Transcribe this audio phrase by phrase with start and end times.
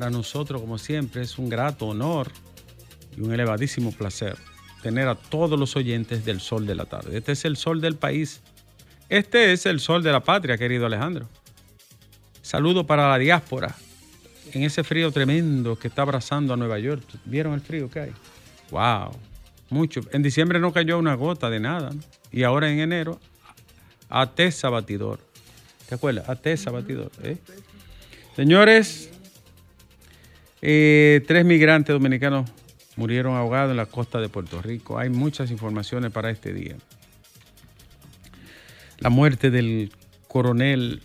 [0.00, 2.32] Para nosotros, como siempre, es un grato honor
[3.14, 4.34] y un elevadísimo placer
[4.82, 7.18] tener a todos los oyentes del Sol de la Tarde.
[7.18, 8.40] Este es el Sol del país.
[9.10, 11.28] Este es el Sol de la patria, querido Alejandro.
[12.40, 13.76] Saludo para la diáspora
[14.54, 17.04] en ese frío tremendo que está abrazando a Nueva York.
[17.26, 18.12] ¿Vieron el frío que hay?
[18.70, 19.10] ¡Wow!
[19.68, 20.00] Mucho.
[20.12, 21.90] En diciembre no cayó una gota de nada.
[21.90, 22.00] ¿no?
[22.32, 23.20] Y ahora en enero,
[24.08, 25.20] atesa batidor.
[25.86, 26.26] ¿Te acuerdas?
[26.26, 27.12] Atesa batidor.
[27.22, 27.36] ¿eh?
[28.34, 29.09] Señores,
[30.62, 32.50] eh, tres migrantes dominicanos
[32.96, 34.98] murieron ahogados en la costa de Puerto Rico.
[34.98, 36.76] Hay muchas informaciones para este día.
[38.98, 39.92] La muerte del
[40.28, 41.02] coronel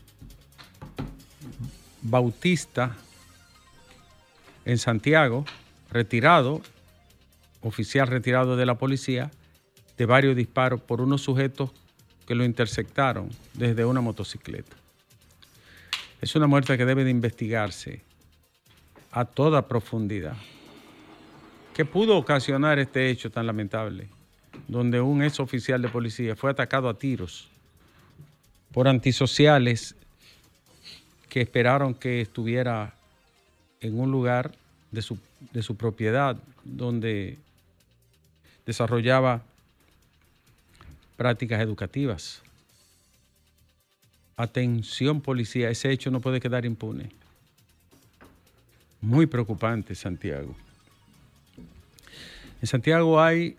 [2.02, 2.96] Bautista
[4.66, 5.46] en Santiago,
[5.92, 6.62] retirado,
[7.62, 9.32] oficial retirado de la policía,
[9.98, 11.72] de varios disparos por unos sujetos
[12.28, 14.76] que lo interceptaron desde una motocicleta.
[16.22, 18.02] Es una muerte que debe de investigarse
[19.16, 20.36] a toda profundidad.
[21.74, 24.10] ¿Qué pudo ocasionar este hecho tan lamentable?
[24.68, 27.48] Donde un ex oficial de policía fue atacado a tiros
[28.74, 29.96] por antisociales
[31.30, 32.94] que esperaron que estuviera
[33.80, 34.52] en un lugar
[34.92, 35.18] de su,
[35.54, 37.38] de su propiedad donde
[38.66, 39.44] desarrollaba
[41.16, 42.42] prácticas educativas.
[44.36, 47.12] Atención policía, ese hecho no puede quedar impune.
[49.06, 50.56] Muy preocupante, Santiago.
[52.60, 53.56] En Santiago hay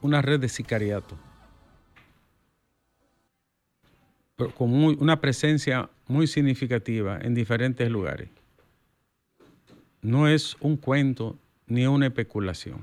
[0.00, 1.14] una red de sicariato
[4.56, 8.30] con una presencia muy significativa en diferentes lugares.
[10.00, 11.36] No es un cuento
[11.66, 12.82] ni una especulación.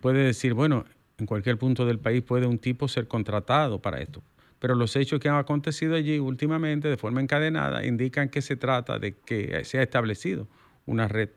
[0.00, 0.84] Puede decir, bueno,
[1.18, 4.20] en cualquier punto del país puede un tipo ser contratado para esto,
[4.62, 9.00] pero los hechos que han acontecido allí últimamente de forma encadenada indican que se trata
[9.00, 10.46] de que se ha establecido
[10.86, 11.30] una red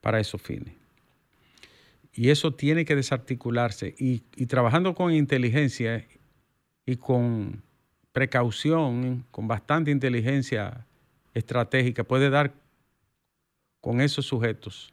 [0.00, 0.72] para esos fines.
[2.12, 6.06] Y eso tiene que desarticularse y, trabajando con inteligencia
[6.86, 7.64] y con
[8.12, 10.86] precaución, con bastante inteligencia
[11.34, 12.54] estratégica, puede dar
[13.80, 14.92] con esos sujetos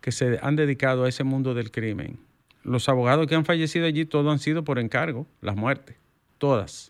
[0.00, 2.18] que se han dedicado a ese mundo del crimen.
[2.64, 5.99] Los abogados que han fallecido allí, todos han sido por encargo, las muertes,
[6.40, 6.88] todas.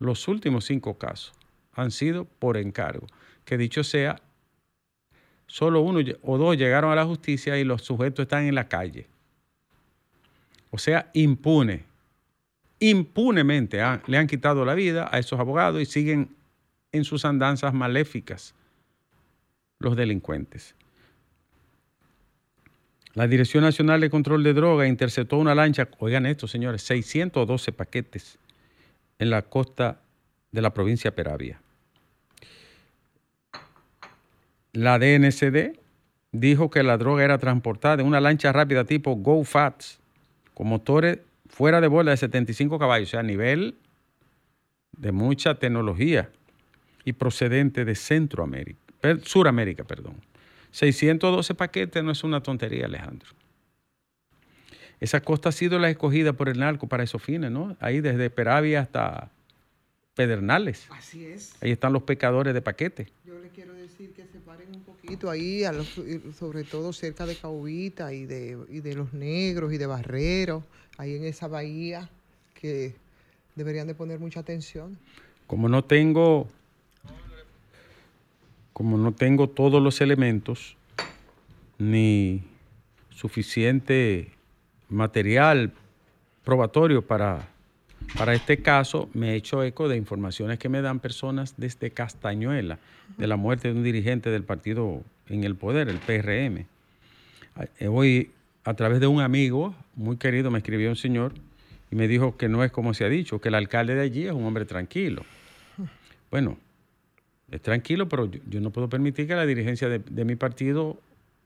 [0.00, 1.32] Los últimos cinco casos
[1.72, 3.06] han sido por encargo.
[3.44, 4.20] Que dicho sea,
[5.46, 9.06] solo uno o dos llegaron a la justicia y los sujetos están en la calle.
[10.70, 11.84] O sea, impune.
[12.80, 16.34] Impunemente le han quitado la vida a esos abogados y siguen
[16.92, 18.54] en sus andanzas maléficas
[19.78, 20.74] los delincuentes.
[23.18, 28.38] La Dirección Nacional de Control de Drogas interceptó una lancha, oigan esto, señores, 612 paquetes
[29.18, 29.98] en la costa
[30.52, 31.60] de la provincia de Peravia.
[34.72, 35.80] La DNCD
[36.30, 39.98] dijo que la droga era transportada en una lancha rápida tipo Go Fats
[40.54, 41.18] con motores
[41.48, 43.74] fuera de bola de 75 caballos, o sea, a nivel
[44.96, 46.30] de mucha tecnología
[47.04, 48.78] y procedente de Centroamérica,
[49.24, 50.28] Suramérica, perdón.
[50.70, 53.28] 612 paquetes no es una tontería, Alejandro.
[55.00, 57.76] Esa costa ha sido la escogida por el narco para esos fines, ¿no?
[57.80, 59.30] Ahí desde Peravia hasta
[60.14, 60.86] Pedernales.
[60.90, 61.54] Así es.
[61.62, 63.06] Ahí están los pecadores de paquete.
[63.24, 66.00] Yo le quiero decir que se paren un poquito ahí, a los-
[66.36, 70.64] sobre todo cerca de Caubita y de, y de los negros y de Barreros,
[70.96, 72.10] ahí en esa bahía,
[72.60, 72.96] que
[73.54, 74.98] deberían de poner mucha atención.
[75.46, 76.48] Como no tengo,
[78.78, 80.76] como no tengo todos los elementos
[81.78, 82.44] ni
[83.10, 84.30] suficiente
[84.88, 85.72] material
[86.44, 87.48] probatorio para,
[88.16, 92.78] para este caso, me he hecho eco de informaciones que me dan personas desde Castañuela,
[93.16, 96.64] de la muerte de un dirigente del partido en el poder, el PRM.
[97.80, 98.30] Eh, Hoy,
[98.62, 101.32] a través de un amigo muy querido, me escribió un señor
[101.90, 104.26] y me dijo que no es como se ha dicho, que el alcalde de allí
[104.26, 105.24] es un hombre tranquilo.
[106.30, 106.58] Bueno,
[107.50, 111.00] es tranquilo, pero yo, no puedo permitir que la dirigencia de, mi partido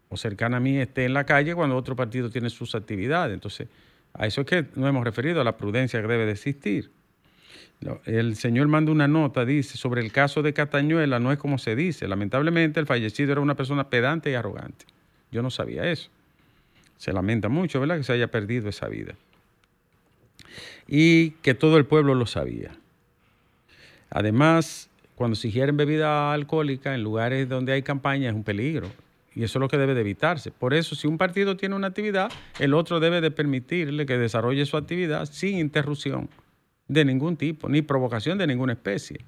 [0.09, 3.33] o cercana a mí esté en la calle cuando otro partido tiene sus actividades.
[3.35, 3.69] Entonces,
[4.15, 6.91] a eso es que nos hemos referido, a la prudencia que debe de existir.
[8.05, 11.75] El señor manda una nota, dice, sobre el caso de Catañuela, no es como se
[11.75, 12.07] dice.
[12.07, 14.85] Lamentablemente, el fallecido era una persona pedante y arrogante.
[15.31, 16.09] Yo no sabía eso.
[16.97, 19.15] Se lamenta mucho, ¿verdad?, que se haya perdido esa vida.
[20.87, 22.71] Y que todo el pueblo lo sabía.
[24.11, 24.91] Además,
[25.23, 28.89] cuando se ingieren bebida alcohólica en lugares donde hay campaña es un peligro.
[29.37, 30.51] Y eso es lo que debe de evitarse.
[30.51, 32.29] Por eso, si un partido tiene una actividad,
[32.59, 36.29] el otro debe de permitirle que desarrolle su actividad sin interrupción
[36.89, 39.21] de ningún tipo, ni provocación de ninguna especie.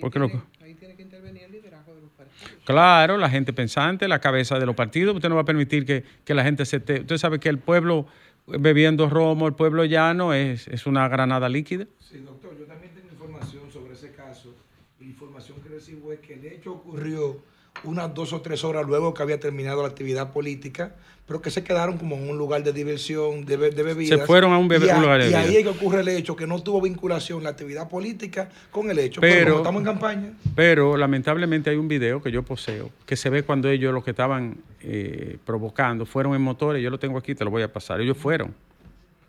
[0.00, 0.20] Porque
[0.60, 2.52] ahí tiene que intervenir el liderazgo de los partidos.
[2.64, 5.16] Claro, la gente pensante, la cabeza de los partidos.
[5.16, 6.78] Usted no va a permitir que, la gente se...
[6.78, 8.06] Te, usted sabe que el pueblo
[8.46, 11.88] bebiendo romo, el pueblo llano, es, es una granada líquida.
[11.98, 14.54] Sí, doctor, yo también tengo información sobre ese caso.
[15.02, 17.40] La información que recibo es que el hecho ocurrió
[17.84, 20.94] unas dos o tres horas luego que había terminado la actividad política,
[21.26, 24.20] pero que se quedaron como en un lugar de diversión, de, de bebidas.
[24.20, 26.46] Se fueron a un, bebé, lugar de Y ahí es que ocurre el hecho, que
[26.46, 29.20] no tuvo vinculación la actividad política con el hecho.
[29.20, 30.32] Pero, estamos en campaña.
[30.54, 34.10] Pero lamentablemente hay un video que yo poseo, que se ve cuando ellos lo que
[34.10, 38.00] estaban eh, provocando fueron en motores, yo lo tengo aquí, te lo voy a pasar.
[38.00, 38.54] Ellos fueron,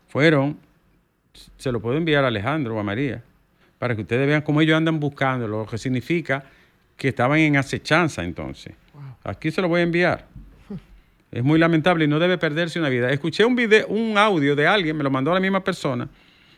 [0.08, 0.58] fueron,
[1.58, 3.24] se lo puedo enviar a Alejandro o a María,
[3.84, 6.42] para que ustedes vean cómo ellos andan buscando, lo que significa
[6.96, 8.74] que estaban en acechanza entonces.
[9.26, 10.26] Aquí se lo voy a enviar.
[11.34, 13.10] Es muy lamentable y no debe perderse una vida.
[13.10, 16.08] Escuché un video, un audio de alguien, me lo mandó la misma persona,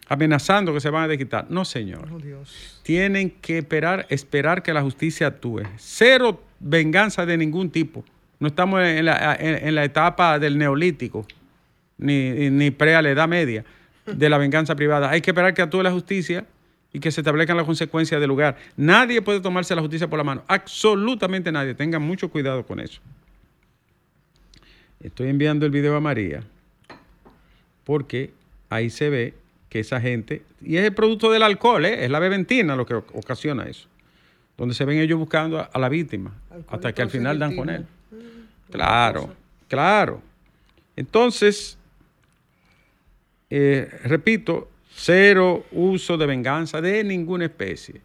[0.07, 1.47] amenazando que se van a desquitar.
[1.49, 2.07] No, señor.
[2.11, 2.19] Oh,
[2.83, 5.63] Tienen que esperar, esperar que la justicia actúe.
[5.77, 8.05] Cero venganza de ningún tipo.
[8.39, 11.25] No estamos en la, en, la etapa del neolítico,
[11.97, 13.65] ni, ni pre a la edad media,
[14.05, 15.09] de la venganza privada.
[15.09, 16.45] Hay que esperar que actúe la justicia
[16.95, 18.55] y que se establezcan las consecuencias del lugar.
[18.77, 21.73] Nadie puede tomarse la justicia por la mano, absolutamente nadie.
[21.73, 23.01] Tengan mucho cuidado con eso.
[25.01, 26.41] Estoy enviando el video a María
[27.83, 28.31] porque
[28.69, 29.33] ahí se ve
[29.67, 32.05] que esa gente, y es el producto del alcohol, ¿eh?
[32.05, 33.89] es la beventina lo que ocasiona eso,
[34.57, 36.33] donde se ven ellos buscando a, la víctima
[36.69, 37.81] hasta que al final dan con él.
[38.09, 39.35] Mm, claro,
[39.67, 40.21] claro.
[40.95, 41.77] Entonces,
[43.49, 48.01] eh, repito, Cero uso de venganza de ninguna especie.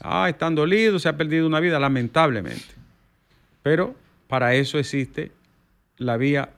[0.00, 2.64] Ah, están dolidos, se ha perdido una vida, lamentablemente.
[3.64, 3.96] Pero
[4.28, 5.32] para eso existe
[5.98, 6.50] la vía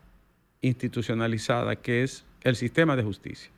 [0.60, 3.50] institucionalizada, que es el sistema de justicia.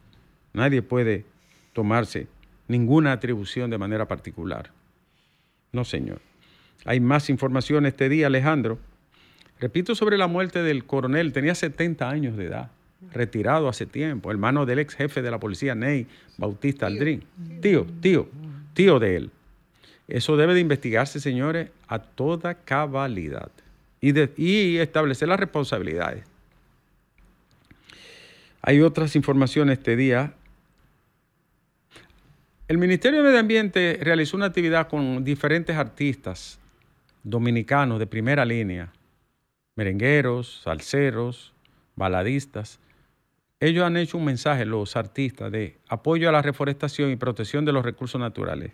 [0.52, 1.26] Nadie puede
[1.72, 2.28] tomarse
[2.68, 4.70] ninguna atribución de manera particular.
[5.72, 6.20] No, señor.
[6.84, 8.78] Hay más información este día, Alejandro.
[9.58, 12.70] Repito sobre la muerte del coronel, tenía 70 años de edad
[13.12, 16.06] retirado hace tiempo, hermano del ex jefe de la policía, Ney
[16.36, 17.24] Bautista Aldrin.
[17.60, 18.28] Tío, tío,
[18.72, 19.30] tío de él.
[20.08, 23.50] Eso debe de investigarse, señores, a toda cabalidad
[24.00, 26.24] y, y establecer las responsabilidades.
[28.60, 30.34] Hay otras informaciones este día.
[32.66, 36.58] El Ministerio de Medio Ambiente realizó una actividad con diferentes artistas
[37.22, 38.92] dominicanos de primera línea,
[39.76, 41.52] merengueros, salseros,
[41.96, 42.78] baladistas,
[43.66, 47.72] ellos han hecho un mensaje, los artistas, de apoyo a la reforestación y protección de
[47.72, 48.72] los recursos naturales.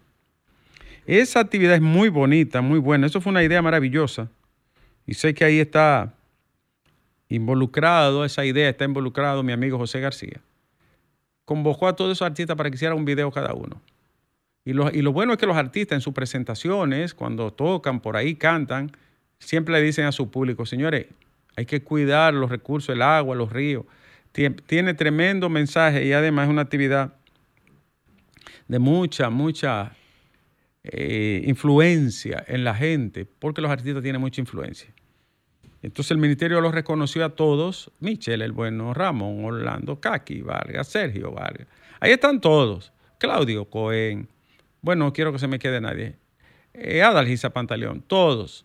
[1.06, 3.06] Esa actividad es muy bonita, muy buena.
[3.06, 4.28] Eso fue una idea maravillosa.
[5.06, 6.14] Y sé que ahí está
[7.28, 10.40] involucrado, esa idea está involucrado mi amigo José García.
[11.44, 13.80] Convocó a todos esos artistas para que hicieran un video cada uno.
[14.64, 18.92] Y lo, bueno es que los artistas en sus presentaciones, cuando tocan, por ahí cantan,
[19.38, 21.06] siempre le dicen a su público, señores,
[21.56, 23.84] hay que cuidar los recursos, el agua, los ríos
[24.32, 27.14] tiene tremendo mensaje y además es una actividad
[28.68, 29.96] de mucha, mucha
[30.84, 34.92] eh, influencia en la gente, porque los artistas tienen mucha influencia.
[35.82, 41.32] Entonces el ministerio los reconoció a todos, Michelle el Bueno, Ramón, Orlando, Kaki, Vargas, Sergio
[41.32, 41.66] Vargas.
[42.00, 42.92] Ahí están todos.
[43.18, 44.28] Claudio Cohen.
[44.80, 46.16] Bueno, no quiero que se me quede nadie.
[46.72, 48.64] Eh, Adalgisa Pantaleón, todos.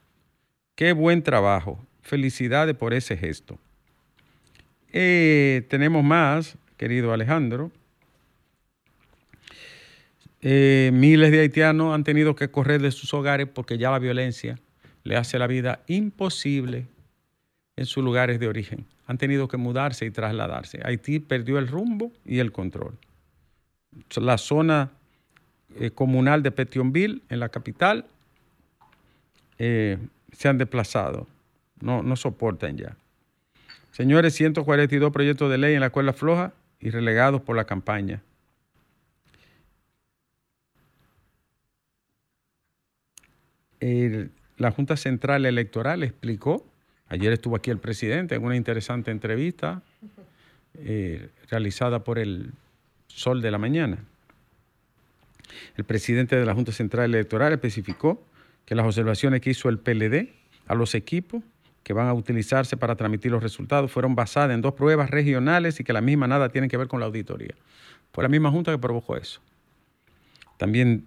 [0.76, 1.86] Qué buen trabajo.
[2.02, 3.60] Felicidades por ese gesto.
[4.98, 7.70] Eh, tenemos más, querido Alejandro.
[10.40, 14.58] Eh, miles de haitianos han tenido que correr de sus hogares porque ya la violencia
[15.04, 16.88] le hace la vida imposible
[17.76, 18.86] en sus lugares de origen.
[19.06, 20.80] Han tenido que mudarse y trasladarse.
[20.82, 22.98] Haití perdió el rumbo y el control.
[24.16, 24.92] La zona
[25.78, 28.06] eh, comunal de Petionville, en la capital,
[29.58, 31.28] se han desplazado.
[31.82, 32.96] No, no soportan ya.
[33.96, 38.22] Señores, 142 proyectos de ley en la escuela floja y relegados por la campaña.
[44.58, 46.66] la Junta Central Electoral explicó,
[47.08, 49.82] ayer estuvo aquí el presidente en una interesante entrevista
[50.74, 52.52] eh, realizada por el
[53.08, 54.00] Sol de la Mañana.
[55.78, 58.22] El presidente de la Junta Central Electoral especificó
[58.66, 60.34] que las observaciones que hizo el PLD
[60.68, 61.44] a los equipos
[61.86, 65.84] que van a utilizarse para transmitir los resultados fueron basadas en dos pruebas regionales y
[65.84, 67.54] que la misma nada tienen que ver con la auditoría.
[68.12, 69.40] Fue la misma Junta que provocó eso.
[70.58, 71.06] También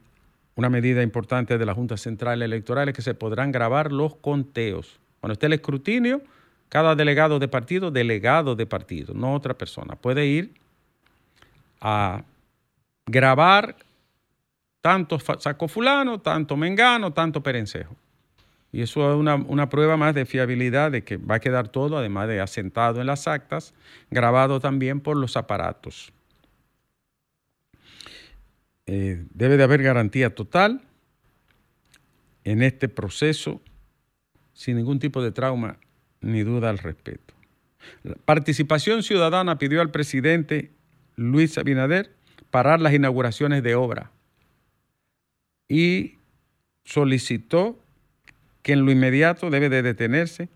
[0.55, 5.01] una medida importante de la Junta Central Electoral es que se podrán grabar los conteos.
[5.19, 6.23] Cuando esté el escrutinio,
[6.69, 10.55] cada delegado de partido, delegado de partido, no otra persona, puede ir
[11.81, 12.23] a
[13.05, 13.75] grabar
[14.81, 17.97] tanto sacó fulano, tanto mengano, tanto perencejo.
[18.71, 21.97] Y eso es una, una, prueba más de fiabilidad de que va a quedar todo,
[21.97, 23.73] además de asentado en las actas,
[24.11, 26.13] grabado también por los aparatos.
[28.87, 30.83] Eh, debe de haber garantía total
[32.45, 33.61] en este proceso,
[34.55, 35.79] sin ningún tipo de trauma
[36.21, 37.35] ni duda al respecto.
[38.03, 40.73] La participación ciudadana pidió al presidente
[41.17, 42.15] Luis Abinader
[42.51, 44.11] parar las inauguraciones de obra
[45.69, 46.15] y
[46.85, 47.79] solicitó
[48.69, 50.51] que en lo inmediato debe de detenerse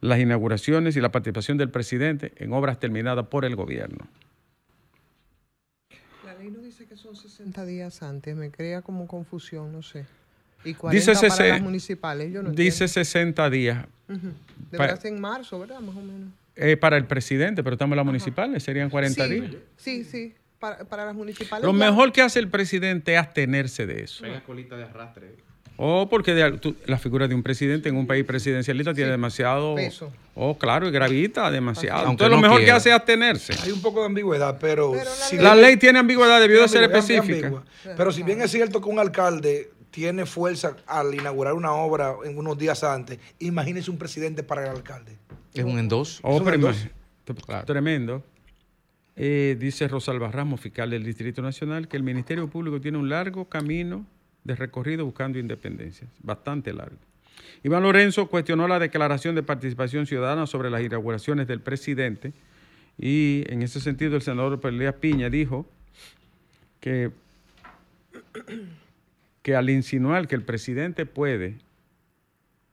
[0.00, 4.06] las inauguraciones y la participación del presidente en obras terminadas por el gobierno.
[6.24, 10.06] La ley no dice que son 60 días antes, me crea como confusión, no sé.
[10.64, 13.88] Y 40 dice para las municipales, yo no Dice 60 días.
[14.70, 15.80] Debería ser en marzo, ¿verdad?
[15.80, 16.30] Más o menos.
[16.54, 19.50] Eh, para el presidente, pero estamos en las municipales, serían 40 días.
[19.76, 21.64] Sí, sí, para, las municipales.
[21.64, 24.22] Lo mejor que hace el presidente es abstenerse de eso.
[24.22, 25.47] Pega colita de arrastre.
[25.80, 26.34] O porque
[26.86, 30.12] la figura de un presidente en un país presidencialista tiene demasiado peso.
[30.34, 32.10] Oh, claro, y gravita demasiado.
[32.10, 33.54] Entonces lo mejor que hace es abstenerse.
[33.62, 34.92] Hay un poco de ambigüedad, pero,
[35.38, 37.62] la, ley, tiene ambigüedad, debió de ser específica.
[37.96, 42.36] Pero si bien es cierto que un alcalde tiene fuerza al inaugurar una obra en
[42.36, 45.16] unos días antes, imagínese un presidente para el alcalde.
[45.54, 46.18] Es un endos.
[46.24, 46.42] Oh,
[47.64, 48.24] Tremendo.
[49.14, 53.44] Eh, dice Rosalba Ramos, fiscal del Distrito Nacional, que el Ministerio Público tiene un largo
[53.44, 54.04] camino
[54.48, 56.96] de recorrido buscando independencia, bastante largo.
[57.62, 62.32] Iván Lorenzo cuestionó la declaración de participación ciudadana sobre las inauguraciones del presidente
[62.98, 65.66] y en ese sentido el senador Pelea Piña dijo
[66.80, 67.10] que,
[69.42, 71.58] que al insinuar que el presidente puede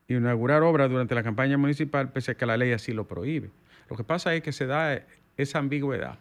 [0.07, 3.49] inaugurar obras durante la campaña municipal, pese a que la ley así lo prohíbe.
[3.89, 5.03] Lo que pasa es que se da
[5.35, 6.17] esa ambigüedad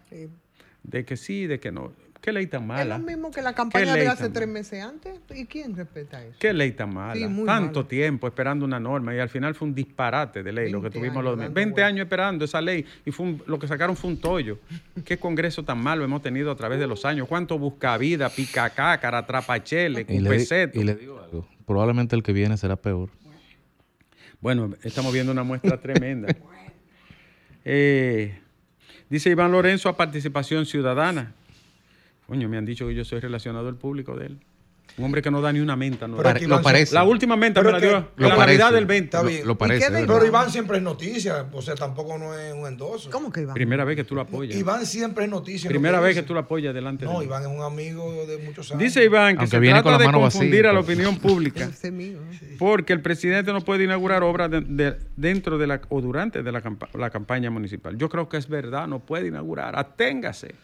[0.82, 1.92] de que sí, de que no.
[2.24, 2.94] ¿Qué ley tan mala?
[2.94, 5.20] Es lo mismo que la campaña de hace tres meses antes.
[5.34, 6.34] ¿Y quién respeta eso?
[6.38, 7.28] ¿Qué ley tan mala?
[7.44, 10.88] Tanto tiempo esperando una norma y al final fue un disparate de ley lo que
[10.88, 14.58] tuvimos los 20 años esperando esa ley y fue lo que sacaron fue un tollo.
[15.04, 17.28] ¿Qué congreso tan malo hemos tenido a través de los años?
[17.28, 22.76] ¿Cuánto buscavida, picacácara, trapachele, y le, y le digo algo, probablemente el que viene será
[22.76, 23.10] peor.
[24.40, 26.34] Bueno, estamos viendo una muestra tremenda.
[27.66, 28.38] Eh,
[29.08, 31.32] dice Iván Lorenzo a participación ciudadana.
[32.26, 34.40] Coño, me han dicho que yo soy relacionado al público de él.
[34.96, 36.06] Un hombre que no da ni una menta.
[36.06, 36.18] No.
[36.18, 36.94] lo parece.
[36.94, 39.04] La última menta me la dio la Navidad del 20.
[39.04, 39.44] Está bien.
[39.44, 39.90] Lo, parece.
[39.90, 41.46] Pero Iván siempre es noticia.
[41.52, 43.10] O sea, tampoco no es un endoso.
[43.10, 43.54] ¿Cómo que Iván?
[43.54, 44.56] Primera vez que tú lo apoyas.
[44.56, 45.68] Iván siempre es noticia.
[45.68, 48.38] Primera vez que tú lo apoyas delante no, de No, Iván es un amigo de
[48.38, 48.84] muchos años.
[48.84, 51.68] Dice Iván que se trata de confundir a la opinión pública.
[52.60, 54.48] porque el presidente no puede inaugurar obras
[55.16, 56.62] dentro de la o durante de la,
[56.94, 57.96] la campaña municipal.
[57.96, 59.76] Yo creo que es verdad, no puede inaugurar.
[59.76, 60.54] Aténgase.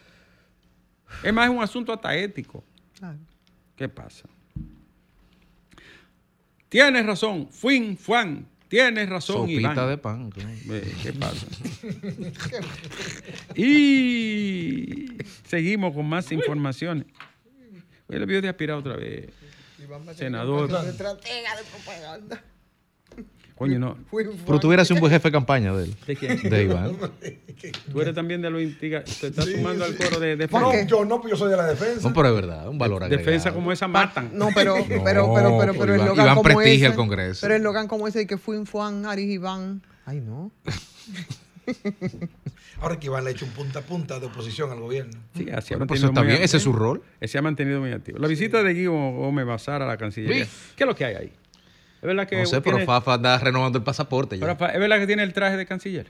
[1.23, 2.63] Es más, es un asunto hasta ético.
[3.75, 4.27] ¿Qué pasa?
[6.69, 10.31] Tienes razón, Fuin, Juan, tienes razón, Sopita de pan.
[10.31, 11.45] ¿Qué pasa?
[13.55, 15.07] y
[15.45, 17.07] seguimos con más informaciones.
[18.07, 19.29] Hoy le vio de aspirar otra vez.
[20.15, 20.71] Senador.
[20.85, 22.43] Estratega de propaganda.
[23.61, 23.95] Coño, no.
[24.47, 25.95] Pero tú hubieras un buen jefe de campaña de él.
[26.07, 26.41] ¿De quién?
[26.41, 26.97] De Iván.
[27.91, 29.03] Tú eres también de los instiga.
[29.03, 30.65] Te estás sumando al coro de defensa.
[30.65, 32.07] No, yo no, yo soy de la defensa.
[32.07, 33.23] No, pero es verdad, un valor agregado.
[33.23, 34.31] Defensa como esa matan.
[34.33, 37.41] No, pero, pero, pero, pero, pero, pero el Logan Iván como prestigia ese, el Congreso.
[37.41, 39.83] Pero el Logan como ese que fue en Juan, Aris Iván.
[40.07, 40.51] Ay, no.
[42.81, 45.19] Ahora que Iván le ha hecho un punta a punta de oposición al gobierno.
[45.37, 47.03] Sí, así ha pues eso está bien, ese es su rol.
[47.21, 48.17] Se ha mantenido muy activo.
[48.17, 50.47] La visita de Guido Gómez Bazar a la Cancillería.
[50.75, 51.31] ¿Qué es lo que hay ahí?
[52.01, 52.37] Es verdad que.
[52.37, 54.57] No sé, pero Fafa anda renovando el pasaporte ya.
[54.57, 56.07] Pero, ¿Es verdad que tiene el traje de canciller?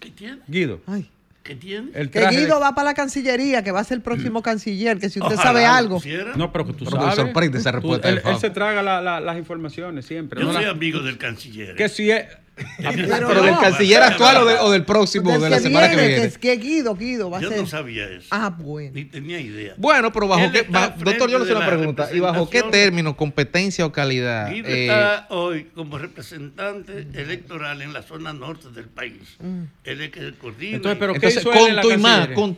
[0.00, 0.38] ¿Qué tiene?
[0.46, 0.80] Guido.
[0.86, 1.10] Ay.
[1.48, 1.92] ¿Qué tiene?
[1.94, 5.08] El que Guido va para la Cancillería, que va a ser el próximo canciller, que
[5.08, 5.98] si usted sabe algo.
[6.36, 7.14] No, pero que tú sabes.
[7.14, 8.08] sorprende esa respuesta.
[8.08, 10.42] él, se traga las informaciones siempre.
[10.42, 11.74] Yo soy amigo del canciller.
[11.74, 12.26] Que si es.
[12.78, 16.24] Pero, del canciller actual o, del próximo, de la semana que viene.
[16.24, 17.60] Es que Guido, Guido va a Yo ser.
[17.60, 18.28] no sabía eso.
[18.30, 18.92] Ah, bueno.
[18.94, 19.74] Ni tenía idea.
[19.76, 20.64] Bueno, pero bajo qué.
[20.64, 22.08] doctor, yo le hice una pregunta.
[22.12, 24.50] ¿Y bajo qué término, competencia o calidad?
[24.50, 29.36] Guido eh, está hoy como representante electoral en la zona norte del país.
[29.40, 29.62] Mm.
[29.84, 30.76] Él es que coordina.
[30.76, 32.56] Entonces, pero ¿qué hizo él en la con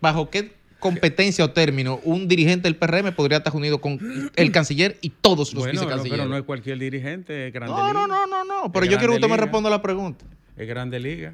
[0.00, 0.52] ¿bajo qué
[0.84, 3.98] competencia o término, un dirigente del PRM podría estar unido con
[4.36, 6.18] el canciller y todos los bueno, vicecancilleres.
[6.18, 7.92] pero no es cualquier dirigente, es grande no, liga.
[7.94, 10.26] No, no, no, no, pero yo quiero que usted me responda la pregunta.
[10.58, 11.32] Es grande liga.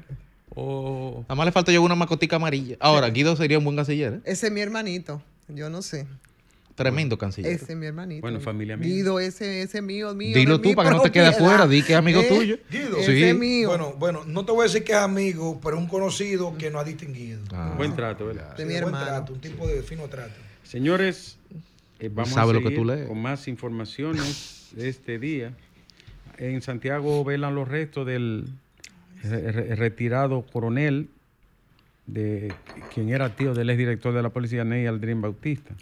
[0.55, 1.23] O...
[1.23, 2.77] Nada más le falta yo una macotica amarilla.
[2.79, 4.13] Ahora, Guido sería un buen canciller.
[4.13, 4.21] ¿eh?
[4.23, 6.07] Ese es mi hermanito, yo no sé.
[6.75, 7.51] Tremendo canciller.
[7.51, 8.21] Ese es mi hermanito.
[8.21, 8.87] Bueno, familia mía.
[8.87, 10.35] Guido, ese, ese mío, mío.
[10.35, 12.57] Dilo tú para que no te quede afuera, di que es amigo Eh, tuyo.
[12.71, 12.97] Guido.
[12.97, 13.69] Ese es mío.
[13.69, 16.71] Bueno, bueno, no te voy a decir que es amigo, pero es un conocido que
[16.71, 17.41] nos ha distinguido.
[17.51, 17.73] Ah.
[17.77, 18.55] Buen trato, ¿verdad?
[18.55, 19.05] de Sí, mi buen hermano.
[19.05, 20.33] trato, un tipo de fino trato.
[20.63, 21.37] Señores,
[21.99, 23.07] eh, vamos sabe a lo que seguir tú lees.
[23.07, 25.53] con más informaciones de este día.
[26.37, 28.45] En Santiago velan los restos del
[29.23, 31.09] re- re- retirado coronel,
[32.07, 32.51] de
[32.93, 35.75] quien era tío del exdirector de la policía, Ney Aldrin Bautista.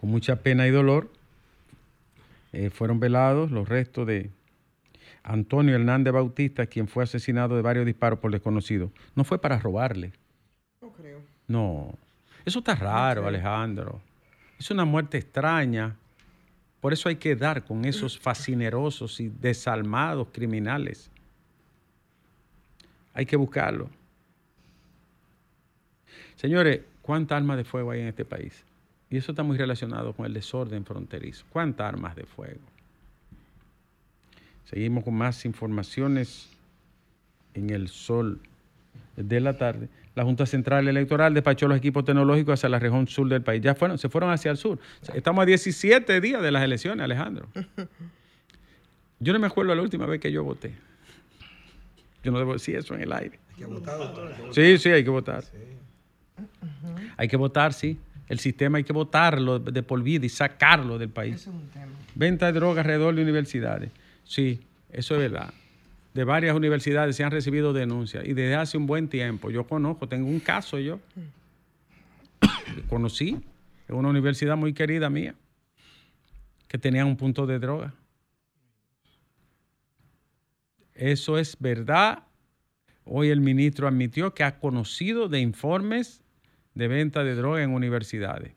[0.00, 1.10] Con mucha pena y dolor,
[2.52, 4.30] eh, fueron velados los restos de
[5.22, 8.90] Antonio Hernández Bautista, quien fue asesinado de varios disparos por desconocidos.
[9.14, 10.12] No fue para robarle,
[10.80, 11.20] No creo.
[11.46, 11.92] no,
[12.44, 14.00] eso está raro, Alejandro.
[14.58, 15.96] Es una muerte extraña.
[16.80, 21.10] Por eso hay que dar con esos fascinerosos y desalmados criminales.
[23.12, 23.90] Hay que buscarlo.
[26.36, 28.64] Señores, ¿cuántas armas de fuego hay en este país?
[29.10, 31.44] Y eso está muy relacionado con el desorden fronterizo.
[31.50, 32.60] ¿Cuántas armas de fuego?
[34.64, 36.48] Seguimos con más informaciones
[37.54, 38.40] en el sol
[39.16, 39.88] de la tarde.
[40.14, 43.60] La Junta Central Electoral despachó los equipos tecnológicos hacia la región sur del país.
[43.62, 44.78] Ya fueron, se fueron hacia el sur.
[45.12, 47.48] Estamos a 17 días de las elecciones, Alejandro.
[49.18, 50.72] Yo no me acuerdo la última vez que yo voté.
[52.24, 53.38] Yo no debo decir eso en el aire.
[53.50, 54.34] Hay que votar, doctor.
[54.52, 55.44] Sí, sí, hay que votar.
[57.18, 57.98] Hay que votar, sí.
[58.30, 61.34] El sistema hay que votarlo de por vida y sacarlo del país.
[61.34, 61.92] Ese es un tema.
[62.14, 63.90] Venta de drogas alrededor de universidades.
[64.22, 64.60] Sí,
[64.92, 65.52] eso es verdad.
[66.14, 69.50] De varias universidades se han recibido denuncias y desde hace un buen tiempo.
[69.50, 71.00] Yo conozco, tengo un caso yo.
[72.88, 73.36] Conocí
[73.88, 75.34] en una universidad muy querida mía
[76.68, 77.94] que tenía un punto de droga.
[80.94, 82.22] Eso es verdad.
[83.04, 86.22] Hoy el ministro admitió que ha conocido de informes
[86.74, 88.54] de venta de droga en universidades.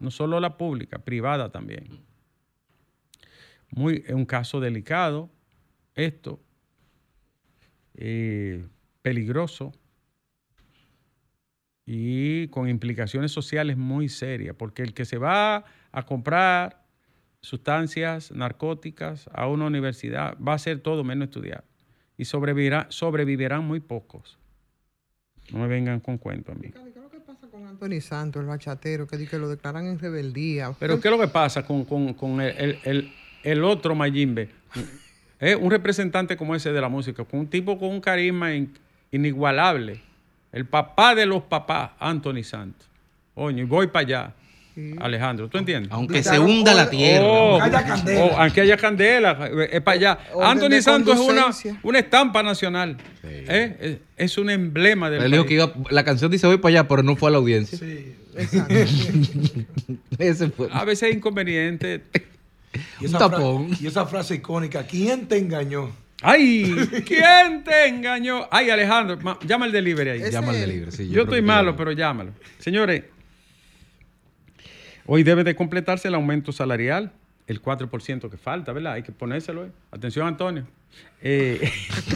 [0.00, 2.04] No solo la pública, privada también.
[3.70, 5.30] Muy, es un caso delicado,
[5.94, 6.40] esto,
[7.94, 8.66] eh,
[9.02, 9.72] peligroso
[11.84, 16.84] y con implicaciones sociales muy serias, porque el que se va a comprar
[17.40, 21.64] sustancias narcóticas a una universidad va a hacer todo menos estudiar
[22.16, 24.38] y sobrevivirá, sobrevivirán muy pocos.
[25.50, 26.68] No me vengan con cuentos a mí.
[26.70, 29.98] ¿Qué es lo que pasa con Anthony Santos, el bachatero, que, que lo declaran en
[29.98, 30.72] rebeldía?
[30.78, 34.48] Pero ¿qué es lo que pasa con, con- con el, el- el- el otro Mayimbe?
[35.40, 38.72] Es un representante como ese de la música, con un tipo con un carisma in-
[39.10, 40.00] inigualable.
[40.52, 42.86] El papá de los papás, Anthony Santos.
[43.34, 44.34] Oye, y voy para allá.
[44.74, 44.94] Sí.
[45.00, 45.92] Alejandro, ¿tú entiendes?
[45.92, 47.24] Aunque se hunda la tierra.
[47.26, 48.24] Oh, Aunque haya candela.
[48.24, 50.18] oh, aunque haya candela, es para allá.
[50.32, 52.96] Orden Anthony Santos es una, una estampa nacional.
[53.22, 53.98] ¿eh?
[54.16, 55.48] Es, es un emblema del Él dijo país.
[55.48, 57.76] que iba- la canción dice voy para allá, pero no fue a la audiencia.
[57.78, 58.14] Sí.
[58.34, 58.74] Exacto.
[60.18, 60.68] Ese fue.
[60.72, 62.02] A veces es inconveniente.
[63.00, 63.68] Y Un esa, tapón.
[63.78, 65.90] y esa frase icónica, ¿quién te engañó?
[66.22, 66.74] ¡Ay!
[67.06, 68.46] ¿Quién te engañó?
[68.50, 69.18] ¡Ay, Alejandro!
[69.20, 70.30] ma- llama el delivery ahí.
[70.30, 70.92] Llama al es- delivery.
[70.92, 72.30] sí, Yo, creo estoy malo, pero llámalo.
[72.58, 73.02] Señores,
[75.06, 77.12] hoy debe de completarse el aumento salarial,
[77.46, 78.94] el 4% que falta, ¿verdad?
[78.94, 79.64] Hay que ponérselo.
[79.66, 79.70] eh.
[79.90, 80.66] Atención, Antonio.
[81.22, 81.70] Eh,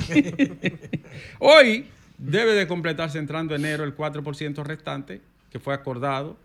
[1.39, 1.87] hoy
[2.19, 5.21] debe de completarse entrando enero el 4% restante
[5.51, 6.37] que fue acordado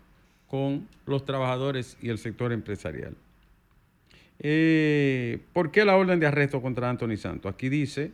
[0.48, 3.16] con los trabajadores y el sector empresarial.
[4.38, 7.52] Eh, ¿Por qué la orden de arresto contra Anthony Santos?
[7.52, 8.10] Aquí dice,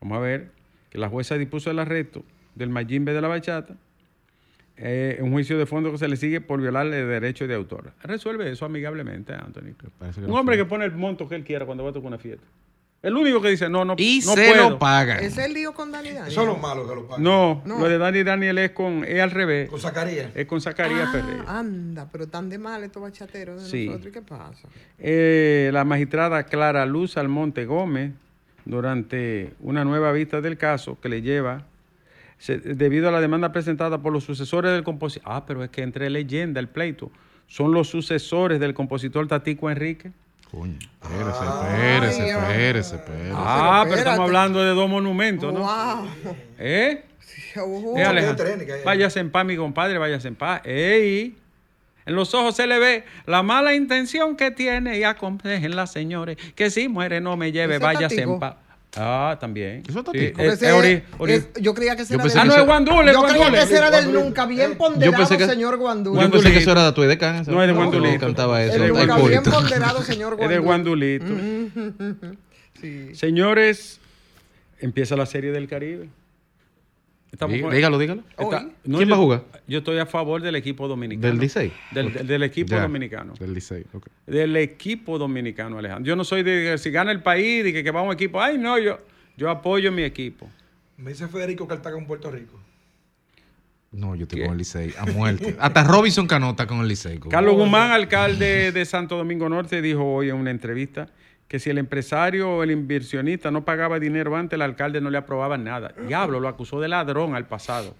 [0.00, 0.50] vamos a ver,
[0.90, 3.76] que la jueza dispuso el arresto del Mayimbe de la Bachata,
[4.84, 7.92] eh, un juicio de fondo que se le sigue por violarle el derecho de autor.
[8.02, 9.74] Resuelve eso amigablemente, Anthony.
[10.18, 10.64] Un no hombre fue.
[10.64, 12.44] que pone el monto que él quiera cuando va a tocar una fiesta.
[13.00, 14.70] El único que dice, no, no, Y no se puedo.
[14.70, 15.24] lo pagan.
[15.24, 16.28] ¿Es el lío con Dani Dani?
[16.30, 17.22] Eso es lo malo que lo pagan.
[17.22, 17.78] No, No.
[17.80, 20.30] lo de Dani Daniel es con, es al revés, Con Zacarías.
[20.34, 21.40] es con Zacarías Ah, Ferrer.
[21.48, 23.86] anda, pero tan de mal estos bachateros de Sí.
[23.86, 24.08] nosotros.
[24.08, 24.68] ¿Y qué pasa?
[25.00, 28.12] Eh, la magistrada Clara Luz Almonte Gómez,
[28.64, 31.66] durante una nueva vista del caso que le lleva,
[32.42, 35.82] se- debido a la demanda presentada por los sucesores del compositor, ah, pero es que
[35.82, 37.12] entre leyenda el pleito,
[37.46, 40.10] son los sucesores del compositor Tatico Enrique.
[40.50, 43.32] Coño, espérese, espérese, espérese, espérese.
[43.36, 45.60] Ah, pero estamos hablando de dos monumentos, ¿no?
[45.60, 46.08] ¡Wow!
[46.58, 47.04] ¿Eh?
[47.54, 48.82] Eh, hay.
[48.84, 50.62] váyase en paz, mi compadre, váyase en paz.
[50.64, 51.36] ¡Ey!
[52.04, 56.70] En los ojos se le ve la mala intención que tiene y aconsejenla, señores, que
[56.70, 58.56] si muere no me lleve, ¿Ese váyase en paz.
[58.94, 59.82] Ah, también.
[59.88, 62.38] ¿Eso es Sí, es- es ori- es- ori- es- yo creía que ese era del...
[62.38, 63.62] Ah, no, es Guandule, Yo creía que Guandule.
[63.62, 64.24] ese era del Guandule.
[64.24, 66.16] nunca bien Yo ponderado pensé que- señor Guandule.
[66.16, 66.42] Guandule.
[66.42, 67.36] pensé que eso era de tu edecán.
[67.36, 67.50] eso.
[67.52, 68.20] No, es de No, Guandulito.
[68.20, 68.78] cantaba eso.
[68.78, 71.18] De El nunca bien ponderado señor Es de Guandule.
[71.18, 72.36] Guandulito.
[72.80, 73.14] Sí.
[73.14, 74.00] Señores,
[74.80, 76.08] empieza la serie del Caribe.
[77.32, 77.74] Estamos Dí- fuera.
[77.76, 78.22] Dígalo, dígalo.
[78.38, 78.72] Está- Hoy.
[78.84, 79.44] no, ¿Quién yo- va a jugar?
[79.66, 81.26] Yo estoy a favor del equipo dominicano.
[81.32, 81.72] ¿Del Licey?
[81.90, 83.32] Del, del- del equipo dominicano.
[83.40, 84.06] Del Licey, ok.
[84.26, 86.06] Del equipo dominicano, Alejandro.
[86.06, 88.40] Yo no soy de que si gana el país, de que, que va un equipo.
[88.40, 89.00] Ay, no, yo,
[89.36, 90.48] yo apoyo mi equipo.
[90.98, 92.60] Me dice Federico que él está con Puerto Rico.
[93.92, 94.44] No, yo estoy ¿Qué?
[94.46, 95.56] con el Licey, a muerte.
[95.60, 97.18] Hasta Robinson Canota con el Licey.
[97.18, 101.08] Carlos Guzmán, alcalde de Santo Domingo Norte, dijo hoy en una entrevista
[101.52, 105.18] que si el empresario o el inversionista no pagaba dinero antes, el alcalde no le
[105.18, 105.92] aprobaba nada.
[106.08, 107.94] Diablo, lo acusó de ladrón al pasado.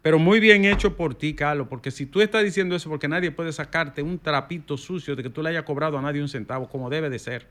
[0.00, 3.30] Pero muy bien hecho por ti, Carlos, porque si tú estás diciendo eso, porque nadie
[3.32, 6.66] puede sacarte un trapito sucio de que tú le hayas cobrado a nadie un centavo,
[6.70, 7.46] como debe de ser.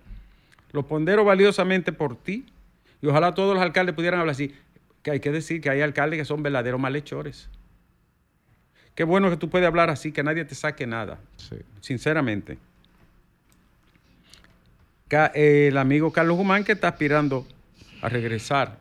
[0.72, 2.48] Lo pondero valiosamente por ti,
[3.00, 4.52] y ojalá todos los alcaldes pudieran hablar así,
[5.04, 7.52] que hay que decir que hay alcaldes que son verdaderos malhechores.
[8.96, 11.58] Qué bueno que tú puedes hablar así, que nadie te saque nada Sí.
[11.82, 12.58] sinceramente.
[15.36, 17.46] Eh, el amigo Carlos Guzmán que está aspirando
[18.02, 18.78] a regresar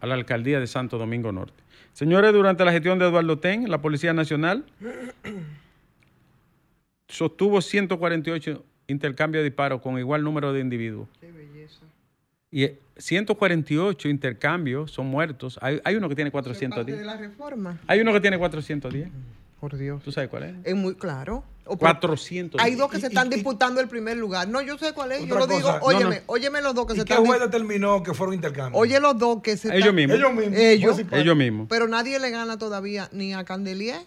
[0.00, 1.62] a la alcaldía de Santo Domingo Norte.
[1.92, 4.64] Señores, durante la gestión de Eduardo Ten, la Policía Nacional
[7.08, 11.08] sostuvo 148 intercambios de disparos con igual número de individuos.
[11.20, 11.80] Qué belleza.
[12.50, 15.58] Y eh, 148 intercambios son muertos.
[15.62, 17.06] Hay, hay uno que tiene Es parte de 410.
[17.06, 17.78] la reforma.
[17.86, 19.08] Hay uno que tiene 410.
[19.60, 20.02] Por Dios.
[20.02, 20.54] ¿Tú sabes cuál es?
[20.64, 21.44] Es muy claro.
[21.68, 22.60] O por- 400.
[22.62, 24.46] Hay dos que Y- se están y- disputando el primer lugar.
[24.48, 25.26] No, yo sé cuál es.
[25.26, 25.62] Yo lo digo.
[25.62, 25.80] cosa.
[25.82, 26.22] Óyeme, no.
[26.26, 27.26] óyeme los dos que ¿Y se qué están.
[27.26, 28.80] juez di- determinó que fueron intercambios?
[28.80, 30.16] Oye los dos que se Ellos están- mismos.
[30.16, 30.58] Ellos mismos.
[30.58, 30.92] Ellos.
[30.92, 31.20] Juez y parte.
[31.22, 31.66] Ellos mismos.
[31.68, 34.00] Pero nadie le gana todavía ni a Candelier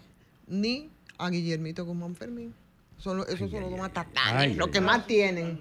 [0.47, 2.53] ni a Guillermito Guzmán Fermín.
[2.97, 4.83] Son los- esos son los dos matatanes, Ay, los que ay.
[4.83, 5.59] más tienen.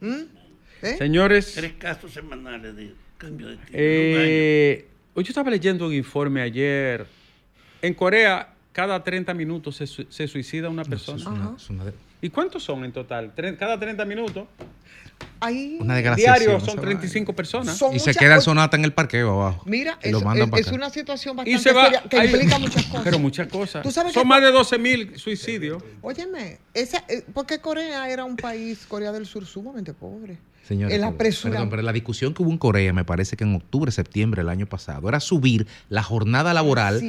[0.00, 0.14] ¿Mm?
[0.82, 0.96] ¿Eh?
[0.98, 3.72] Señores, Tres casos semanales de cambio de título.
[3.78, 7.06] Eh, hoy yo estaba leyendo un informe ayer.
[7.82, 11.18] En Corea, cada 30 minutos se, se suicida una persona.
[11.20, 13.34] Es una, es una de- ¿Y cuántos son en total?
[13.34, 14.46] Tre- cada 30 minutos.
[15.40, 15.94] Ahí una
[16.58, 16.82] esa son vaina.
[16.82, 17.76] 35 personas.
[17.76, 18.44] Son Y se muchas queda el cosas.
[18.44, 19.62] sonata en el parqueo abajo.
[19.66, 21.84] Mira, es, lo mandan es- una situación Y bastante se va.
[21.84, 23.02] seria que hay- implica muchas cosas.
[23.04, 23.82] Pero muchas cosas.
[23.82, 25.82] ¿Tú sabes son más de 12 mil suicidios.
[26.00, 30.38] Óyeme, esa, eh, porque Corea era un país, Corea del Sur, sumamente pobre.
[30.66, 33.54] Señores, el apresura- perdón, pero la discusión que hubo en Corea, me parece que en
[33.56, 37.00] octubre, septiembre del año pasado, era subir la jornada laboral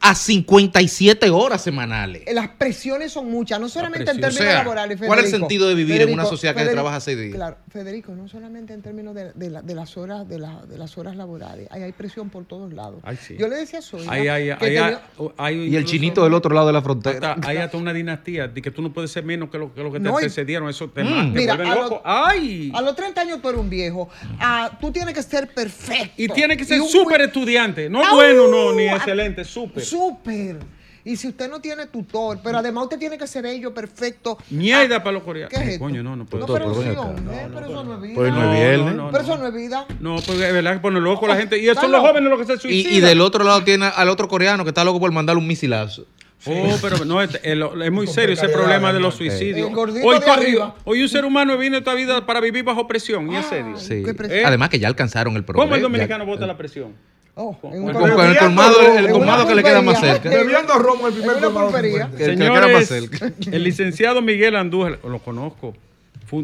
[0.00, 2.22] a 57 horas semanales.
[2.32, 4.98] Las presiones son muchas, no solamente en términos O sea, laborales.
[4.98, 5.48] ¿cuál es el Federico.
[5.48, 7.34] sentido de vivir en una Federico, sociedad que Federico, trabaja seis días?
[7.34, 10.78] Claro, Federico, no solamente en términos de, de la- de las horas de, la- de
[10.78, 13.00] las horas laborales, hay, hay presión por todos lados.
[13.02, 13.36] Ay, sí.
[13.38, 15.02] Yo le decía a Hay, hay, que tenía-
[15.36, 17.32] hay Y el chinito del otro lado de la frontera.
[17.32, 19.82] hasta- hay hasta una dinastía de que tú no puedes ser menos que lo que,
[19.82, 20.68] lo que te No, antecedieron.
[20.70, 21.32] Eso te, Mm.
[21.34, 22.02] te Mira, vuelven a lo- loco.
[22.04, 22.72] ¡Ay!
[22.74, 24.08] a los 30 años tú eres un viejo.
[24.38, 26.12] Ah, tú tienes que ser perfecto.
[26.16, 27.88] Y tiene que ser súper estudiante.
[27.88, 28.16] No ¡Au!
[28.16, 29.84] bueno, no, ni excelente, súper.
[29.84, 30.58] Súper.
[31.02, 34.36] Y si usted no tiene tutor, pero además usted tiene que ser ello perfecto.
[34.50, 35.50] Mierda Ah, para los coreanos.
[35.50, 35.84] ¿Qué es esto?
[35.84, 36.46] coño, no, no puedo.
[36.46, 38.14] No, pero sí, pero eso no es vida.
[38.16, 38.94] Pues no es viernes.
[38.94, 39.28] no, pero no.
[39.32, 39.86] eso no es vida.
[39.98, 41.56] No, porque es verdad que pone loco la gente.
[41.56, 42.92] Y esos Está son los jóvenes los que se Y, suicidan.
[42.94, 46.04] y del otro lado tiene al otro coreano que está loco por mandarle un misilazo.
[46.46, 49.70] Oh, pero no, es, es lo- es muy serio ese problema de los suicidios.
[50.02, 50.74] Hoy, arriba.
[50.84, 53.76] hoy un ser humano vino esta vida para vivir bajo presión, y es serio.
[53.76, 54.02] Sí.
[54.30, 54.42] ¿Eh?
[54.46, 55.62] Además que ya alcanzaron el progreso.
[55.64, 56.94] ¿Cómo el ya- dominicano vota la presión?
[57.34, 58.80] Oh, Con- en con- un Con, con el colmado.
[58.98, 60.28] el colmado que le queda más cerca.
[60.30, 62.02] Bebiendo romo el primer colmado que pulpería.
[62.04, 62.18] encuentre.
[62.18, 63.32] Que- que le queda más Señores, cerca.
[63.56, 65.74] el licenciado Miguel Andújar, lo conozco,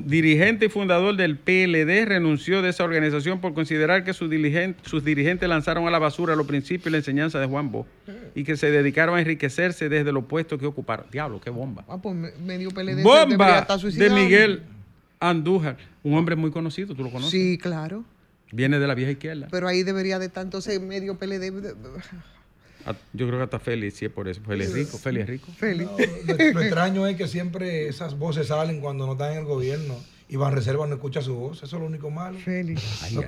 [0.04, 5.86] dirigente y fundador del PLD, renunció de esa organización por considerar que sus, dirigentes lanzaron
[5.86, 7.86] a la basura los principios y la enseñanza de Juan Bo
[8.34, 11.06] y que se dedicaron a enriquecerse desde los puestos que ocuparon.
[11.10, 11.84] Diablo, qué bomba.
[11.88, 14.10] Ah, pues me- medio PLD Bomba de.
[14.10, 14.62] Miguel
[15.20, 17.30] Andújar, un hombre muy conocido, tú lo conoces.
[17.30, 18.04] Sí, claro.
[18.52, 19.48] Viene de la vieja izquierda.
[19.50, 21.52] Pero ahí debería de tanto ser medio PLD.
[23.12, 24.40] Yo creo que hasta Félix, sí es por eso.
[24.46, 25.52] Félix es rico, Félix rico.
[25.56, 25.88] Feliz.
[26.26, 29.94] Lo, lo extraño es que siempre esas voces salen cuando no están en el gobierno.
[30.28, 31.62] Y Banreserva no escucha su voz.
[31.62, 32.36] Eso es lo único malo.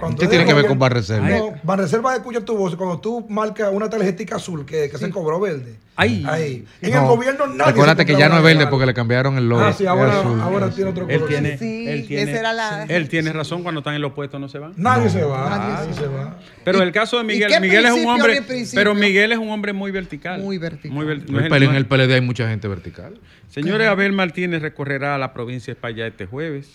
[0.01, 1.29] Cuando ¿Qué tiene que ver con Banreserva?
[1.29, 5.39] No, Banreserva escucha tu voz cuando tú marcas una tarjetita azul que, que se cobró
[5.39, 5.77] verde.
[6.01, 6.25] Ay.
[6.29, 6.65] Ahí.
[6.81, 7.73] En No, el gobierno nadie.
[7.73, 9.63] Recuérdate se que ya no es verde porque le cambiaron el logo.
[9.63, 10.41] Ah, sí, ahora, azul.
[10.41, 11.29] ahora tiene otro Él color.
[11.29, 14.41] tiene, Sí, él tiene, esa era la- él tiene razón cuando están en los puestos
[14.41, 14.75] no se van.
[14.77, 15.51] Nadie se va.
[15.51, 16.39] Nadie Nadie se se va.
[16.65, 18.43] Pero el caso de ¿Y Miguel, Miguel es un hombre,
[18.75, 20.41] pero Miguel es un hombre muy vertical.
[20.41, 20.93] Muy vertical.
[20.93, 21.21] Muy ver-
[21.65, 23.19] En el PLD hay mucha gente vertical.
[23.49, 26.71] Señores, Abel Martínez recorrerá a la provincia de España este jueves.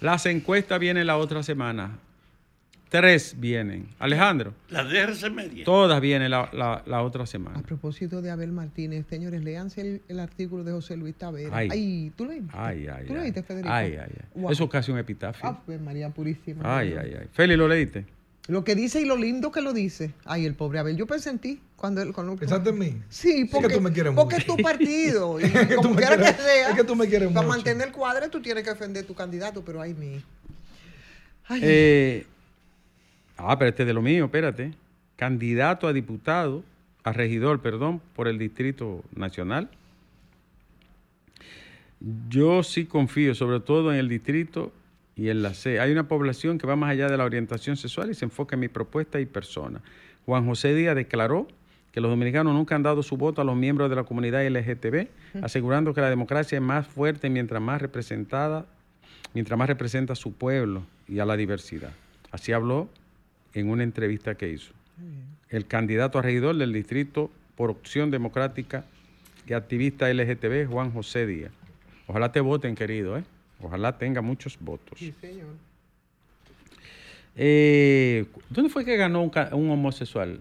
[0.00, 1.98] Las encuestas vienen la otra semana.
[2.90, 3.86] Tres vienen.
[4.00, 5.64] Alejandro, La DRC media.
[5.64, 7.62] todas vienen la, la- la otra A semana.
[7.62, 11.56] propósito de Abel Martínez, señores, léanse el, el artículo de José Luis Tavera.
[11.56, 11.68] Ay.
[11.70, 12.50] Ay, ¿tú leíste?
[12.52, 13.20] Ay, ay, ¿Tú ay.
[13.20, 13.72] leíste, Federico?
[13.72, 14.24] Ay, ay, ay.
[14.34, 14.50] Wow.
[14.50, 15.48] Eso es casi un epitafio.
[15.48, 16.62] Ave María Purísima.
[16.78, 17.28] Ay, ay, ay.
[17.32, 18.06] Feli, ¿lo leíste?
[18.48, 20.12] Lo que dice y lo lindo que lo dice.
[20.24, 20.96] Ay, el pobre Abel.
[20.96, 22.12] Yo pensé en ti cuando él.
[22.12, 22.96] Cuando, ¿Pensaste en mí?
[23.08, 24.50] Sí, que porque, tú me quieres porque mucho.
[24.52, 25.38] es tu partido.
[25.40, 26.70] Y que tú como me quiera que quieres- sea.
[26.70, 27.56] es que tú me quieres Para mucho.
[27.56, 30.20] mantener el cuadro, tú tienes que defender tu candidato, pero ay, mi.
[31.46, 32.26] Ay, Eh,
[33.44, 34.72] ah, pero este es de lo mío, espérate.
[35.16, 36.64] candidato a diputado,
[37.04, 39.68] a regidor, perdón, por el Distrito Nacional.
[42.28, 44.72] Yo sí confío, sobre todo en el distrito
[45.16, 45.80] y en la C.
[45.80, 48.60] Hay una población que va más allá de la orientación sexual y se enfoca en
[48.60, 49.82] mi propuesta y persona.
[50.24, 51.46] Juan José Díaz declaró
[51.92, 55.08] que los dominicanos nunca han dado su voto a los miembros de la comunidad LGTB,
[55.42, 58.64] asegurando que la democracia es más fuerte mientras más representada,
[59.34, 61.92] mientras más representa a su pueblo y a la diversidad.
[62.30, 62.88] Así habló
[63.54, 64.72] en una entrevista que hizo.
[65.48, 68.84] El candidato a regidor del distrito por opción democrática
[69.46, 71.52] y activista LGTB, Juan José Díaz.
[72.06, 73.24] Ojalá te voten, querido, ¿eh?
[73.62, 74.98] Ojalá tenga muchos votos.
[74.98, 75.48] Sí, señor.
[77.36, 80.40] Eh, ¿Dónde fue que ganó un, homosexual?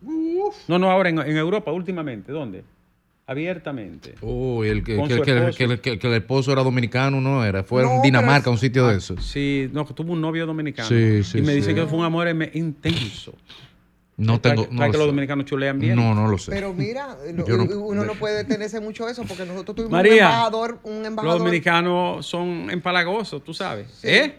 [0.00, 2.32] No, no, ahora en, en Europa, últimamente.
[2.32, 2.64] ¿Dónde?
[3.26, 4.14] Abiertamente.
[4.20, 5.56] Uy, el que, que- su que- esposo.
[5.58, 7.62] que- que- que el esposo era dominicano, no era.
[7.62, 9.24] Fue No, en Dinamarca, un sitio de esos.
[9.24, 10.88] Sí, no, tuvo un novio dominicano.
[10.88, 11.56] Sí, sí, y me sí.
[11.58, 13.32] dice que fue un amor em- intenso.
[14.16, 14.68] No ¿Sabes tengo.
[14.68, 15.96] que- No, que los dominicanos chulean bien?
[15.96, 16.50] no, no lo sé.
[16.50, 20.78] Pero mira, no- uno no puede detenerse mucho eso porque nosotros tuvimos María, un embajador,
[20.82, 21.38] un Los embajador.
[21.38, 23.86] dominicanos son empalagosos, tú sabes.
[24.02, 24.34] ¿Eh?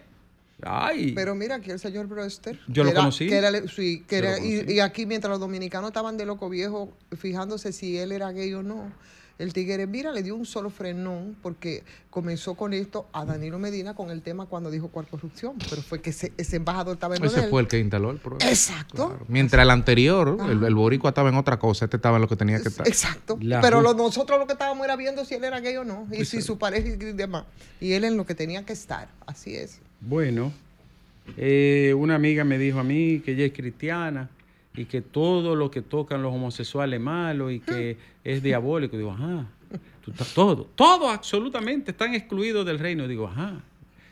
[0.66, 1.12] Ay.
[1.14, 2.60] Pero mira, aquí el señor Brewster.
[2.68, 3.28] Yo que lo era- conocí.
[3.28, 7.72] que era- sí, que era- y, aquí mientras los dominicanos estaban de loco viejo fijándose
[7.74, 8.92] si él era gay o no,
[9.40, 13.96] el tigre, mira, le dio un solo frenón porque comenzó con esto a Danilo Medina
[13.96, 17.26] con el tema cuando dijo cuál corrupción, pero fue que ese, ese embajador estaba en
[17.26, 17.50] Ese él.
[17.50, 18.48] fue el que instaló el programa.
[18.50, 19.08] Exacto.
[19.10, 19.26] Claro.
[19.28, 22.36] Mientras el anterior, el, el boricua estaba en otra cosa, este estaba en lo que
[22.36, 22.88] tenía que estar.
[22.88, 23.40] Exacto.
[23.42, 26.08] La Pero lo- nosotros lo que estábamos era viendo si él era gay o no,
[26.12, 27.46] y si su pareja y demás.
[27.82, 29.10] Y él en lo que tenía que estar.
[29.26, 29.80] Así es.
[30.08, 30.52] Bueno,
[31.38, 34.30] eh, una amiga me dijo a mí que ella es cristiana
[34.76, 38.98] y que todo lo que tocan los homosexuales es malo y que es diabólico.
[38.98, 39.46] Digo, ajá,
[40.04, 43.08] tú estás todo, todo absolutamente están excluidos del reino.
[43.08, 43.62] Digo, ajá.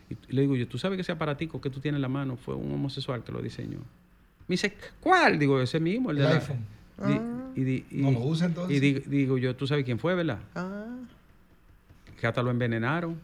[0.10, 2.36] Y le digo yo, ¿tú sabes que ese aparatico que tú tienes en la mano
[2.38, 3.78] fue un homosexual que lo diseñó?
[4.48, 5.40] Me dice, ¿cuál?
[5.40, 6.42] Digo, ese mismo, el de la-
[7.56, 8.78] y di- y- No lo usa, entonces.
[8.78, 10.40] Y digo, digo yo, ¿tú sabes quién fue, verdad?
[10.56, 10.86] Ah.
[12.20, 13.20] que hasta lo envenenaron.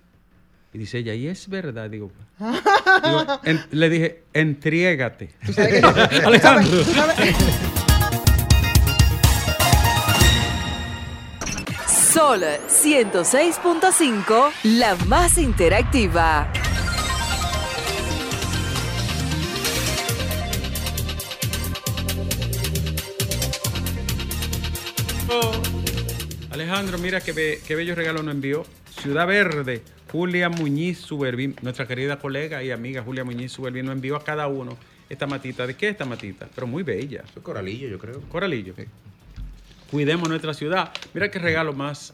[0.74, 1.90] Y dice ella, ¿y es verdad?
[1.90, 5.30] Digo, digo, en- le dije, entriégate.
[5.46, 6.84] ¿Tú sabes que- Alejandro.
[6.84, 7.36] ¿tú sabes-
[12.14, 16.52] Sol 106.5, la más interactiva.
[26.52, 28.66] Alejandro, mira qué, be- qué bello regalo nos envió.
[29.02, 34.16] Ciudad Verde, Julia Muñiz Subervín, nuestra querida colega y amiga Julia Muñiz Subervín, nos envió
[34.16, 34.78] a cada uno
[35.10, 35.68] esta matita.
[35.68, 36.48] ¿De qué es esta matita?
[36.56, 37.24] Pero muy bella.
[37.36, 38.22] Es coralillo, yo creo.
[38.30, 38.74] Coralillo.
[39.92, 40.92] Cuidemos nuestra ciudad.
[41.14, 42.14] Mira qué regalo más.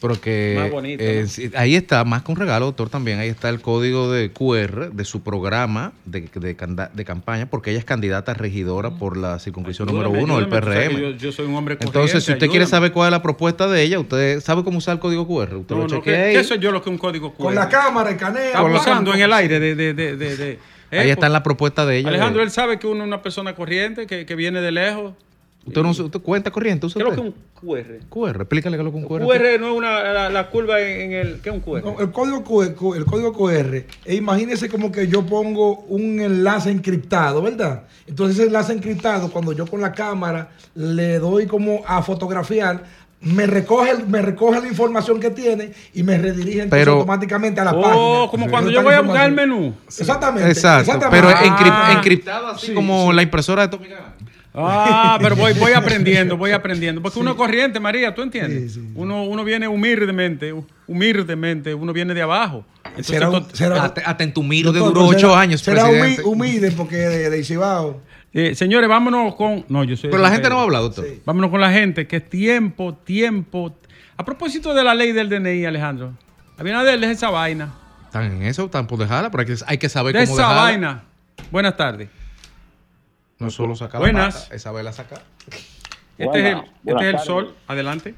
[0.00, 1.26] Porque Más bonito, eh,
[1.56, 5.04] ahí está, más que un regalo, doctor, también ahí está el código de QR de
[5.04, 6.54] su programa de, de
[6.92, 10.98] de campaña, porque ella es candidata a regidora por la circunscripción número uno del PRM.
[10.98, 13.82] Yo, yo soy un hombre Entonces, si usted quiere saber cuál es la propuesta de
[13.82, 15.56] ella, usted sabe cómo usar el código QR.
[15.56, 16.44] Usted No, lo no, chequea ¿qué, ahí.
[16.44, 17.44] soy yo lo que un código QR?
[17.44, 18.42] Con la cámara, el caneo.
[18.44, 19.74] Está abusando en el aire de...
[19.74, 20.58] de, de, de, de-
[20.90, 20.98] ¿eh?
[21.00, 22.08] Ahí está en la propuesta de ella.
[22.10, 25.14] Alejandro, de- él sabe que uno es una persona corriente, que, que viene de lejos.
[25.66, 27.98] Usted no usa- usted cuenta corriente, ¿Qué usa es lo que es un QR?
[28.08, 29.22] QR, explícale qué es lo que es un QR.
[29.26, 31.40] QR no es una, la, la curva en el...
[31.40, 31.82] ¿Qué es un QR?
[31.84, 36.70] No, el código QR, el código QR, e imagínese como que yo pongo un enlace
[36.70, 37.84] encriptado, ¿verdad?
[38.06, 42.84] Entonces ese enlace encriptado, cuando yo con la cámara le doy como a fotografiar,
[43.18, 47.64] me recoge, me recoge la información que tiene y me redirige entonces Pero- automáticamente a
[47.64, 48.30] la Oh, página.
[48.30, 48.50] como Sí.
[48.50, 49.74] cuando yo voy a buscar el menú.
[49.86, 50.50] Exactamente.
[50.50, 51.16] Exacto, exactamente.
[51.22, 51.42] pero Ah.
[51.56, 53.16] encrip- encriptado así Sí, como sí.
[53.16, 54.14] la impresora de Tommy Gana.
[54.58, 57.02] Ah, pero voy, voy aprendiendo, voy aprendiendo.
[57.02, 58.72] Porque uno es corriente, María, ¿tú entiendes?
[58.72, 58.92] Sí, sí, sí.
[58.94, 60.54] Uno, uno viene humildemente,
[60.86, 62.64] humildemente, uno viene de abajo.
[62.84, 65.40] Entonces, Será un- to- será- Hasta, hasta en tu miro de Doctor, duró ocho será-
[65.40, 66.22] años, Será presidente.
[66.24, 68.00] humilde porque de, de Cibao.
[68.32, 69.64] eh, señores, vámonos con...
[69.68, 70.10] No, yo soy...
[70.10, 71.04] Pero la gente no va a hablar, doctor.
[71.06, 71.20] Sí.
[71.26, 73.76] Vámonos con la gente, que es tiempo, tiempo.
[74.16, 76.12] A propósito de la ley del DNI, Alejandro.
[76.58, 77.74] Abinader, deja esa vaina.
[78.06, 80.42] Están en eso, están por dejarla, pero hay que, hay que saber De cómo esa
[80.48, 80.62] dejarla.
[80.62, 81.02] vaina.
[81.50, 82.08] Buenas tardes.
[83.38, 84.34] No solo sacar Buenas.
[84.34, 85.22] la pata, esa vela sacar.
[86.18, 87.54] Este es el, Buenas, este es el sol.
[87.66, 88.14] Adelante.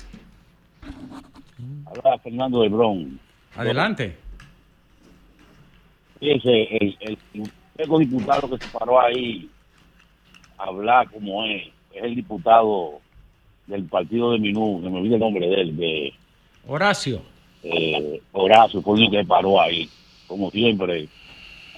[1.86, 3.20] Habla Fernando de Bron.
[3.56, 4.16] Adelante.
[6.20, 7.18] Fíjese, el, el,
[7.78, 9.48] el diputado que se paró ahí
[10.58, 13.00] a hablar como es, es el diputado
[13.66, 16.14] del partido de Minú, que me olvida el nombre de él, de
[16.66, 17.22] Horacio.
[17.62, 19.88] eh, Horacio, fue el que paró ahí,
[20.26, 21.08] como siempre.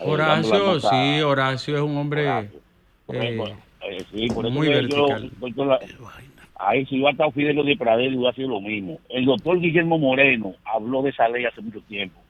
[0.00, 2.60] Horacio, sí, Horacio es un hombre Horacio.
[3.14, 3.44] Eh, ejemplo,
[3.82, 5.30] eh, sí, por eso muy vertical.
[5.56, 6.08] yo-
[6.56, 8.98] ahí si iba a estar Fidelio de Pradel iba a ser lo mismo.
[9.08, 12.20] El doctor Guillermo Moreno habló de esa ley hace mucho tiempo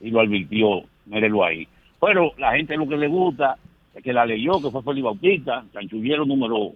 [0.00, 1.66] y lo advirtió, mírelo ahí.
[2.00, 3.56] Pero la gente lo que le gusta
[3.94, 6.72] el que la leyó, que fue Félix Bautista, chanchullero número,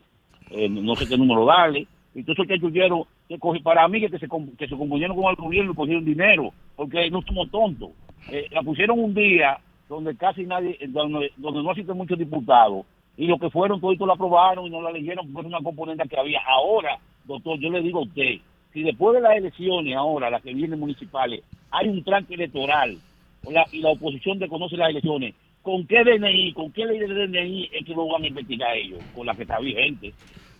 [0.50, 4.08] eh, no sé qué número darle, y todos esos chanchulleros que cogí, para mí que,
[4.08, 4.18] se,
[4.58, 7.90] que se compusieron con el gobierno y cogieron dinero, porque no somos tontos.
[8.30, 12.84] Eh, la pusieron un día donde casi nadie, donde, donde no asisten muchos diputados,
[13.16, 16.08] y los que fueron toditos la aprobaron y no la leyeron porque era una componente
[16.08, 16.40] que había.
[16.46, 18.38] Ahora, doctor, yo le digo a usted,
[18.72, 22.98] si después de las elecciones ahora, las que vienen municipales, hay un tranque electoral
[23.72, 27.86] y la oposición desconoce las elecciones, ¿con qué DNI, con qué ley de DNI es
[27.86, 29.00] que lo van a investigar ellos?
[29.14, 30.12] Con la que está vigente.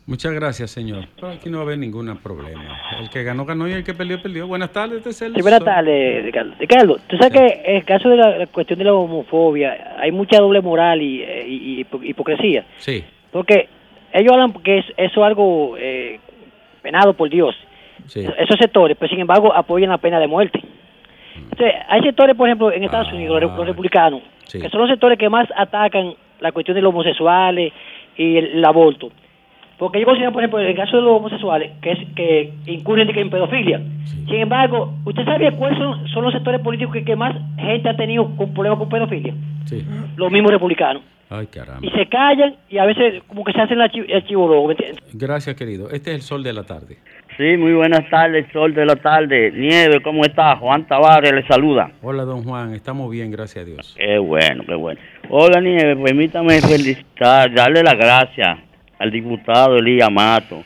[0.06, 1.04] Muchas gracias, señor.
[1.22, 2.78] Aquí no va a haber ningún problema.
[3.00, 4.46] El que ganó, ganó y el que perdió, perdió.
[4.46, 6.52] Buenas tardes, este es el Sí, buenas tardes, Ricardo.
[6.58, 10.12] Ricardo, tú sabes que en el caso de la, la cuestión de la homofobia hay
[10.12, 12.66] mucha doble moral y, eh, y- y hipo- hipocresía.
[12.76, 13.68] Sí, Porque
[14.12, 16.20] ellos hablan que es, eso es algo eh,
[16.82, 17.56] penado por Dios.
[18.06, 18.20] sí.
[18.38, 20.60] Esos sectores, pero sin embargo apoyan la pena de muerte.
[21.34, 24.20] Entonces, hay sectores, por ejemplo, en Estados Ah, Unidos, los, los republicanos,
[24.52, 27.72] que son los sectores que más atacan la cuestión de los homosexuales
[28.18, 29.10] y el, el aborto.
[29.78, 33.08] Porque ellos consideran, por ejemplo, en el caso de los homosexuales, que es que incurren
[33.16, 33.80] en pedofilia.
[34.26, 37.96] Sin embargo, ¿usted sabe cuáles son, son los sectores políticos que, que más gente ha
[37.96, 39.34] tenido con problemas con pedofilia?
[39.66, 39.84] sí.
[40.16, 41.02] Los mismos republicanos.
[41.30, 41.80] Ay, caramba.
[41.84, 44.74] Y se callan y a veces como que se hacen el archi- el chivo ¿me
[44.74, 45.02] entiendes?
[45.14, 45.90] Gracias, querido.
[45.90, 46.98] Este es el sol de la tarde.
[47.36, 49.50] Sí, muy buenas tardes, sol de la tarde.
[49.52, 50.54] Nieve, ¿cómo está?
[50.56, 51.90] Juan Tavares le saluda.
[52.02, 52.74] Hola, don Juan.
[52.74, 53.94] Estamos bien, gracias a Dios.
[53.98, 55.00] Qué bueno, qué bueno.
[55.30, 58.58] Hola, Nieve, permítame felicitar, darle las gracias
[58.98, 60.64] al diputado Elías Mato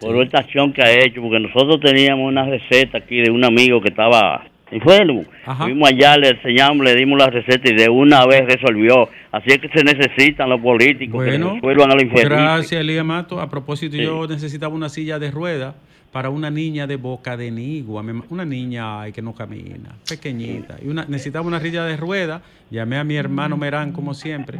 [0.00, 3.80] por esta acción que ha hecho, porque nosotros teníamos una receta aquí de un amigo
[3.82, 5.24] que estaba enfermo.
[5.44, 5.64] Ajá.
[5.64, 9.08] Fuimos allá, le enseñamos, le dimos la receta y de una vez resolvió.
[9.30, 12.54] Así es que se necesitan los políticos que resuelvan a la enfermedad.
[12.54, 13.40] gracias, Elías Mato.
[13.40, 15.74] A propósito, yo necesitaba una silla de rueda
[16.12, 20.76] para una niña de boca de nigua, una niña ay, que no camina, pequeñita.
[20.82, 22.42] Y una, necesitaba una silla de rueda.
[22.70, 24.58] Llamé a mi hermano Merán, como siempre.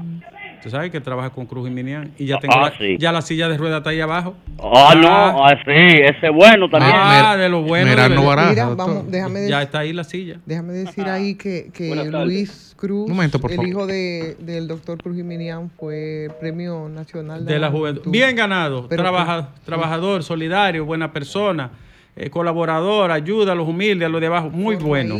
[0.62, 2.12] Tú sabes que trabaja con Cruz y Minian.
[2.18, 2.96] Y ya tengo Ah, la, sí.
[2.99, 4.35] ya la silla de rueda está ahí abajo.
[4.59, 6.92] Ah, no, ah, sí, ese es bueno también.
[6.94, 7.90] Ah, de lo bueno.
[7.94, 10.38] De- no baraja, Mira, vamos, déjame, Ya dec- está ahí la silla.
[10.44, 11.94] déjame decir ahí que, que.
[12.25, 13.68] Luis Cruz, Un momento, por el favor.
[13.68, 18.11] hijo de, del doctor Cruz Jiminián, fue premio nacional de la juventud.
[18.11, 21.70] Bien ganado, Pero- trabaja- trabajador, solidario, buena persona,
[22.16, 24.51] eh, colaborador, ayuda a los humildes, a los de abajo.
[24.51, 25.16] Muy bueno.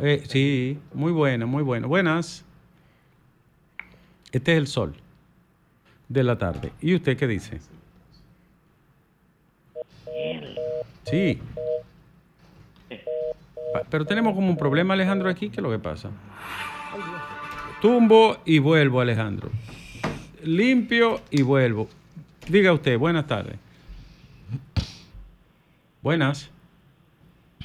[0.00, 1.88] Eh, sí, muy bueno, muy bueno.
[1.88, 2.44] Buenas.
[4.32, 4.94] Este es el sol
[6.08, 6.72] de la tarde.
[6.80, 7.60] ¿Y usted qué dice?
[11.04, 11.38] Sí.
[13.72, 15.48] Pa- Pero tenemos como un problema, Alejandro, aquí.
[15.48, 16.10] ¿Qué es lo que pasa?
[17.80, 19.50] Tumbo y vuelvo, Alejandro.
[20.42, 21.88] Limpio y vuelvo.
[22.48, 23.56] Diga usted, buenas tardes.
[26.02, 26.50] Buenas.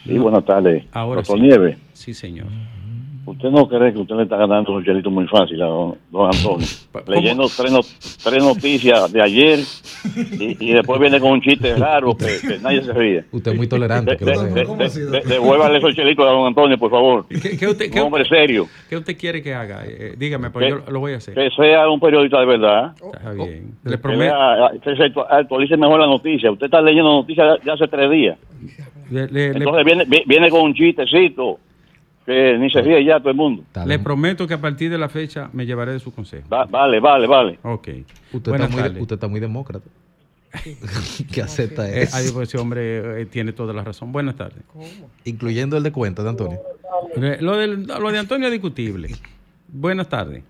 [0.03, 0.85] Sí, buenas tardes.
[0.91, 1.33] Ahora sí.
[1.39, 2.47] Nieves, Sí, señor.
[3.25, 6.27] ¿Usted no cree que usted le está ganando un chelito muy fácil a don, don
[6.33, 6.67] Antonio?
[7.07, 7.79] Leyendo tres, no-
[8.23, 9.59] tres noticias de ayer
[10.39, 13.23] y, y después viene con un chiste raro que, que nadie se ríe.
[13.31, 14.15] Usted es muy tolerante.
[14.15, 15.21] De- de-.
[15.25, 17.25] Devuélvale esos chelitos a don Antonio, por favor.
[17.27, 18.67] ¿Qué, qué usted, Un hombre serio.
[18.89, 19.83] qué usted quiere que haga?
[19.85, 21.33] Eh, dígame, pues Que- yo lo voy a hacer.
[21.33, 22.93] Que sea un periodista de verdad.
[23.13, 23.75] Está bien.
[23.83, 24.35] Le Que prometo.
[24.83, 26.51] que se actualice mejor la noticia.
[26.51, 28.37] Usted está leyendo noticias de hace tres días.
[29.11, 31.59] Le, le- le- Entonces viene, vi- viene con un chistecito
[32.25, 33.63] que ni se ríe ya todo el mundo.
[33.85, 36.47] Le prometo que a partir de la fecha me llevaré de su consejo.
[36.51, 37.59] Va- vale, vale, vale.
[37.63, 37.87] Ok.
[38.33, 39.85] Usted, Buenas está muy, usted está muy demócrata.
[41.33, 42.15] que acepta Eh, eso.
[42.15, 44.11] ahí, pues, ese hombre eh, tiene toda la razón.
[44.11, 44.63] Buenas tardes.
[45.25, 46.59] Incluyendo el de cuenta de Antonio.
[47.15, 49.09] Eh, Lo, del- lo de Antonio es discutible.
[49.67, 50.43] Buenas tardes.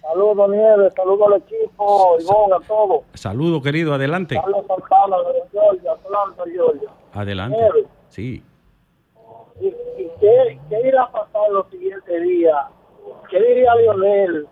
[0.00, 3.00] Saludos, Nieves, saludos al equipo, Ivonne, a todos.
[3.14, 3.94] Saludo, querido.
[3.94, 4.34] Adelante.
[4.34, 6.88] Carlos Santana de Georgia, Atlanta, Georgia.
[7.14, 7.56] Adelante.
[7.56, 7.86] Nieves.
[8.10, 8.42] Sí.
[9.60, 12.56] ¿Y, y qué, qué irá a pasar los siguientes días?
[13.30, 14.46] ¿Qué diría Lionel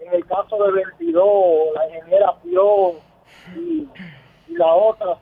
[0.00, 1.24] en el caso de 22,
[1.74, 2.92] la ingeniera Pion
[3.56, 3.88] y,
[4.48, 5.18] y la otra?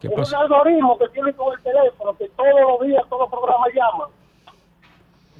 [0.00, 0.38] ¿Qué Es pasa?
[0.38, 4.08] un algoritmo que tiene con el teléfono, que todos los días, todos los programas llaman.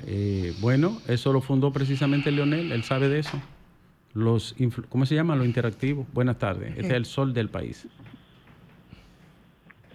[0.07, 3.39] Eh, bueno, eso lo fundó precisamente Leonel, él sabe de eso.
[4.15, 4.55] Los
[4.89, 5.37] ¿Cómo se llama?
[5.37, 6.07] Lo interactivo.
[6.15, 6.71] Buenas tardes.
[6.71, 7.87] Este es el sol del país.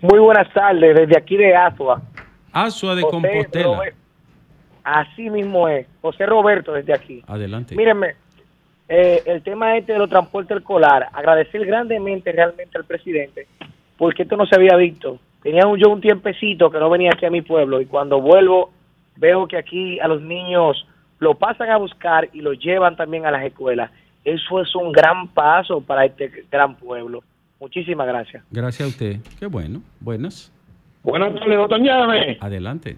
[0.02, 2.02] Muy buenas tardes, desde aquí de Asua.
[2.54, 3.66] Asua de José Compostela.
[3.76, 3.96] Robert-
[4.84, 5.86] Así mismo es.
[6.02, 7.24] José Roberto desde aquí.
[7.28, 7.76] Adelante.
[7.76, 8.16] Mírenme,
[8.90, 13.48] eh, el tema este de los transportes escolar, agradecer grandemente realmente al presidente,
[13.98, 15.20] porque esto no se había visto.
[15.44, 18.72] Tenía un- yo un tiempecito que no venía aquí a mi pueblo y cuando vuelvo
[19.18, 20.88] veo que aquí a los niños
[21.20, 23.92] lo pasan a buscar y lo llevan también a las escuelas.
[24.26, 27.24] Eso es un gran paso para este gran pueblo.
[27.60, 28.44] Muchísimas gracias.
[28.50, 29.18] Gracias a usted.
[29.40, 29.82] Qué bueno.
[30.00, 30.52] Buenas.
[31.04, 32.38] Buenas tardes, doctor Llave.
[32.40, 32.98] Adelante.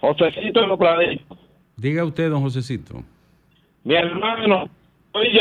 [0.00, 1.38] Josecito de los Claritos.
[1.76, 3.02] Diga usted, don Josecito.
[3.84, 4.68] Mi hermano,
[5.12, 5.40] Oye,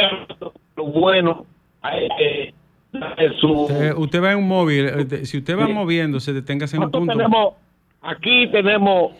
[0.75, 1.45] lo bueno,
[1.91, 2.53] eh,
[2.93, 6.84] eh, su, Usted, usted va en un móvil, eh, si usted va moviéndose, deténgase en
[6.84, 7.13] un punto.
[7.13, 7.53] tenemos,
[8.01, 9.13] aquí tenemos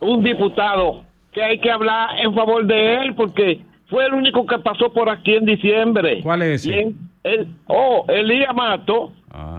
[0.00, 4.58] un diputado que hay que hablar en favor de él porque fue el único que
[4.58, 6.20] pasó por aquí en diciembre.
[6.22, 6.94] ¿Cuál es ese?
[7.22, 9.12] El, oh, Elías Mato.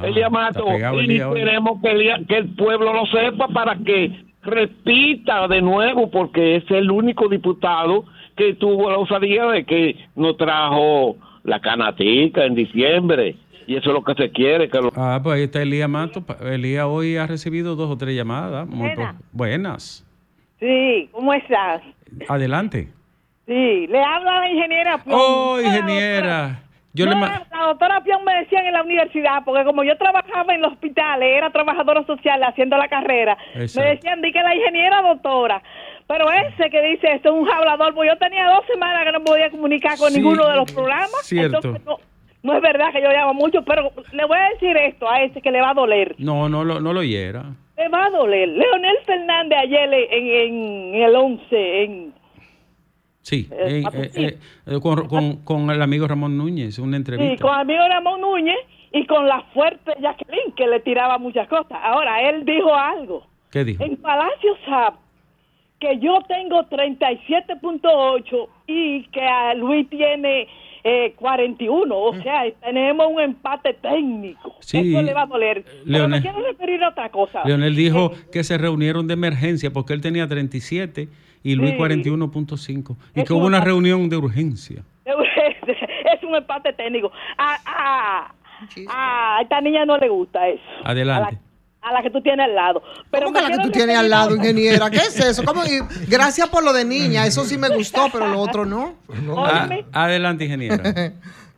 [0.03, 0.66] Elías Mato.
[0.68, 1.39] Y Elías hoy.
[1.39, 6.64] queremos que, Elías- que el pueblo lo sepa para que repita de nuevo porque es
[6.72, 8.05] el único diputado
[8.36, 13.36] que tuvo la osadía de que nos trajo la canatica en diciembre.
[13.68, 16.24] Y eso es lo que se quiere, que lo- Ah, pues ahí está Elías Mato.
[16.43, 18.68] Elías hoy ha recibido dos o tres llamadas.
[18.68, 19.16] Muy Buenas.
[19.16, 20.07] po- Buenas.
[20.59, 21.82] Sí, ¿cómo estás?
[22.28, 22.89] Adelante.
[23.47, 24.99] Sí, le habla la ingeniera.
[25.12, 26.64] Oh, ingeniera.
[26.94, 29.98] Yo le no, ma- la doctora Pion me decían en la universidad, porque como yo
[29.98, 33.80] trabajaba en los hospitales, era trabajadora social haciendo la carrera, Exacto.
[33.89, 35.62] me decían, di que la ingeniera doctora.
[36.08, 39.24] Pero ese que dice esto es un hablador, pues yo tenía dos semanas que no
[39.24, 41.22] podía comunicar con Sí, ninguno de los programas.
[41.24, 41.58] cierto.
[41.58, 41.98] Entonces, no,
[42.44, 45.42] no es verdad que yo llamo mucho, pero le voy a decir esto a ese
[45.42, 46.16] que le va a doler.
[46.18, 47.44] No, no lo, no lo hiera.
[47.78, 48.50] Le va a doler.
[48.50, 50.28] Leonel Fernández ayer en,
[50.96, 52.14] en el 11, en
[53.22, 54.26] Sí, Eh, eh, eh, sí.
[54.26, 57.41] eh, con, con- con el amigo Ramón Núñez, una Sí, entrevista.
[57.43, 58.57] con el amigo Ramón Núñez
[58.91, 61.78] y con la fuerte Jacqueline, que le tiraba muchas cosas.
[61.84, 63.26] Ahora, él dijo algo.
[63.51, 63.84] ¿Qué dijo?
[63.84, 64.95] En Palacio Sab,
[65.80, 70.47] que yo tengo 37.8 y que a Luis tiene
[70.84, 71.96] eh, 41.
[71.98, 74.56] O sea, tenemos un empate técnico.
[74.60, 75.64] Sí, Eso le va a doler.
[75.64, 77.42] Pero me Leonel- quiero referir a otra cosa.
[77.46, 81.08] Leonel dijo que se reunieron de emergencia porque él tenía 37
[81.44, 81.78] y Luis Sí.
[81.78, 83.70] 41.5 y que hubo un una empate.
[83.72, 84.84] reunión de urgencia.
[85.06, 87.12] es un empate técnico.
[87.38, 88.34] A, a,
[89.38, 90.62] a esta niña no le gusta eso.
[90.84, 91.38] Adelante.
[91.82, 92.84] A la que tú tienes al lado.
[93.10, 94.90] Pero ¿Cómo que la que tú tienes al lado, ingeniera?
[94.92, 95.44] ¿Qué es eso?
[95.44, 95.64] ¿Cómo?
[95.64, 98.96] Y gracias por lo de niña, eso sí me gustó, pero lo otro no.
[99.38, 100.82] Ah, adelante, ingeniera.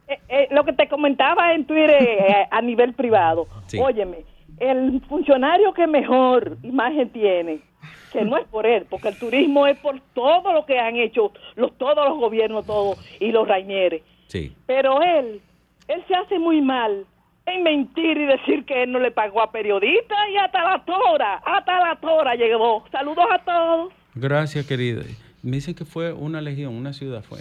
[0.06, 3.48] Eh, eh, lo que te comentaba en Twitter eh, a nivel privado.
[3.68, 3.80] Sí.
[3.80, 4.26] Óyeme,
[4.60, 7.60] el funcionario que mejor imagen tiene,
[8.12, 11.32] que no es por él, porque el turismo es por todo lo que han hecho
[11.56, 14.04] los, todos los gobiernos, todos, y los Rainieres.
[14.28, 14.56] Sí.
[14.66, 15.42] Pero él,
[15.88, 17.06] él se hace muy mal
[17.46, 21.36] en mentir y decir que él no le pagó a periodistas y hasta la tora,
[21.46, 22.84] hasta la tora llegó.
[22.92, 23.94] Saludos a todos.
[24.16, 25.04] Gracias, querida.
[25.42, 27.40] Me dicen que fue una legión, una ciudad fue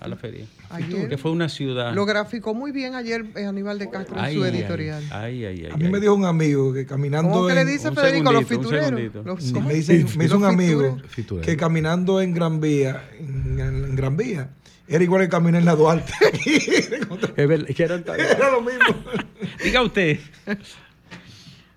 [0.00, 0.44] a la feria.
[0.70, 1.08] Ayer.
[1.08, 1.94] Que fue una ciudad.
[1.94, 5.04] Lo graficó muy bien ayer eh, Aníbal de Castro en su ay, editorial.
[5.12, 5.70] Ay, ay, ay.
[5.72, 5.92] A mí ay.
[5.92, 7.30] me dijo un amigo que caminando.
[7.30, 8.32] ¿Cómo que le en- dice Federico?
[8.32, 8.90] Los fitureros.
[8.90, 10.96] me, dicen- me hizo un amigo
[11.44, 14.50] que caminando en Gran Vía, en, en Gran Vía,
[14.88, 16.12] era igual que caminar en la Duarte.
[17.34, 18.84] Que era lo mismo.
[19.64, 20.18] Diga usted.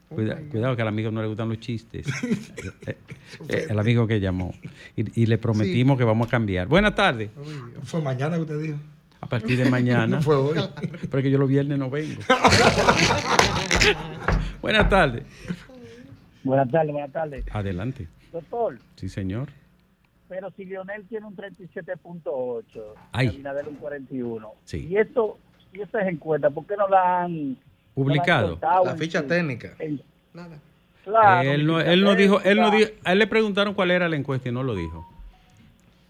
[0.09, 2.07] Cuida- cuidado que al amigo no le gustan los chistes.
[2.85, 2.97] Eh,
[3.49, 4.53] eh, el amigo que llamó.
[4.95, 6.67] Y, y le prometimos que vamos a cambiar.
[6.67, 7.29] Buenas tardes.
[7.83, 8.77] Fue mañana que usted dijo.
[9.19, 10.17] A partir de mañana.
[10.17, 10.59] No fue hoy.
[11.09, 12.21] Porque yo los viernes no vengo.
[14.61, 15.23] Buenas tardes.
[16.43, 17.43] Buenas tardes, buenas tardes.
[17.51, 18.07] Adelante.
[18.31, 19.49] Doctor, Sí, señor.
[20.29, 22.63] Pero si Lionel tiene un 37.8
[23.11, 23.27] Ay.
[23.27, 24.87] y Abinader un 41, Sí.
[24.89, 25.37] y esto
[25.73, 27.57] y estas encuestas, ¿por qué no la han
[27.93, 28.57] Publicado.
[28.61, 29.73] no la han ficha técnica.
[29.79, 30.01] en-
[30.33, 30.57] Nada.
[31.03, 34.09] Claro, él no, él no dijo, él no dijo, a él le preguntaron cuál era
[34.09, 35.07] la encuesta y no lo dijo.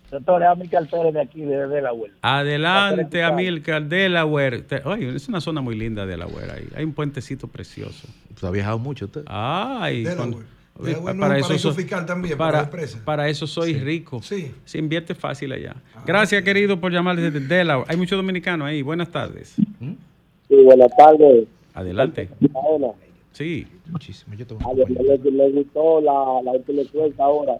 [0.10, 2.14] Doctor, es Amílcar Pérez de aquí, de Delaware.
[2.22, 4.64] Adelante, Amilcar, Delaware.
[4.86, 6.68] Oye, es una zona muy linda Delaware ahí.
[6.76, 8.08] Hay un puentecito precioso.
[8.34, 9.24] Usted ha viajado mucho usted.
[9.28, 10.18] Ay, Delaware.
[10.32, 14.22] cuando- Delaware pa- no es un paraíso fiscal también, para para, para eso soy rico.
[14.22, 14.52] Sí.
[14.66, 15.76] Se invierte fácil allá.
[16.06, 17.90] Gracias, querido, por llamar desde Delaware.
[17.90, 18.82] Hay muchos dominicanos ahí.
[18.82, 19.56] Buenas tardes.
[19.56, 21.48] Sí, buenas tardes.
[21.74, 22.30] Adelante.
[22.54, 22.92] Paola.
[23.34, 23.68] Sí.
[23.88, 24.34] Muchísimo.
[24.36, 27.54] Yo tengo A Leonel le, le gustó la, la intelectual ahora.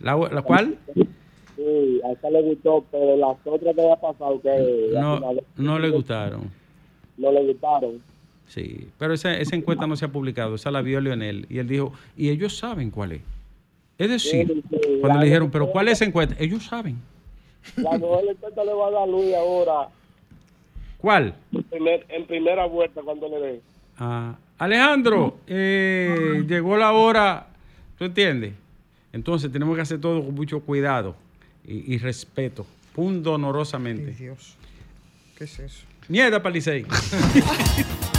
[0.00, 0.76] ¿La, la cual?
[0.94, 5.20] Sí, a esa le gustó, pero las otras que había pasado que No,
[5.56, 6.42] no le gustaron.
[7.16, 8.00] no le gustaron.
[8.48, 11.68] Sí, pero esa, esa encuesta no se ha publicado, esa la vio Leonel y él
[11.68, 13.20] dijo, y ellos saben cuál es.
[13.98, 16.34] Es decir, Sí, sí, cuando le dijeron, pero ¿cuál es esa encuesta?
[16.38, 16.96] Ellos saben.
[17.76, 19.88] La mejor encuesta le va a dar Luis ahora,
[20.96, 21.34] ¿Cuál?
[21.52, 23.60] en, primer- en primera vuelta, cuando le dé.
[23.98, 27.48] Ah, Alejandro, eh, llegó la hora,
[27.98, 28.54] ¿tú entiendes?
[29.12, 31.14] Entonces tenemos que hacer todo con mucho cuidado
[31.66, 34.12] y, y respeto, punto honorosamente.
[34.12, 34.56] Dios.
[35.36, 35.84] ¿Qué es eso?
[36.08, 36.84] Mierda, Palicey.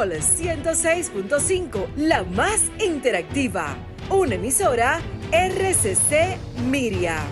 [0.00, 3.76] Sol 106.5, la más interactiva.
[4.08, 4.98] Una emisora
[5.30, 6.38] RCC
[6.70, 7.22] Miria.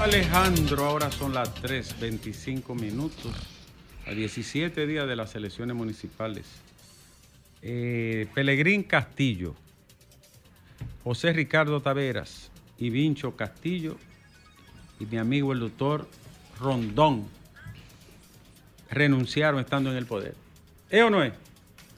[0.00, 3.32] Alejandro, ahora son las 3.25 minutos,
[4.04, 6.46] a 17 días de las elecciones municipales.
[7.62, 9.54] Eh, Pelegrín Castillo,
[11.04, 13.96] José Ricardo Taveras y Vincho Castillo
[14.98, 16.08] y mi amigo el doctor
[16.58, 17.38] Rondón
[18.90, 20.34] renunciaron estando en el poder.
[20.90, 21.32] ¿Es o no es?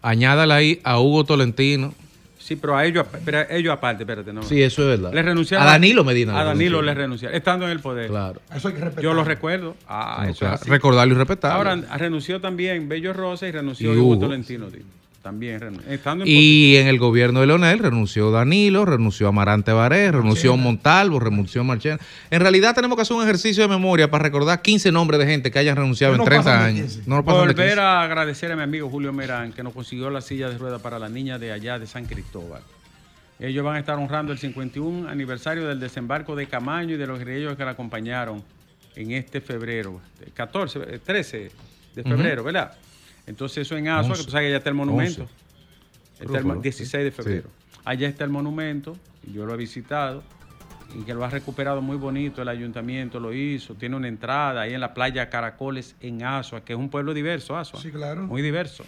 [0.02, 1.94] Añádale ahí a Hugo Tolentino.
[2.38, 4.42] Sí, pero a ellos, pero a ellos aparte, espérate, no.
[4.42, 5.14] Sí, eso es verdad.
[5.14, 5.64] Le renunciaron.
[5.66, 6.38] A Danilo Medina.
[6.40, 8.08] A Danilo le renunciaron, estando en el poder.
[8.08, 8.42] Claro.
[8.52, 9.04] Eso hay que respetar.
[9.04, 9.76] Yo lo recuerdo.
[9.86, 10.70] Ah, eso claro, es así.
[10.70, 11.56] recordarlo y respetarlo.
[11.70, 14.20] Ahora renunció también Bello Rosa y renunció Y Hugo Hugo.
[14.26, 14.68] Tolentino.
[14.70, 14.84] digo.
[15.22, 15.92] También renunció.
[15.92, 21.20] Estando en Y en el gobierno de Leonel renunció Danilo, renunció Amarante Baré, renunció Montalvo,
[21.20, 22.00] renunció Marchena.
[22.30, 25.52] En realidad tenemos que hacer un ejercicio de memoria para recordar 15 nombres de gente
[25.52, 26.94] que hayan renunciado No en 30 pasan de años.
[26.94, 27.08] 15.
[27.08, 27.80] No Volver 15.
[27.80, 30.98] a agradecer a mi amigo Julio Merán que nos consiguió la silla de ruedas para
[30.98, 32.62] la niña de allá de San Cristóbal.
[33.38, 37.18] Ellos van a estar honrando el 51 aniversario del desembarco de Camaño y de los
[37.18, 38.42] guerrilleros que la acompañaron
[38.96, 40.00] en este febrero,
[40.34, 41.50] 14, eh, 13
[41.94, 42.42] de febrero.
[42.42, 42.72] ¿verdad?
[43.26, 45.28] Entonces eso en Asua, que tú sabes que ya está el monumento.
[46.20, 47.16] Está el mo- Creo que 16 de sí.
[47.16, 47.48] febrero.
[47.84, 48.96] Allá está el monumento,
[49.26, 50.22] y yo lo he visitado,
[50.98, 54.74] y que lo ha recuperado muy bonito, el ayuntamiento lo hizo, tiene una entrada ahí
[54.74, 57.80] en la playa Caracoles en Asua, que es un pueblo diverso, Asua.
[57.80, 58.22] Sí, claro.
[58.26, 58.84] Muy diverso.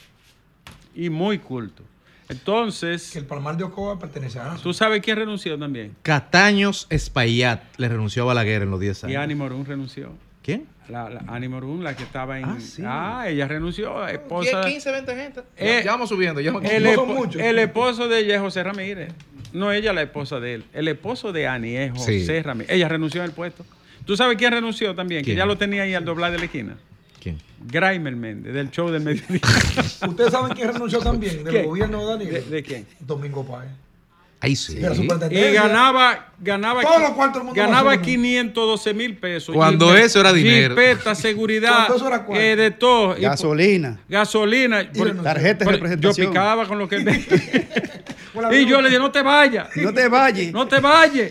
[0.95, 1.82] Y muy culto.
[2.28, 3.11] Entonces...
[3.12, 5.95] Que el Palmar de Ocoa pertenece a ¿Tú sabes quién renunció también?
[6.03, 9.18] Cataños Espaillat le renunció a Balaguer en los 10 Y años.
[9.22, 10.12] Ani Morún renunció.
[10.43, 10.66] ¿Quién?
[10.89, 12.45] La, la Ani Morún, la que estaba en...
[12.45, 12.82] Ah, sí.
[12.85, 14.61] Ah, ella renunció, esposa...
[14.62, 15.41] 10, 15, 20 gente.
[15.57, 16.41] Eh, ya vamos subiendo.
[16.41, 19.12] Ya vamos- El, esposo de ella es José Ramírez.
[19.53, 20.64] No ella la esposa de él.
[20.74, 22.43] El esposo de Ani es José Sí.
[22.43, 22.70] Ramírez.
[22.70, 23.64] Ella renunció al puesto.
[24.05, 25.24] ¿Tú sabes quién renunció también?
[25.24, 25.35] ¿Quién?
[25.37, 26.76] Que ya lo tenía ahí al doblar de la esquina.
[27.22, 27.39] ¿Quién?
[27.66, 29.41] Graimer Méndez, del show del mediodía.
[30.07, 31.64] ¿Ustedes saben quién renunció también del ¿Quién?
[31.66, 32.32] gobierno de Danilo?
[32.32, 32.87] ¿De, de quién?
[33.01, 33.70] Domingo Páez.
[34.45, 34.76] Ahí sí.
[34.76, 34.80] Y
[35.55, 36.82] ganaba, ganaba,
[37.55, 38.03] ganaba basura.
[38.03, 39.55] 512 mil pesos.
[39.55, 40.74] Cuando eso era dinero.
[40.74, 43.16] Jipeta, seguridad, Cuando eso era eh, de todo.
[43.16, 44.01] Y- Gasolina.
[44.07, 44.86] Gasolina.
[44.95, 46.26] Por- Tarjeta de representación.
[46.26, 47.09] Yo picaba con lo que él
[48.53, 49.68] Y yo le dije, no te vayas.
[49.76, 50.53] No te vayas.
[50.53, 51.30] No te vayas.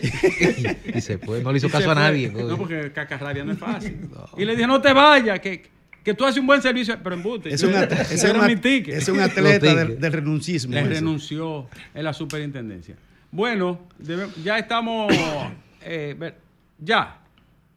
[0.92, 1.40] Y se fue.
[1.40, 2.30] No le hizo Y caso a nadie.
[2.30, 3.96] No, porque cacarrabia no es fácil.
[4.36, 5.70] Y le dije, no te vayas, que,
[6.04, 6.96] que tú haces un buen servicio.
[7.02, 7.52] Pero embute.
[7.52, 10.72] Es Yo- un, es un es atleta del, del renuncismo.
[10.74, 12.94] Le renunció en la superintendencia.
[13.32, 15.12] Bueno, debe- ya estamos.
[15.82, 16.36] eh, ver-
[16.78, 17.18] ya.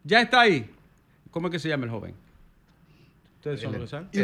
[0.04, 0.70] Ya está ahí.
[1.30, 2.14] ¿Cómo es que se llama el joven?
[3.36, 4.18] ¿Ustedes son los que.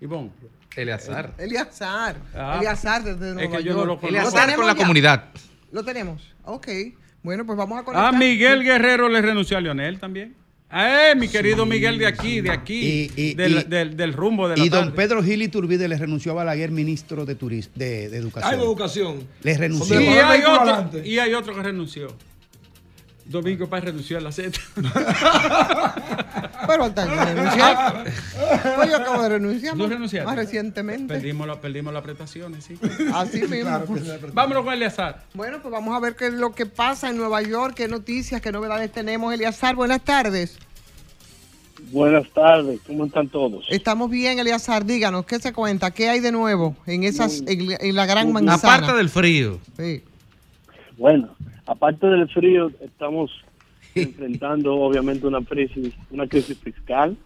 [0.00, 0.30] Ivonne.
[0.76, 1.32] Eleazar.
[1.38, 2.16] Eliazar.
[2.34, 3.78] Ah, Eliazar desde Nueva que yo York.
[3.78, 4.08] no lo conozco.
[4.08, 4.78] Eleazar tenemos con la ya?
[4.78, 5.24] comunidad.
[5.72, 6.34] Lo tenemos.
[6.44, 6.68] Ok.
[7.22, 8.14] Bueno, pues vamos a conectar.
[8.14, 10.34] Ah, Miguel Guerrero le renunció a Leonel también.
[10.68, 14.12] Ah, eh, mi querido Miguel de aquí, de aquí, Y- y- del, y- del- del
[14.12, 14.92] rumbo de la Y don.
[14.92, 18.52] Pedro Gil Iturbide le renunció a Balaguer, ministro de, turis- de, de Educación.
[18.52, 19.28] Hay de educación.
[19.42, 20.00] Le renunció.
[20.00, 22.08] Y Donde va hay, otro, y hay otro que renunció.
[23.28, 24.58] Domingo Paz renunció a la Z.
[26.66, 28.04] Pero hasta que renunciar.
[28.76, 29.76] Pues yo acabo de renunciar.
[29.76, 30.26] ¿No más- renunciaste?
[30.26, 31.14] Más recientemente.
[31.14, 32.78] Perdimos, la- perdimos las prestaciones, sí.
[33.14, 33.80] Así mismo.
[33.96, 34.28] Claro.
[34.32, 35.22] Vámonos con Eleazar.
[35.34, 38.40] Bueno, pues vamos a ver qué es lo que pasa en Nueva York, qué noticias,
[38.40, 39.32] qué novedades tenemos.
[39.34, 40.58] Eliazar, buenas tardes.
[41.92, 43.64] Buenas tardes, ¿cómo están todos?
[43.68, 44.84] Estamos bien, Eliazar.
[44.84, 45.90] Díganos, ¿qué se cuenta?
[45.90, 48.74] ¿Qué hay de nuevo en esas en, en la gran manzana?
[48.76, 49.60] Aparte del frío.
[49.76, 50.02] Sí.
[50.96, 53.30] Bueno, aparte del frío, estamos
[53.94, 57.16] enfrentando obviamente una crisis, una crisis fiscal.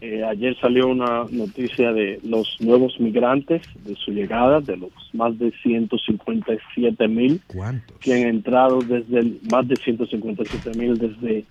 [0.00, 5.38] Eh, ayer salió una noticia de los nuevos migrantes, de su llegada, de los más
[5.38, 7.98] de 157 mil ¿Cuántos?
[7.98, 11.44] que han entrado desde el, más de 157 mil desde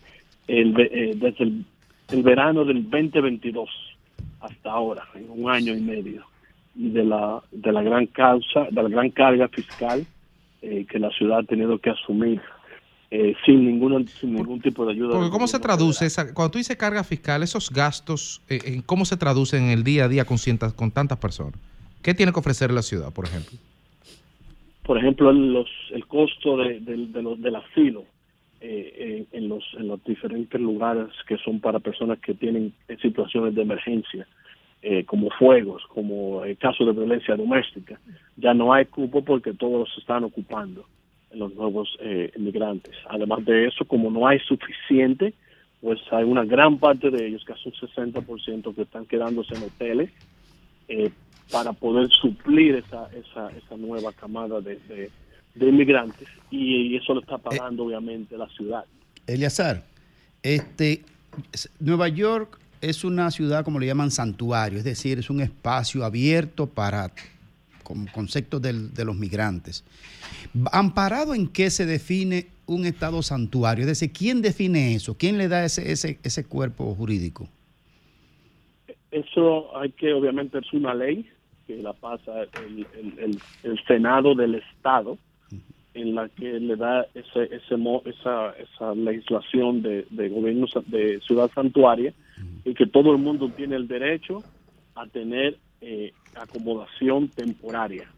[0.48, 1.64] el, eh, desde el,
[2.10, 3.70] el verano del 2022
[4.40, 6.24] hasta ahora, en un año y medio,
[6.76, 10.08] y de la, de la gran causa, de la gran carga fiscal
[10.62, 12.42] eh, que la ciudad ha tenido que asumir
[13.12, 15.14] eh, sin, ninguna, sin ningún tipo de ayuda.
[15.16, 19.06] Porque ¿cómo se traduce esa, cuando tú dices carga fiscal, esos gastos, eh, en ¿cómo
[19.06, 21.56] se traducen en el día a día con, cientas, con tantas personas?
[22.04, 23.58] ¿Qué tiene que ofrecer la ciudad, por ejemplo?
[24.84, 28.06] por ejemplo, el, los, el costo de, de- de los- del asilo
[28.60, 33.62] eh, en, los, en los diferentes lugares que son para personas que tienen situaciones de
[33.62, 34.28] emergencia,
[34.82, 38.00] eh, como fuegos, como el caso de violencia doméstica.
[38.38, 40.86] Ya no hay cupo porque todos los están ocupando
[41.34, 42.96] los nuevos eh, inmigrantes.
[43.10, 45.34] Además de eso, como no hay suficiente,
[45.82, 50.12] pues hay una gran parte de ellos, casi un 60%, que están quedándose en hoteles
[50.88, 51.12] eh,
[51.52, 55.10] para poder suplir esa, esa, esa nueva camada de, de,
[55.56, 58.86] de inmigrantes y, eso lo está pagando obviamente la ciudad.
[59.28, 59.84] Eliazar,
[60.44, 61.04] este,
[61.80, 66.68] Nueva York es una ciudad, como le llaman, santuario, es decir, es un espacio abierto
[66.68, 67.12] para
[67.84, 69.84] con conceptos del- de los migrantes.
[70.72, 73.82] ¿Amparado en qué se define un Estado santuario?
[73.82, 75.16] Es decir, ¿quién define eso?
[75.18, 77.50] ¿Quién le da ese, ese, ese cuerpo jurídico?
[79.12, 81.28] Eso hay que, obviamente, es una ley
[81.66, 82.88] que la pasa el,
[83.64, 85.18] el- Senado del Estado,
[85.96, 87.76] en la que le da ese, ese
[88.06, 92.14] esa, esa legislación de, de gobierno de ciudad santuaria
[92.66, 94.44] y que todo el mundo tiene el derecho
[94.96, 98.10] a tener eh, acomodación temporaria.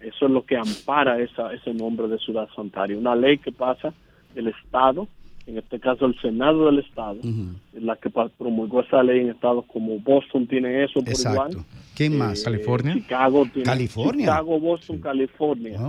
[0.00, 2.98] Eso es lo que ampara esa, ese nombre de ciudad santuaria.
[2.98, 3.92] Una ley que pasa
[4.34, 5.06] del Estado,
[5.46, 9.64] en este caso el Senado del Estado, en la que promulgó esa ley en estados
[9.66, 11.50] como Boston tiene eso por Exacto.
[11.50, 11.66] igual.
[11.94, 12.40] ¿Quién más?
[12.40, 12.94] Eh, ¿California?
[12.94, 14.26] Chicago tiene ¿California?
[14.26, 15.80] Chicago, Boston, California.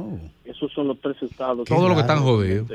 [0.44, 1.68] Esos son los tres estados.
[1.68, 2.68] Todo lo que están jodidos.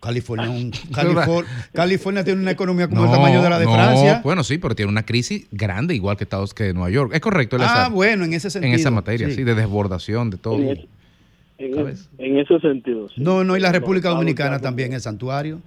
[0.00, 4.20] California, un- Califor- California tiene una economía como el tamaño de la de no, Francia.
[4.24, 7.12] Bueno, sí, pero tiene una crisis grande, igual que Estados que Nueva York.
[7.14, 7.92] Es correcto, Ah, Eleazar?
[7.92, 8.74] bueno, en ese En sentido.
[8.76, 9.44] esa materia, sí, sí.
[9.44, 10.54] de desbordación, de todo.
[10.56, 10.78] En, es-
[11.58, 13.08] en es- en ese sentido.
[13.10, 13.16] sí.
[13.20, 15.60] No, no, y la República Dominicana también es santuario.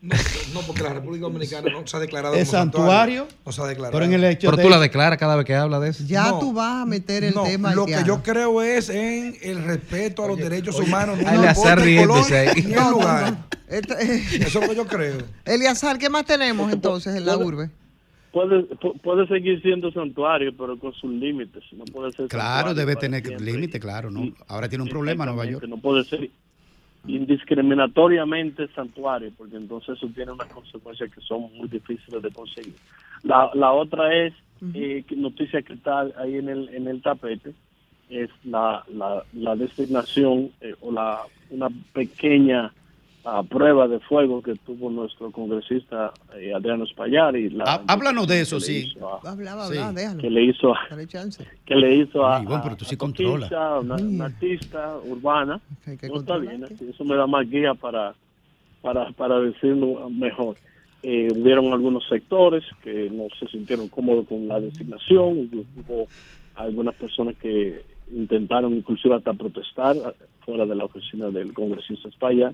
[0.00, 3.26] No, porque la República Dominicana no se ha declarado ¿Es como santuario?
[3.44, 3.92] No se ha declarado.
[3.92, 6.04] Pero en el hecho Pero tú la declaras cada vez que habla de eso.
[6.06, 7.74] Ya No, tú vas a meter el No, tema.
[7.74, 8.02] lo haitiano.
[8.04, 11.18] que yo creo es en el respeto a los derechos humanos.
[11.20, 12.62] No a Eleazar riéndose ahí.
[12.62, 13.32] No, no, lugar.
[13.32, 13.44] no.
[13.68, 13.94] Este-
[14.46, 15.18] Eso es lo que yo creo.
[15.44, 17.68] Eliazar, ¿qué más tenemos entonces en la urbe?
[18.32, 21.64] Puede, pu- puede seguir siendo santuario, pero con sus límites.
[21.72, 23.44] No puede ser Claro, santuario debe tener siempre.
[23.52, 24.30] límite, claro, ¿no?
[24.46, 25.64] Ahora tiene un problema Nueva York.
[25.66, 26.30] No puede ser
[27.08, 32.74] indiscriminatoriamente santuario, porque entonces eso tiene unas consecuencias que son muy difíciles de conseguir.
[33.22, 34.34] La, la otra es,
[34.74, 37.54] eh, noticia que está ahí en el, en el tapete,
[38.10, 42.72] es la, la, la designación eh, o la una pequeña
[43.24, 48.26] ah, prueba de fuego que tuvo nuestro congresista eh, Adriano Espaillat y la Há- Háblanos
[48.26, 48.92] de eso, sí.
[49.00, 50.20] a- déjalo.
[50.20, 50.78] que le hizo a,
[51.66, 53.48] que le hizo a, Ay, bueno, pero tú a- sí a controlas.
[53.50, 55.60] Toquilla, una, una artista urbana.
[55.86, 58.14] Hay que No está controlar, bien, así, eso me da más guía para,
[58.82, 60.56] para, para decirlo mejor.
[61.02, 66.08] Eh, hubieron algunos sectores que no se sintieron cómodos con la designación, hubo, hubo
[66.56, 70.00] algunas personas que intentaron inclusive hasta protestar eh,
[70.44, 72.52] fuera de la oficina del congresista España,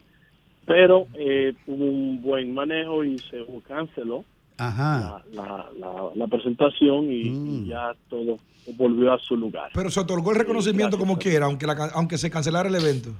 [0.66, 4.24] pero eh, hubo un buen manejo y se canceló
[4.56, 5.22] Ajá.
[5.32, 7.64] la, la, la- la presentación y, Mm.
[7.64, 8.38] y ya todo
[8.76, 9.70] volvió a su lugar.
[9.74, 13.10] Pero se otorgó el reconocimiento como quiera, aunque, la, aunque se cancelara el evento.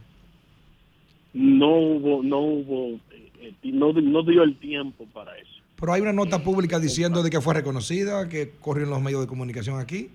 [1.33, 5.51] No hubo, no hubo, eh, eh, no, no dio el tiempo para eso.
[5.79, 9.21] Pero hay una nota pública diciendo de que fue reconocida, que corrió en los medios
[9.21, 10.09] de comunicación aquí.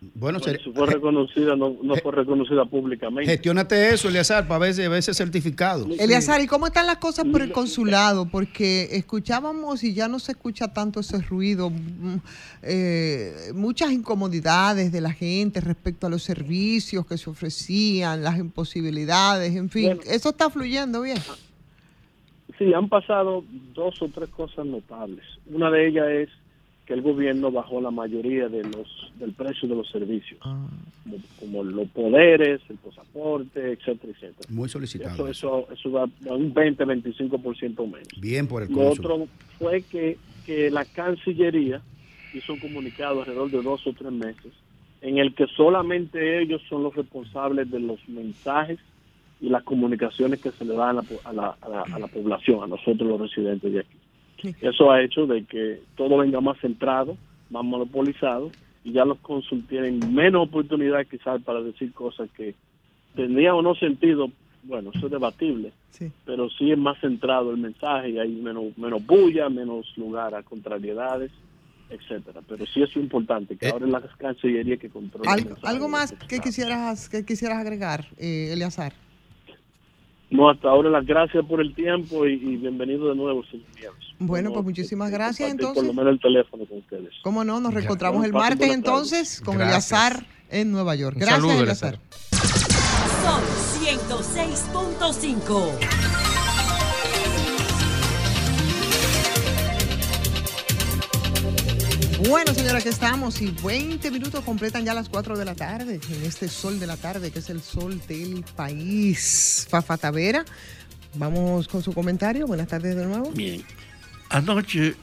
[0.00, 3.30] Bueno, Bueno, ser- si fue reconocida, no, no fue reconocida públicamente.
[3.30, 5.86] Gestiónate eso, Eleazar, para ver, ese- ver ese certificado.
[5.98, 8.26] Eliazar, ¿y cómo están las cosas por el consulado?
[8.28, 12.16] Porque escuchábamos y ya no se escucha tanto ese ruido, mm,
[12.64, 19.56] eh, muchas incomodidades de la gente respecto a los servicios que se ofrecían, las imposibilidades,
[19.56, 20.02] en fin, Bueno.
[20.06, 21.16] eso está fluyendo bien.
[22.58, 23.42] Sí, han pasado
[23.74, 25.24] dos o tres cosas notables.
[25.46, 26.28] Una de ellas es
[26.86, 30.66] que el gobierno bajó la mayoría de los del precio de los servicios, Ah.
[31.04, 34.48] como, como los poderes, el pasaporte, etcétera, etcétera.
[34.50, 35.14] Muy solicitado.
[35.28, 38.08] Eso, eso, eso va a un 20-25% menos.
[38.20, 39.26] Bien por el Lo otro
[39.58, 41.80] fue que, que la Cancillería
[42.34, 44.52] hizo un comunicado alrededor de dos o tres meses
[45.00, 48.78] en el que solamente ellos son los responsables de los mensajes
[49.40, 51.98] y las comunicaciones que se le dan a la, po- a la, a la, a
[51.98, 53.96] la población, a nosotros los residentes de aquí.
[54.60, 57.16] Eso ha hecho de que todo venga más centrado,
[57.50, 58.50] más monopolizado,
[58.84, 62.54] y ya los cónsul tienen menos oportunidad quizás para decir cosas que
[63.16, 64.30] tendrían o no sentido,
[64.64, 66.10] bueno, eso es debatible, Sí.
[66.26, 70.42] pero sí es más centrado el mensaje y hay menos, menos bulla, menos lugar a
[70.42, 71.30] contrariedades,
[71.88, 72.40] etcétera.
[72.48, 75.88] Pero sí es importante que ahora es la Cancillería que controla el ¿Algo, mensaje algo
[75.88, 78.92] más que quisieras, que quisieras agregar, eh, Eliazar?
[80.30, 84.04] No, hasta ahora las gracias por el tiempo y, y bienvenido de nuevo, señor Nieves.
[84.18, 85.84] Bueno, pues muchísimas gracias Compartir entonces.
[85.84, 87.12] Por lo menos el teléfono con ustedes.
[87.22, 87.60] ¿Cómo no?
[87.60, 89.92] Nos reencontramos el martes entonces con Gracias.
[89.92, 91.16] Eliazar en Nueva York.
[91.18, 91.98] Gracias, saludo, Eliazar.
[93.22, 93.42] Son
[93.84, 96.23] 106.5.
[102.26, 106.22] Bueno, señora, aquí estamos y 20 minutos completan ya las 4 de la tarde, en
[106.24, 109.66] este sol de la tarde, que es el sol del país.
[109.68, 110.42] Fafa Tavera,
[111.16, 112.46] vamos con su comentario.
[112.46, 113.30] Buenas tardes de nuevo.
[113.32, 113.62] Bien.
[114.30, 114.94] Anoche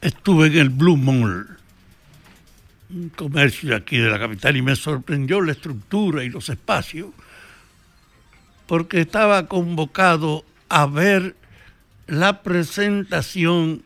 [0.00, 1.48] estuve en el Blue Mall,
[2.90, 7.08] un comercio aquí de la capital, y me sorprendió la estructura y los espacios,
[8.68, 11.34] porque estaba convocado a ver
[12.06, 13.82] la presentación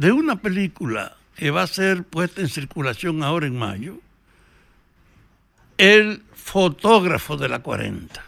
[0.00, 3.98] de una película que va a ser puesta en circulación ahora en mayo,
[5.76, 8.24] el fotógrafo de la 40.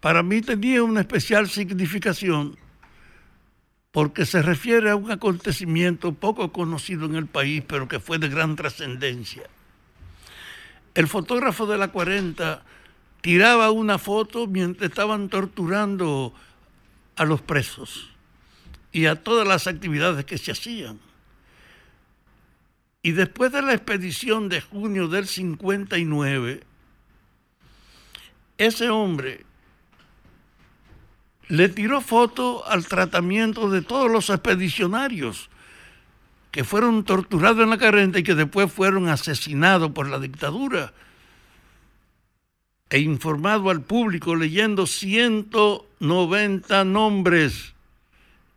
[0.00, 2.58] Para mí tenía una especial significación
[3.90, 8.28] porque se refiere a un acontecimiento poco conocido en el país, pero que fue de
[8.28, 9.44] gran trascendencia.
[10.94, 12.62] El fotógrafo de la 40
[13.22, 16.34] tiraba una foto mientras estaban torturando
[17.16, 18.13] a los presos
[18.94, 21.00] y a todas las actividades que se hacían.
[23.02, 26.62] Y después de la expedición de junio del 59,
[28.56, 29.44] ese hombre
[31.48, 35.50] le tiró foto al tratamiento de todos los expedicionarios
[36.52, 40.94] que fueron torturados en la carreta y que después fueron asesinados por la dictadura
[42.90, 47.73] e informado al público leyendo 190 nombres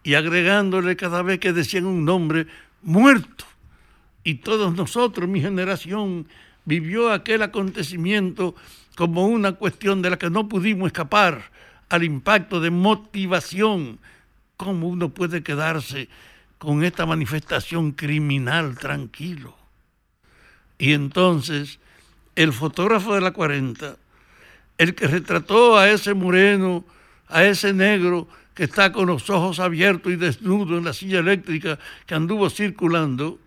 [0.08, 2.48] y agregándole cada vez que decían un nombre
[2.82, 3.44] muerto.
[4.24, 6.30] Y todos nosotros, mi generación,
[6.64, 8.56] vivió aquel acontecimiento
[8.96, 11.52] como una cuestión de la que no pudimos escapar
[11.90, 14.00] al impacto de motivación.
[14.56, 16.08] ¿Cómo uno puede quedarse
[16.58, 19.58] con esta manifestación criminal tranquilo?
[20.78, 21.80] Y entonces
[22.38, 23.98] el fotógrafo de la 40,
[24.78, 26.86] el que retrató a ese moreno,
[27.28, 31.78] a ese negro que está con los ojos abiertos y desnudo en la silla eléctrica
[32.08, 33.38] que anduvo circulando,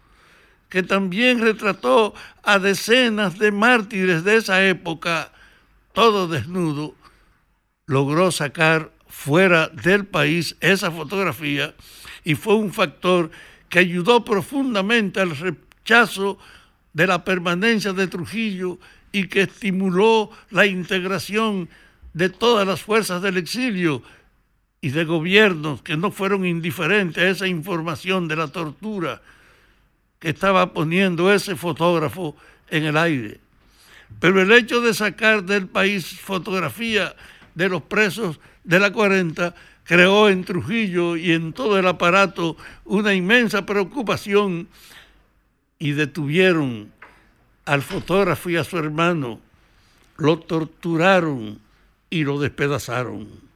[0.69, 5.33] que también retrató a decenas de mártires de esa época,
[5.95, 6.95] todo desnudo,
[7.87, 11.75] logró sacar fuera del país esa fotografía
[12.23, 13.33] y fue un factor
[13.69, 16.39] que ayudó profundamente al rechazo
[16.93, 18.79] de la permanencia de Trujillo
[19.11, 21.69] y que estimuló la integración
[22.13, 24.05] de todas las fuerzas del exilio
[24.81, 29.21] y de gobiernos que no fueron indiferentes a esa información de la tortura
[30.19, 32.37] que estaba poniendo ese fotógrafo
[32.69, 33.41] en el aire.
[34.19, 37.15] Pero el hecho de sacar del país fotografía
[37.55, 39.55] de los presos de la 40
[39.85, 44.69] creó en Trujillo y en todo el aparato una inmensa preocupación
[45.79, 46.93] y detuvieron
[47.65, 49.41] al fotógrafo y a su hermano,
[50.17, 51.59] lo torturaron
[52.11, 53.50] y lo despedazaron.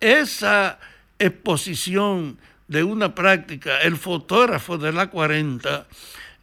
[0.00, 0.78] Esa
[1.18, 2.38] exposición
[2.68, 5.86] de una práctica, el fotógrafo de la 40,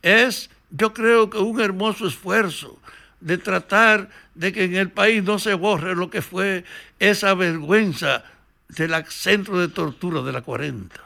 [0.01, 2.80] es yo creo que un hermoso esfuerzo
[3.22, 6.66] de tratar de que en el país no se borre lo que fue
[6.99, 8.24] esa vergüenza
[8.68, 11.01] del centro de tortura de la 40.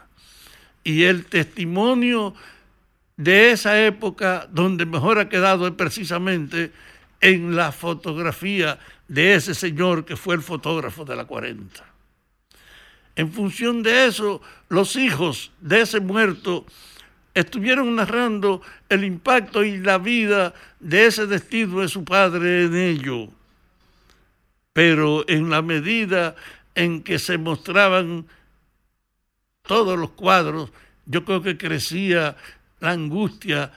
[0.83, 2.33] Y el testimonio
[3.15, 6.71] de esa época donde mejor ha quedado es precisamente
[7.21, 11.88] en la fotografía de ese señor que fue el fotógrafo de la 40.
[13.19, 16.65] En función de eso, los hijos de ese muerto
[17.33, 23.27] estuvieron narrando el impacto y la vida de ese destino de su padre en ello.
[24.71, 26.37] Pero en la medida
[26.75, 28.25] en que se mostraban
[29.63, 30.71] todos los cuadros,
[31.05, 32.37] yo creo que crecía
[32.79, 33.73] la angustia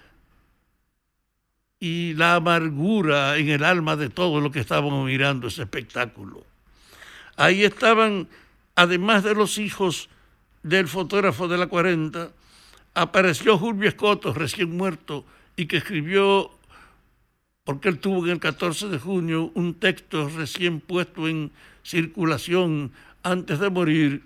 [1.81, 6.47] y la amargura en el alma de todos los que estábamos mirando ese espectáculo.
[7.35, 8.29] Ahí estaban
[8.75, 10.09] además de los hijos
[10.63, 12.31] del fotógrafo de la 40,
[12.95, 15.25] apareció Julio Escoto, recién muerto,
[15.57, 16.51] y que escribió,
[17.65, 21.51] porque él tuvo en el 14 de junio un texto recién puesto en
[21.83, 22.93] circulación
[23.23, 24.23] antes de morir,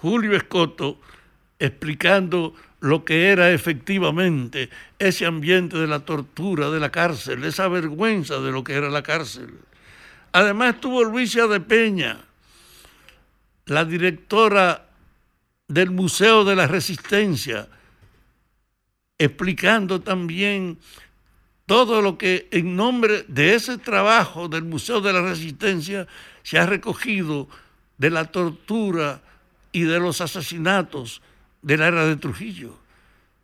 [0.00, 1.00] Julio Escoto,
[1.58, 8.38] explicando lo que era efectivamente ese ambiente de la tortura, de la cárcel, esa vergüenza
[8.38, 9.54] de lo que era la cárcel.
[10.30, 12.20] Además estuvo Luisa de Peña,
[13.68, 14.88] la directora
[15.68, 17.68] del Museo de la Resistencia,
[19.18, 20.78] explicando también
[21.66, 26.06] todo lo que en nombre de ese trabajo del Museo de la Resistencia
[26.42, 27.48] se ha recogido
[27.98, 29.20] de la tortura
[29.70, 31.20] y de los asesinatos
[31.60, 32.78] de la era de Trujillo.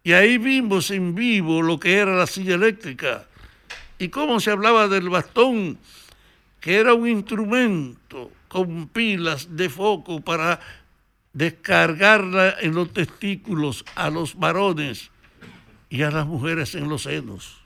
[0.02, 3.26] Y ahí vimos en vivo lo que era la silla eléctrica
[3.98, 5.78] y cómo se hablaba del bastón,
[6.60, 10.60] que era un instrumento con pilas de foco para
[11.32, 15.10] descargarla en los testículos a los varones
[15.90, 17.60] y a las mujeres en los senos.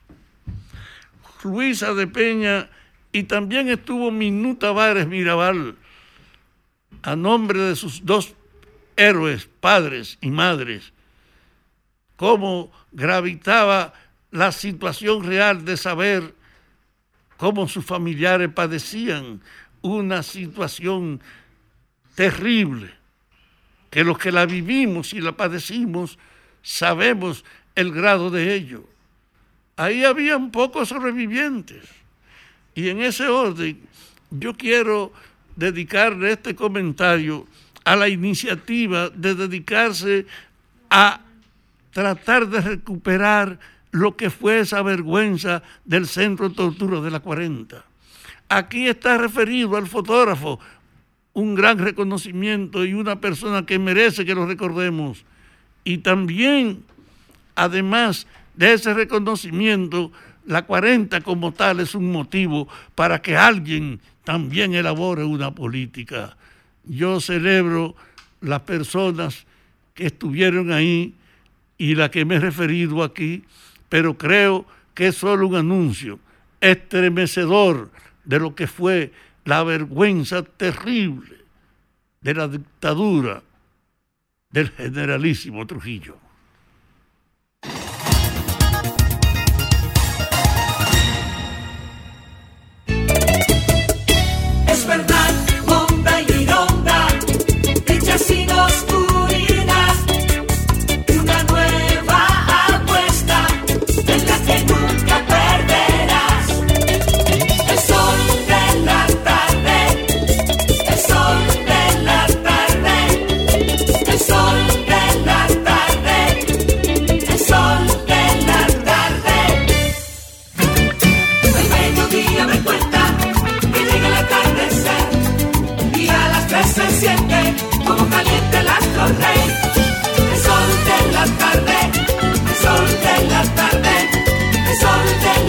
[1.44, 2.70] Luisa de Peña
[3.12, 5.76] y también estuvo Minuta Vares Mirabal
[7.02, 8.32] a nombre de sus dos
[8.96, 10.94] héroes, padres y madres,
[12.16, 13.92] cómo gravitaba
[14.30, 16.34] la situación real de saber
[17.36, 19.42] cómo sus familiares padecían
[19.82, 21.20] una situación
[22.14, 22.90] terrible,
[23.90, 26.18] que los que la vivimos y la padecimos
[26.62, 28.84] sabemos el grado de ello.
[29.76, 31.84] Ahí habían pocos sobrevivientes.
[32.74, 33.80] Y en ese orden,
[34.30, 35.12] yo quiero
[35.56, 37.46] dedicarle este comentario
[37.84, 40.26] a la iniciativa de dedicarse
[40.90, 41.20] a
[41.92, 43.58] tratar de recuperar
[43.90, 47.84] lo que fue esa vergüenza del centro de tortura de la 40.
[48.48, 50.58] Aquí está referido al fotógrafo
[51.34, 55.24] un gran reconocimiento y una persona que merece que lo recordemos.
[55.84, 56.82] Y también,
[57.54, 60.10] además de ese reconocimiento,
[60.46, 66.36] la 40 como tal es un motivo para que alguien también elabore una política.
[66.84, 67.94] Yo celebro
[68.40, 69.46] las personas
[69.94, 71.14] que estuvieron ahí
[71.76, 73.44] y la que me he referido aquí,
[73.88, 76.18] pero creo que es solo un anuncio
[76.60, 77.90] estremecedor
[78.28, 79.10] de lo que fue
[79.46, 81.38] la vergüenza terrible
[82.20, 83.42] de la dictadura
[84.50, 86.18] del generalísimo Trujillo.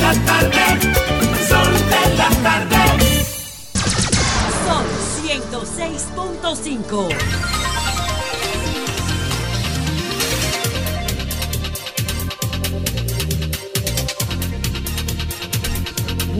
[0.09, 0.65] La tarde,
[1.47, 2.81] sol de la tarde.
[4.65, 4.85] Son
[5.23, 7.58] 106.5.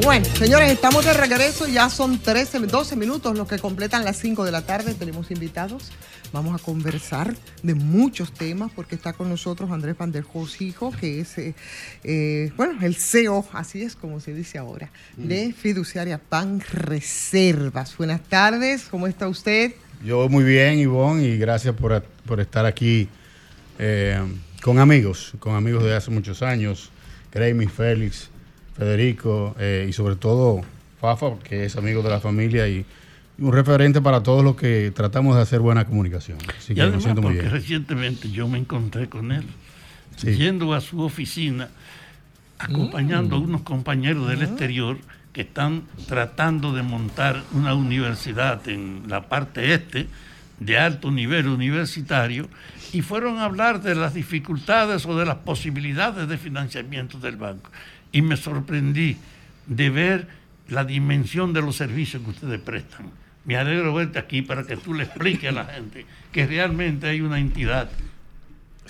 [0.10, 1.68] Bueno, señores, estamos de regreso.
[1.68, 4.96] Ya son 13, 12 minutos los que completan las 5 de la tarde.
[4.96, 5.92] Tenemos invitados.
[6.34, 10.92] Vamos a conversar de muchos temas porque está con nosotros Andrés Van der Hoos, hijo,
[11.00, 11.54] que es, eh,
[12.04, 17.96] eh, bueno, el CEO, así es como se dice ahora, de Fiduciaria Pan Reservas.
[17.96, 19.76] Buenas tardes, ¿cómo está usted?
[20.04, 23.08] Yo muy bien, Ivonne, y gracias por, por estar aquí
[23.78, 24.20] eh,
[24.64, 26.90] con amigos, con amigos de hace muchos años,
[27.32, 28.32] Gramy, Félix,
[28.80, 30.62] Federico eh, y sobre todo
[31.02, 32.86] Fafa, que es amigo de la familia y,
[33.38, 36.38] y un referente para todos los que tratamos de hacer buena comunicación.
[36.58, 37.54] Así y que me además siento muy porque bien.
[37.54, 39.44] recientemente yo me encontré con él,
[40.16, 40.36] Sí.
[40.36, 41.70] yendo a su oficina,
[42.58, 43.42] acompañando Mm.
[43.42, 44.98] a unos compañeros del exterior
[45.34, 50.08] que están tratando de montar una universidad en la parte este
[50.60, 52.50] de alto nivel universitario
[52.92, 57.72] y fueron a hablar de las dificultades o de las posibilidades de financiamiento del banco.
[58.12, 59.18] Y me sorprendí
[59.68, 60.28] de ver
[60.68, 63.08] la dimensión de los servicios que ustedes prestan.
[63.46, 67.22] Me alegro verte aquí para que tú le expliques a la gente que realmente hay
[67.22, 67.90] una entidad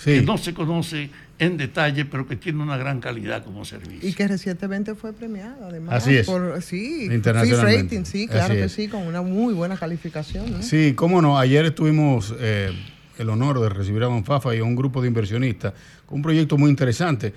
[0.02, 4.06] que no se conoce en detalle, pero que tiene una gran calidad como servicio.
[4.06, 5.94] Y que recientemente fue premiada, además.
[5.94, 6.26] Así es.
[6.26, 7.96] Por, sí, Internacionalmente.
[7.96, 8.72] Rating, sí, claro Así que es.
[8.72, 10.50] sí, con una muy buena calificación.
[10.50, 10.62] ¿no?
[10.62, 11.38] Sí, cómo no.
[11.38, 12.72] Ayer tuvimos eh,
[13.18, 15.72] el honor de recibir a Don Fafa y a un grupo de inversionistas
[16.04, 17.32] con un proyecto muy interesante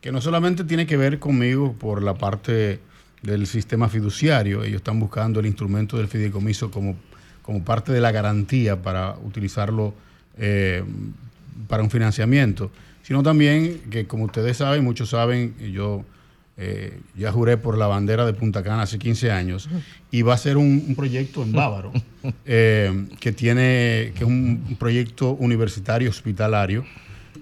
[0.00, 2.80] que no solamente tiene que ver conmigo por la parte
[3.22, 6.96] del sistema fiduciario, ellos están buscando el instrumento del fideicomiso como,
[7.42, 9.94] como parte de la garantía para utilizarlo
[10.38, 10.84] eh,
[11.66, 12.70] para un financiamiento,
[13.02, 16.04] sino también que como ustedes saben, muchos saben, yo
[16.56, 19.68] eh, ya juré por la bandera de Punta Cana hace 15 años
[20.12, 21.92] y va a ser un, un proyecto en Bávaro
[22.46, 26.84] eh, que tiene que es un proyecto universitario hospitalario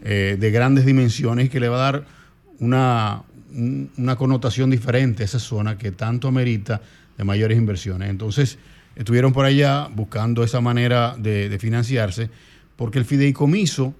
[0.02, 2.15] de grandes dimensiones y que le va a dar
[2.61, 3.22] una,
[3.54, 6.80] un- una connotación diferente a esa zona que tanto amerita
[7.16, 8.11] de mayores inversiones.
[8.11, 8.59] Entonces,
[8.94, 12.30] estuvieron por allá buscando esa manera de, financiarse,
[12.76, 13.94] porque el fideicomiso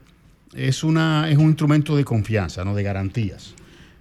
[0.55, 2.75] es, una, es un instrumento de confianza, ¿no?
[2.75, 3.55] de garantías.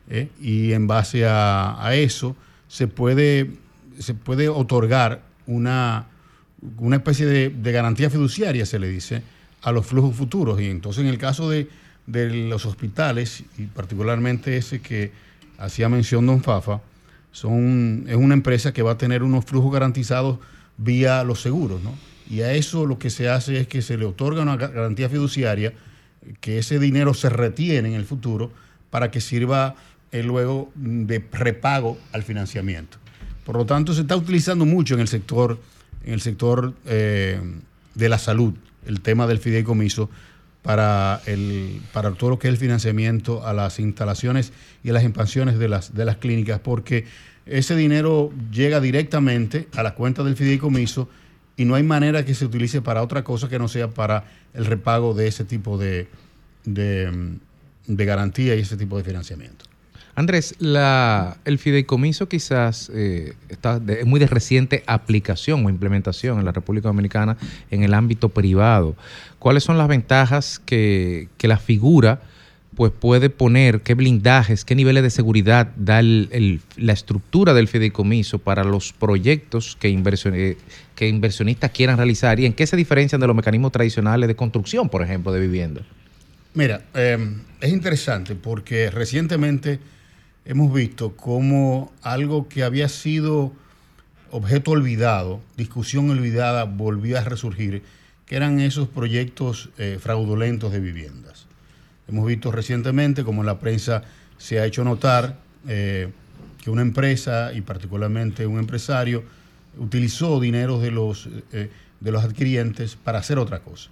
[0.10, 0.30] ¿eh?
[0.42, 2.36] Y en base a, eso
[2.68, 3.52] se puede,
[4.00, 6.08] se puede otorgar una,
[6.78, 9.22] una especie de garantía fiduciaria, se le dice,
[9.62, 10.60] a los flujos futuros.
[10.62, 11.68] Y entonces en el caso de,
[12.08, 15.12] de los hospitales, y particularmente ese que
[15.58, 16.82] hacía mención don Fafa,
[17.32, 20.40] son, es una empresa que va a tener unos flujos garantizados
[20.78, 21.94] vía los seguros, ¿no?
[22.30, 25.10] Y a eso lo que se hace es que se le otorga una ga- garantía
[25.10, 25.74] fiduciaria,
[26.42, 28.52] que ese dinero se retiene en el futuro
[28.90, 29.76] para que sirva
[30.12, 32.98] eh, luego de repago al financiamiento.
[33.46, 35.60] Por lo tanto, se está utilizando mucho en el sector,
[36.04, 37.40] en el sector eh,
[37.94, 38.54] de la salud,
[38.88, 40.10] el tema del fideicomiso,
[40.66, 44.52] para, el, para todo lo que es el financiamiento a las instalaciones
[44.84, 47.06] y a las expansiones de las, de las clínicas, porque
[47.46, 51.08] ese dinero llega directamente a la cuenta del fideicomiso
[51.56, 54.66] y no hay manera que se utilice para otra cosa que no sea para el
[54.66, 56.08] repago de ese tipo de,
[56.64, 57.38] de,
[57.86, 59.66] de garantía y ese tipo de financiamiento.
[60.16, 66.46] Andrés, la, el fideicomiso quizás eh, está es muy de reciente aplicación o implementación en
[66.46, 67.36] la República Dominicana
[67.70, 68.96] en el ámbito privado.
[69.40, 72.22] ¿Cuáles son las ventajas que, que la figura
[72.76, 73.82] pues, puede poner?
[73.82, 79.90] ¿Qué blindajes, qué niveles de seguridad da la estructura del fideicomiso para los proyectos que,
[79.90, 80.58] eh,
[80.96, 82.40] que inversionistas quieran realizar?
[82.40, 85.82] ¿Y en qué se diferencian de los mecanismos tradicionales de construcción, por ejemplo, de vivienda?
[86.54, 87.18] Mira, eh,
[87.60, 89.80] es interesante porque recientemente
[90.46, 93.52] hemos visto cómo algo que había sido
[94.32, 97.84] objeto olvidado, discusión olvidada, volvió a resurgir,
[98.26, 101.48] que eran esos proyectos eh, fraudulentos de viviendas.
[102.08, 104.04] Hemos visto recientemente como en la prensa
[104.38, 106.10] se ha hecho notar eh,
[106.62, 109.24] que una empresa y particularmente un empresario
[109.78, 111.70] utilizó dinero de los, eh,
[112.00, 113.90] de los adquirientes para hacer otra cosa.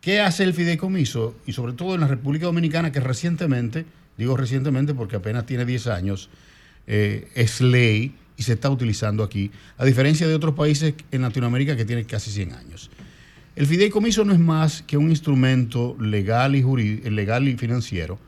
[0.00, 1.36] ¿Qué hace el fideicomiso?
[1.46, 3.84] Y sobre todo en la República Dominicana, que recientemente,
[4.20, 6.28] digo recientemente porque apenas tiene 10 años,
[6.86, 11.76] eh, es ley y se está utilizando aquí, a diferencia de otros países en Latinoamérica
[11.76, 12.90] que tienen casi 100 años.
[13.56, 18.18] El fideicomiso no es más que un instrumento legal y, jurí- legal y financiero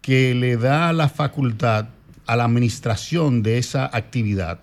[0.00, 1.88] que le da la facultad
[2.26, 4.60] a la administración de esa actividad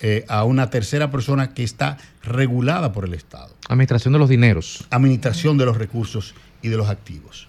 [0.00, 3.54] eh, a una tercera persona que está regulada por el Estado.
[3.68, 4.84] Administración de los dineros.
[4.90, 7.48] Administración de los recursos y de los activos.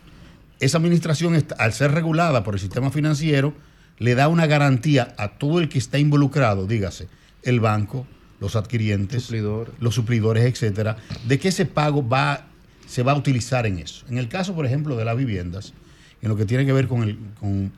[0.59, 3.53] Esa administración, al ser regulada por el sistema financiero,
[3.99, 7.07] le da una garantía a todo el que está involucrado, dígase,
[7.43, 8.07] el banco,
[8.39, 9.29] los adquirientes,
[9.79, 10.97] los suplidores, etcétera,
[11.27, 12.47] de que ese pago va,
[12.87, 14.05] se va a utilizar en eso.
[14.09, 15.73] En el caso, por ejemplo, de las viviendas,
[16.21, 17.71] en lo que tiene que ver con, el- con-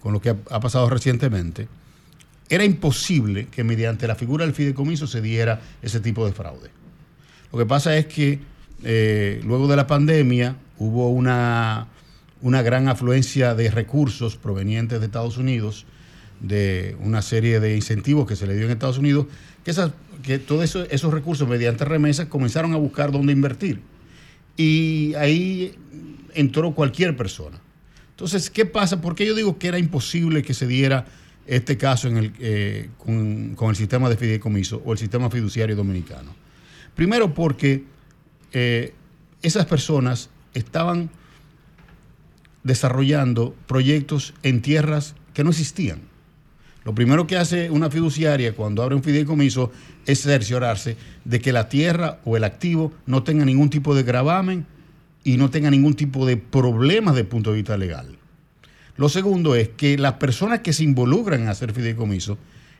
[0.00, 1.68] con lo que ha, ha pasado recientemente,
[2.48, 6.70] era imposible que mediante la figura del fideicomiso se diera ese tipo de fraude.
[7.52, 8.40] Lo que pasa es que
[8.84, 11.88] eh, luego de la pandemia hubo una,
[12.40, 15.86] una gran afluencia de recursos provenientes de Estados Unidos,
[16.40, 19.26] de una serie de incentivos que se le dio en Estados Unidos,
[19.64, 19.92] que, esas,
[20.46, 23.80] todos esos, recursos mediante remesas comenzaron a buscar dónde invertir.
[24.56, 25.74] Y ahí
[26.34, 27.60] entró cualquier persona.
[28.10, 29.00] Entonces, ¿qué pasa?
[29.00, 31.06] ¿Por qué yo digo que era imposible que se diera
[31.46, 36.34] este caso eh, con, con el sistema de fideicomiso o el sistema fiduciario dominicano?
[36.94, 37.84] Primero porque
[38.52, 38.92] eh,
[39.42, 41.10] esas personas estaban
[42.62, 46.00] desarrollando proyectos en tierras que no existían.
[46.84, 49.70] Lo primero que hace una fiduciaria cuando abre un fideicomiso
[50.06, 54.66] es cerciorarse de que la tierra o el activo no tenga ningún tipo de gravamen
[55.22, 58.16] y no tenga ningún tipo de problemas desde el punto de vista legal.
[58.96, 62.38] Lo segundo es que las personas que se involucran en hacer fideicomiso,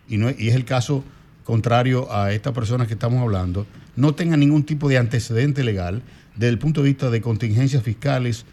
[0.08, 1.04] y, no, y es el caso
[1.44, 6.02] contrario a estas personas que estamos hablando, no tengan ningún tipo de antecedente legal
[6.34, 8.46] desde el punto de vista de contingencias fiscales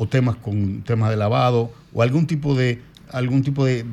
[0.00, 2.80] o temas con temas de lavado o algún tipo de
[3.12, 3.84] algún tipo de,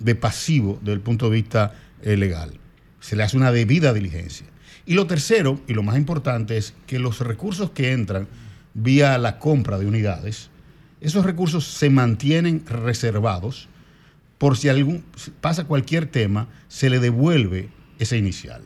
[0.00, 2.58] de- pasivo desde el punto de vista eh, legal.
[3.00, 4.46] Se le hace una debida diligencia.
[4.86, 8.26] Y lo tercero, y lo más importante, es que los recursos que entran
[8.74, 10.48] vía la compra de unidades,
[11.00, 13.68] esos recursos se mantienen reservados
[14.38, 15.04] por si algún,
[15.40, 17.68] pasa cualquier tema, se le devuelve
[17.98, 18.62] ese inicial.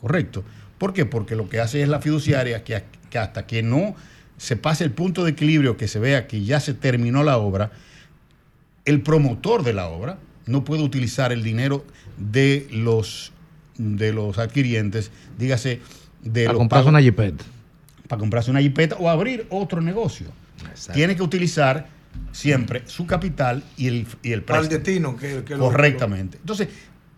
[0.00, 0.44] ¿Correcto?
[0.78, 1.06] ¿Por qué?
[1.06, 3.94] Porque lo que hace es la fiduciaria que, que hasta que no
[4.36, 7.70] se pase el punto de equilibrio, que se vea que ya se terminó la obra,
[8.84, 11.84] el promotor de la obra no puede utilizar el dinero
[12.18, 13.32] de los,
[13.78, 15.80] de los adquirientes, dígase,
[16.22, 17.44] de Para los comprarse pagos- una jipeta.
[18.08, 20.26] para comprarse una jipeta o abrir otro negocio.
[20.92, 21.88] Tiene que utilizar
[22.32, 24.84] siempre su capital y el, y el Para el préstamo.
[24.84, 25.16] destino.
[25.16, 26.36] Que, que lo- Correctamente.
[26.38, 26.68] Entonces,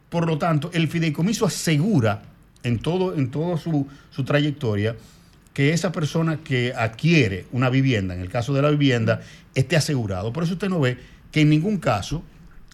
[0.08, 2.22] por lo tanto, el fideicomiso asegura
[2.62, 4.94] en todo, en toda su, su trayectoria
[5.56, 9.22] que esa persona que adquiere una vivienda, en el caso de la vivienda,
[9.54, 10.30] esté asegurado.
[10.30, 10.98] Por eso usted no ve
[11.32, 12.22] que en ningún caso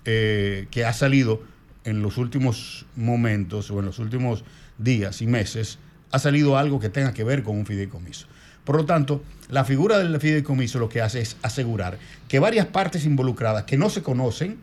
[0.05, 1.45] eh, que ha salido
[1.85, 4.43] en los últimos momentos o en los últimos
[4.79, 5.79] días y meses,
[6.11, 8.27] ha salido algo que tenga que ver con un fideicomiso.
[8.65, 13.07] Por lo tanto, la figura del fideicomiso lo que hace es asegurar que varias partes
[13.07, 14.59] involucradas que no se conocen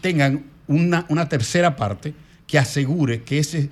[0.00, 2.14] tengan una, una tercera parte
[2.46, 3.68] que asegure que, ese,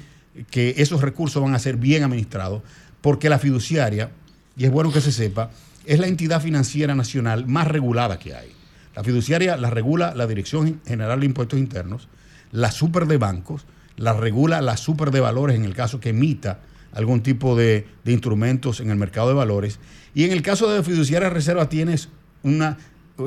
[0.50, 2.62] que esos recursos van a ser bien administrados,
[3.02, 4.10] porque la fiduciaria,
[4.56, 5.50] y es bueno que se sepa,
[5.84, 8.52] es la entidad financiera nacional más regulada que hay.
[8.94, 12.08] La fiduciaria la regula la Dirección General de Impuestos Internos,
[12.52, 16.60] la super de bancos, la regula la super de valores en el caso que emita
[16.92, 19.78] algún tipo de, instrumentos en el mercado de valores.
[20.14, 22.08] Y en el caso de fiduciaria reserva tienes
[22.42, 22.78] una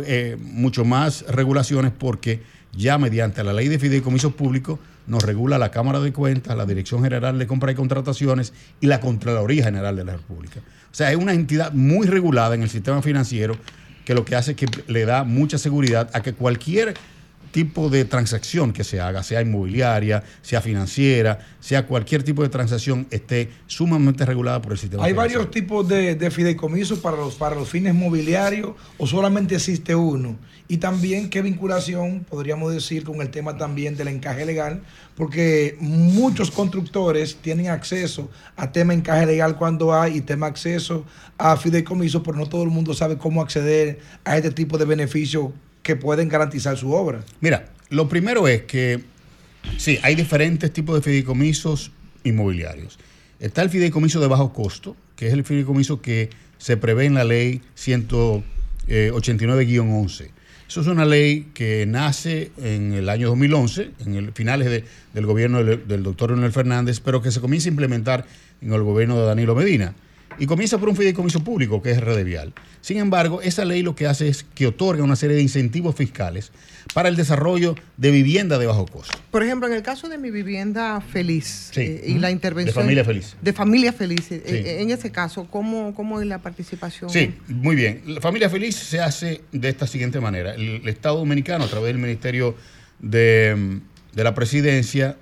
[0.05, 2.43] eh, mucho más regulaciones porque
[2.75, 7.03] ya mediante la ley de fideicomisos públicos nos regula la Cámara de Cuentas, la Dirección
[7.03, 10.59] General de Compra y Contrataciones y la Contraloría General de la República.
[10.59, 13.57] O sea, es una entidad muy regulada en el sistema financiero
[14.05, 16.93] que lo que hace es que le da mucha seguridad a que cualquier
[17.55, 23.07] tipo de transacción que se haga, sea inmobiliaria, sea financiera, sea cualquier tipo de transacción,
[23.11, 27.55] esté sumamente regulada por el sistema ¿Hay varios tipos de, de fideicomisos para los, para
[27.55, 30.35] los fines mobiliarios o solamente existe uno?
[30.67, 34.81] Y también qué vinculación podríamos decir con el tema también del encaje legal,
[35.15, 41.05] porque muchos constructores tienen acceso a tema encaje legal cuando hay y tema acceso
[41.37, 45.51] a fideicomisos, pero no todo el mundo sabe cómo acceder a este tipo de beneficios
[45.85, 47.23] que pueden garantizar su obra.
[47.41, 49.01] Mira, lo primero es que
[49.77, 51.91] sí, hay diferentes tipos de fideicomisos
[52.23, 52.97] inmobiliarios.
[53.39, 57.23] Está el fideicomiso de bajo costo, que es el fideicomiso que se prevé en la
[57.23, 57.61] ley
[58.87, 60.29] 189-11.
[60.67, 64.83] Eso es una ley que nace en el año 2011, en el finales de-
[65.13, 68.25] del gobierno del, del doctor Leonel Fernández, pero que se comienza a implementar
[68.61, 69.93] en el gobierno de Danilo Medina.
[70.37, 72.53] Y comienza por un fideicomiso público, que es Red Vial.
[72.81, 76.51] Sin embargo, esa ley lo que hace es que otorga una serie de incentivos fiscales
[76.93, 79.17] para el desarrollo de vivienda de bajo costo.
[79.31, 81.81] Por ejemplo, en el caso de mi vivienda feliz Sí.
[81.81, 82.75] eh, y la De intervención.
[82.75, 83.35] familia feliz.
[83.41, 84.31] De familia feliz.
[84.31, 84.55] eh, Sí.
[84.55, 87.09] eh, en ese caso, ¿cómo, ¿cómo es la participación?
[87.09, 88.01] Sí, muy bien.
[88.05, 90.53] La familia feliz se hace de esta siguiente manera.
[90.53, 92.55] El, el Estado Dominicano, a través del Ministerio
[92.99, 93.79] de,
[94.13, 95.17] de la Presidencia,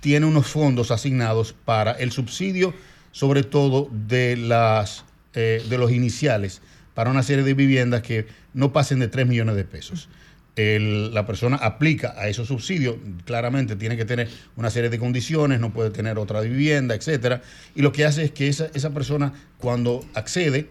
[0.00, 2.74] tiene unos fondos asignados para el subsidio,
[3.16, 6.60] sobre todo de, las, eh, de los iniciales,
[6.92, 10.10] para una serie de viviendas que no pasen de 3 millones de pesos.
[10.54, 15.60] El- la persona aplica a esos subsidios, claramente tiene que tener una serie de condiciones,
[15.60, 17.40] no puede tener otra vivienda, etcétera.
[17.74, 20.68] Y lo que hace es que esa, esa persona, cuando accede,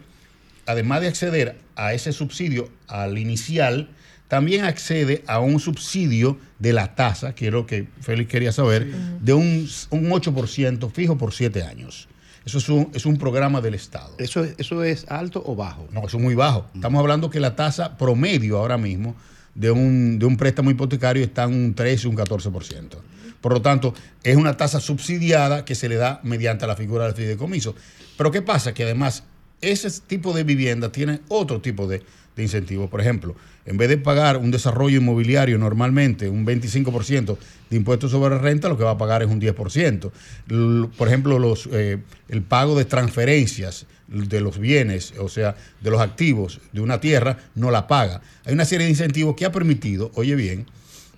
[0.66, 3.88] además de acceder a ese subsidio al inicial,
[4.28, 8.86] también accede a un subsidio de la tasa, que es lo que Félix quería saber,
[9.20, 12.06] de un, un 8% fijo por 7 años.
[12.46, 14.14] Eso es un, es un programa del Estado.
[14.18, 15.86] ¿Eso, es- ¿Eso es alto o bajo?
[15.92, 16.64] No, eso es muy bajo.
[16.74, 19.14] Estamos hablando que la tasa promedio ahora mismo
[19.54, 22.96] de un, de un préstamo hipotecario está en un 13, un 14%.
[23.40, 27.14] Por lo tanto, es una tasa subsidiada que se le da mediante la figura del
[27.14, 27.74] fideicomiso.
[28.16, 28.72] Pero ¿qué pasa?
[28.72, 29.24] Que además
[29.60, 32.02] ese tipo de vivienda tiene otro tipo de,
[32.36, 32.88] de incentivos.
[32.90, 33.34] Por ejemplo,
[33.64, 37.36] en vez de pagar un desarrollo inmobiliario normalmente un 25%
[37.70, 40.12] de impuestos sobre renta, lo que va a pagar es un 10%.
[40.50, 45.90] L- Por ejemplo, los, eh, el pago de transferencias de los bienes, o sea, de
[45.90, 48.20] los activos de una tierra, no la paga.
[48.44, 50.66] Hay una serie de incentivos que ha permitido, oye bien,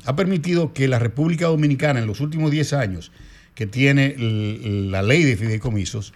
[0.07, 3.13] ha permitido que la República Dominicana en los últimos 10 años
[3.55, 6.15] que tiene la ley de fideicomisos,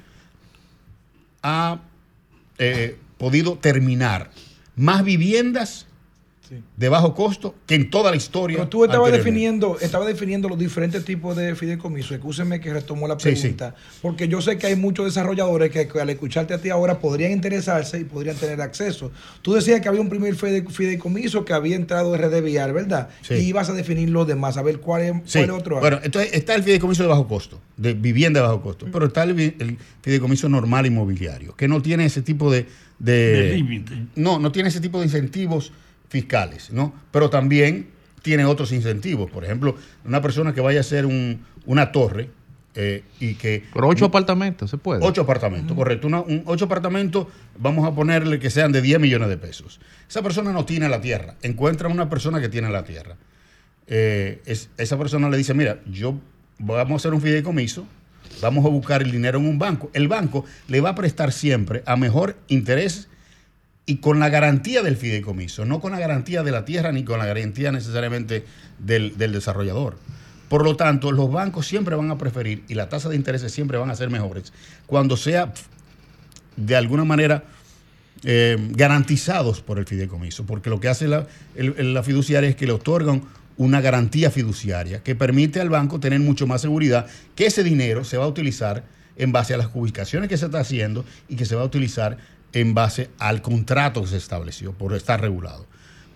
[1.43, 1.81] ha
[2.59, 4.31] eh, podido terminar
[4.77, 5.87] más viviendas
[6.77, 8.59] de bajo costo que en toda la historia.
[8.59, 12.15] Pero tú estabas definiendo, estabas definiendo los diferentes tipos de fideicomiso.
[12.15, 13.41] Escúcheme que retomo la Sí, sí.
[13.41, 13.75] pregunta.
[14.03, 17.33] Porque yo sé que hay muchos desarrolladores que, que al escucharte a ti ahora podrían
[17.33, 19.11] interesarse y podrían tener acceso.
[19.41, 23.09] Tú decías que había un primer fide- fideicomiso que había entrado RD Vial, ¿verdad?
[23.23, 23.33] Sí.
[23.35, 25.81] Y ibas a definir los demás, a ver cuál es, cuál es otro.
[25.81, 29.23] Bueno, entonces está el fideicomiso de bajo costo, de vivienda de bajo costo, pero está
[29.23, 32.67] el fideicomiso normal inmobiliario, que no tiene ese tipo de...
[33.05, 33.93] De, De límite.
[34.17, 35.73] No, no tiene ese tipo de incentivos
[36.09, 36.95] fiscales, ¿no?
[37.11, 37.89] Pero también
[38.23, 39.31] tiene otros incentivos.
[39.31, 42.31] Por ejemplo, una persona que vaya a hacer un- una torre
[42.75, 43.65] eh, y que...
[43.75, 45.05] Pero ocho apartamentos, se puede.
[45.05, 46.07] Ocho apartamentos, correcto.
[46.07, 47.27] Una- un- ocho apartamentos,
[47.59, 49.81] vamos a ponerle que sean de 10 millones de pesos.
[50.09, 51.35] Esa persona no tiene la tierra.
[51.43, 53.17] Encuentra una persona que tiene la tierra.
[53.89, 56.19] Eh, es- esa persona le dice, mira, yo
[56.59, 57.87] vamos a hacer un fideicomiso,
[58.41, 59.91] vamos a buscar el dinero en un banco.
[59.93, 63.09] El banco le va a prestar siempre a mejor interés
[63.85, 67.19] y con la garantía del fideicomiso, no con la garantía de la tierra ni con
[67.19, 68.45] la garantía necesariamente
[68.79, 69.97] del, del desarrollador.
[70.49, 73.79] Por lo tanto, los bancos siempre van a preferir y la tasa de intereses siempre
[73.79, 74.53] van a ser mejores
[74.87, 75.53] cuando sea
[76.57, 77.45] de alguna manera
[78.25, 81.27] eh, garantizados por el fideicomiso, porque lo que hace la,
[81.57, 83.23] la fiduciaria es que le otorgan
[83.63, 88.17] una garantía fiduciaria que permite al banco tener mucho más seguridad que ese dinero se
[88.17, 88.85] va a utilizar
[89.17, 92.17] en base a las ubicaciones que se está haciendo y que se va a utilizar
[92.53, 95.67] en base al contrato que se estableció por estar regulado.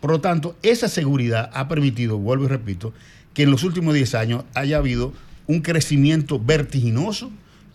[0.00, 2.92] Por lo tanto, esa seguridad ha permitido, vuelvo y repito,
[3.32, 5.12] que en los últimos 10 años haya habido
[5.46, 7.30] un crecimiento vertiginoso.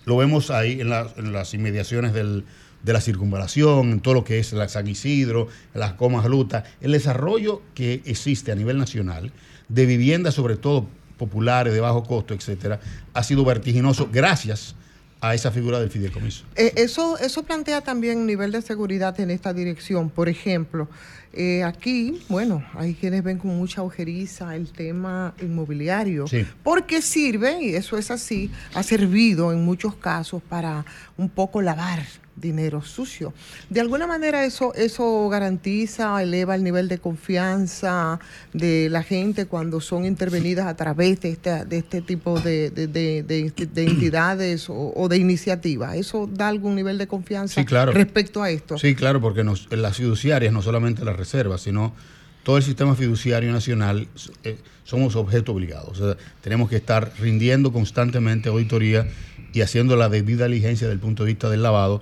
[0.06, 2.44] Lo vemos ahí en, en las inmediaciones del-
[2.84, 6.92] de la circunvalación, en todo lo que es la San Isidro, las comas lutas, el
[6.94, 9.32] desarrollo que existe a nivel nacional
[9.70, 10.88] de viviendas, sobre todo
[11.18, 12.80] populares, de bajo costo, etcétera,
[13.14, 14.76] ha sido vertiginoso gracias
[15.24, 16.46] a esa figura del fideicomiso.
[16.56, 20.10] Eh, eso, eso plantea también un nivel de seguridad en esta dirección.
[20.10, 20.90] Por ejemplo,
[21.32, 26.44] eh, aquí, bueno, hay quienes ven con mucha ojeriza el tema inmobiliario, Sí.
[26.64, 30.86] porque sirve, y eso es así, ha servido en muchos casos para
[31.18, 32.04] un poco lavar
[32.42, 33.34] dinero sucio.
[33.70, 38.20] De alguna manera eso, eso garantiza, eleva el nivel de confianza
[38.54, 42.88] de la gente cuando son intervenidas a través de este, de este tipo de, de-
[42.88, 45.96] de- de- de entidades o, o de iniciativas.
[45.96, 47.92] ¿Eso da algún nivel de confianza Sí, claro.
[47.92, 48.78] respecto a esto?
[48.78, 51.94] Sí, claro, porque nos- las fiduciarias, no solamente las reservas, sino
[52.44, 54.08] todo el sistema fiduciario nacional,
[54.44, 55.90] eh, somos objeto obligado.
[55.92, 59.08] O sea, tenemos que estar rindiendo constantemente auditoría
[59.54, 62.02] y haciendo la debida diligencia desde el punto de vista del lavado.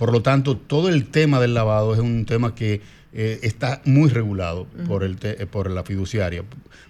[0.00, 2.80] Por lo tanto, todo el tema del lavado es un tema que
[3.12, 6.42] eh, está muy regulado por, el te- eh, por la fiduciaria.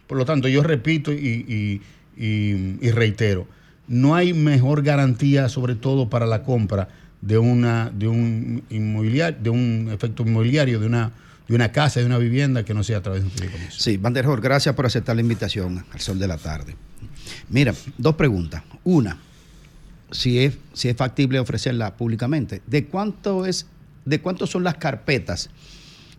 [0.06, 1.80] Por lo tanto, yo repito y, y-
[2.16, 3.48] y- y reitero,
[3.88, 6.86] no hay mejor garantía, sobre todo para la compra
[7.20, 11.10] de una de un inmobiliario, de un efecto inmobiliario, de una
[11.48, 13.80] de una casa, de una vivienda que no sea a través de un fideicomiso.
[13.80, 16.76] Sí, Vanderhor, gracias por aceptar la invitación al sol de la tarde.
[17.48, 18.62] Mira, dos preguntas.
[18.84, 19.18] Una,
[20.10, 22.62] si es, si es factible ofrecerla públicamente.
[22.66, 23.66] ¿De cuánto es,
[24.04, 25.50] de cuánto son las carpetas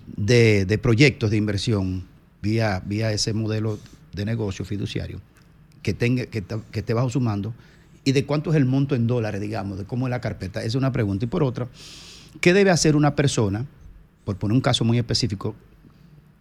[0.07, 2.05] de, de proyectos de inversión
[2.41, 3.79] vía, vía ese modelo
[4.13, 5.21] de negocio fiduciario
[5.81, 7.53] que tenga, que, que esté bajo su mando?
[8.03, 10.59] ¿Y de cuánto es el monto en dólares, digamos, de cómo es la carpeta?
[10.59, 11.25] Esa es una pregunta.
[11.25, 11.67] Y por otra,
[12.39, 13.65] ¿qué debe hacer una persona,
[14.25, 15.55] por poner un caso muy específico,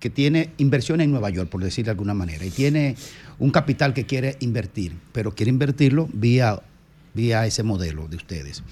[0.01, 2.97] que tiene inversiones en Nueva York, por decir de alguna manera, y tiene
[3.39, 6.63] un capital que quiere invertir, pero quiere invertirlo vía,
[7.15, 8.63] vía ese modelo de ustedes.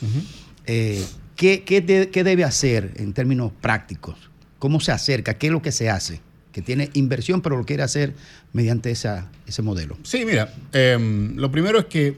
[0.66, 1.04] Eh,
[1.36, 4.16] ¿qué, qué de- qué debe hacer en términos prácticos?
[4.58, 5.34] ¿Cómo se acerca?
[5.34, 6.20] ¿Qué es lo que se hace?
[6.52, 8.14] Que tiene inversión, pero lo quiere hacer
[8.52, 9.96] mediante esa, ese modelo.
[10.02, 12.16] Sí, mira, em, lo primero es que,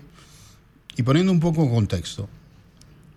[0.97, 2.29] y poniendo un poco en contexto,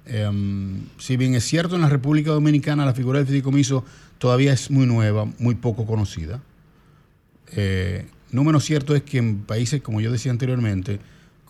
[0.06, 3.86] em, si bien es cierto en la República Dominicana la figura del fideicomiso
[4.18, 6.42] todavía es muy nueva, muy poco conocida,
[7.56, 11.00] eh, no menos cierto es que en países, como yo decía anteriormente,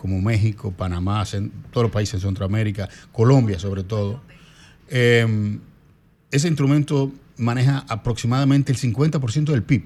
[0.04, 1.24] como México, Panamá,
[1.72, 4.20] todos los países de Centroamérica, Colombia sobre todo,
[4.90, 5.62] em,
[6.30, 9.84] ese instrumento maneja aproximadamente el 50% del PIB.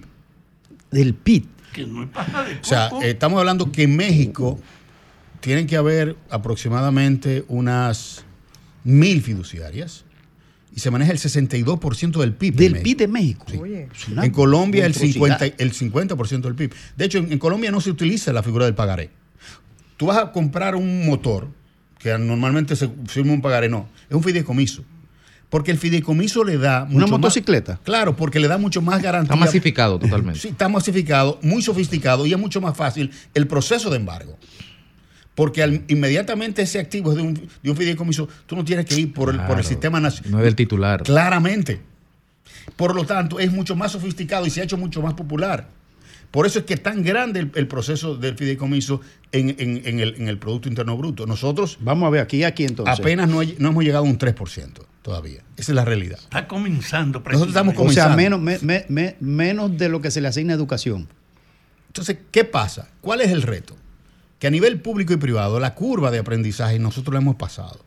[0.90, 1.46] Del PIB.
[1.72, 4.60] Que no es de O sea, estamos hablando que en México
[5.40, 8.26] tienen que haber aproximadamente unas
[8.84, 10.04] mil fiduciarias
[10.76, 12.56] y se maneja el 62% del PIB.
[12.56, 13.46] Del PIB de México.
[13.54, 15.38] Es una En Colombia el, monstruosidad.
[15.38, 16.74] 50, el 50% del PIB.
[16.96, 19.12] De hecho, en, en Colombia no se utiliza la figura del pagaré.
[19.98, 21.48] Tú vas a comprar un motor,
[22.00, 24.84] que normalmente se firma un pagaré, no, es un fideicomiso.
[25.50, 26.84] Porque el fideicomiso le da...
[26.86, 27.80] mucho más- motocicleta?
[27.84, 29.34] claro, porque le da mucho más garantía.
[29.34, 30.40] Está masificado totalmente.
[30.40, 34.38] Sí, está masificado, muy sofisticado y es mucho más fácil el proceso de embargo.
[35.36, 37.34] Porque al- inmediatamente ese activo es de un,
[37.64, 40.32] de un fideicomiso, tú no tienes que ir por el, por el sistema nacional.
[40.32, 41.04] No es del titular.
[41.04, 41.80] Claramente.
[42.76, 45.70] Por lo tanto, es mucho más sofisticado y se ha hecho mucho más popular.
[46.38, 49.02] Por eso es que es tan grande el, el proceso del fideicomiso
[49.32, 51.26] en, en- en el, en el Producto Interno Bruto.
[51.26, 53.00] Nosotros Vamos a ver, aquí, aquí entonces.
[53.00, 54.70] apenas no, he- no hemos llegado a un 3%
[55.02, 55.42] todavía.
[55.58, 56.20] Esa es la realidad.
[56.22, 57.22] Está comenzando.
[57.22, 58.18] Nosotros estamos O sea, comenzando.
[58.18, 61.08] menos, me- me- me- menos de lo que se le asigna a educación.
[61.88, 62.90] Entonces, ¿qué pasa?
[63.02, 63.76] ¿Cuál es el reto?
[64.38, 67.80] Que a nivel público y privado, la curva de aprendizaje nosotros la hemos pasado.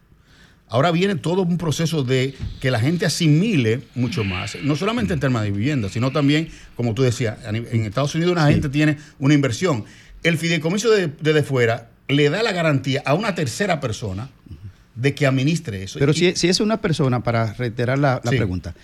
[0.70, 5.20] Ahora viene todo un proceso de que la gente asimile mucho más, no solamente en
[5.20, 9.34] temas de vivienda, sino también, como tú decías, en Estados Unidos una gente tiene una
[9.34, 9.84] inversión.
[10.22, 14.30] El fideicomiso de, de, de fuera le da la garantía a una tercera persona
[14.94, 15.98] de que administre eso.
[15.98, 18.36] Pero Y- si, si es una persona, para reiterar la, la Sí.
[18.36, 18.74] pregunta,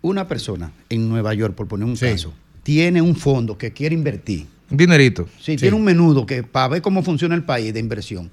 [0.00, 2.32] una persona en Nueva York, por poner un caso,
[2.62, 4.46] tiene un fondo que quiere invertir.
[4.70, 5.28] Un dinerito.
[5.40, 8.30] Sí, tiene un menudo que para ver cómo funciona el país de inversión.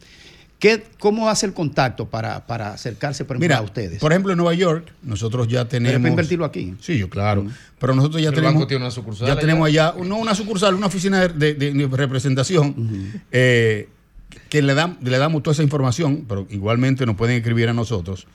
[0.63, 3.99] ¿Qué, ¿Cómo hace el contacto para, para acercarse por ejemplo, Mira, a ustedes?
[3.99, 5.99] por ejemplo, en Nueva York, nosotros ya Pero tenemos.
[5.99, 6.73] para invertirlo aquí.
[6.79, 7.45] Sí, yo, claro.
[7.79, 8.53] Pero nosotros ya El tenemos.
[8.55, 9.41] banco tiene una sucursal Ya allá.
[9.41, 13.89] tenemos allá, no una sucursal, una oficina de, de- de representación eh,
[14.47, 18.25] que le, dan, le damos toda esa información, pero igualmente nos pueden escribir a nosotros.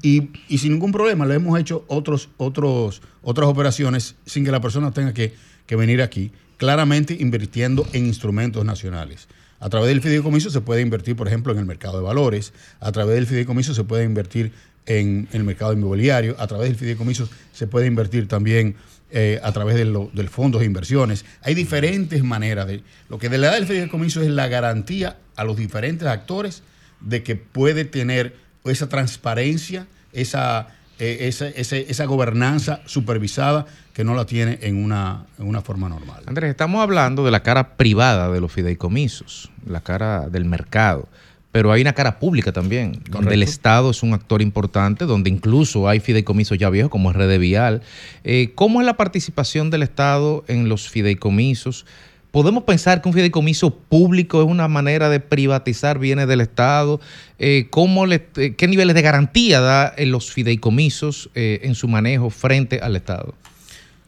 [0.00, 4.62] Y, y sin ningún problema le hemos hecho otros, otros, otras operaciones sin que la
[4.62, 5.34] persona tenga que,
[5.66, 9.28] que venir aquí, claramente invirtiendo en instrumentos nacionales.
[9.64, 12.92] A través del fideicomiso se puede invertir, por ejemplo, en el mercado de valores, a
[12.92, 14.52] través del fideicomiso se puede invertir
[14.84, 18.76] en, el mercado inmobiliario, a través del fideicomiso se puede invertir también
[19.10, 20.28] eh, a través de lo- del
[20.58, 21.24] de inversiones.
[21.40, 22.82] Hay diferentes maneras de...
[23.08, 26.62] Lo que le da el fideicomiso es la garantía a los diferentes actores
[27.00, 28.36] de que puede tener
[28.66, 35.24] esa transparencia, esa, eh, esa, ese- esa gobernanza supervisada que no la tiene en una,
[35.38, 36.22] en una forma normal.
[36.26, 41.08] Andrés, estamos hablando de la cara privada de los fideicomisos, la cara del mercado.
[41.52, 45.88] pero hay una cara pública también, donde el Estado es un actor importante, donde incluso
[45.88, 47.80] hay fideicomisos ya viejos como Red Vial.
[48.24, 51.86] Eh, ¿Cómo es la participación del Estado en los fideicomisos?
[52.34, 57.00] ¿Podemos pensar que un fideicomiso público es una manera de privatizar bienes del Estado?
[57.38, 62.30] Eh, ¿cómo eh, ¿Qué niveles de garantía da en los fideicomisos eh, en su manejo
[62.30, 63.36] frente al Estado?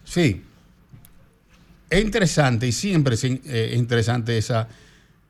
[0.05, 0.43] Sí.
[1.89, 4.66] Es interesante y siempre es in- eh, es interesante esa,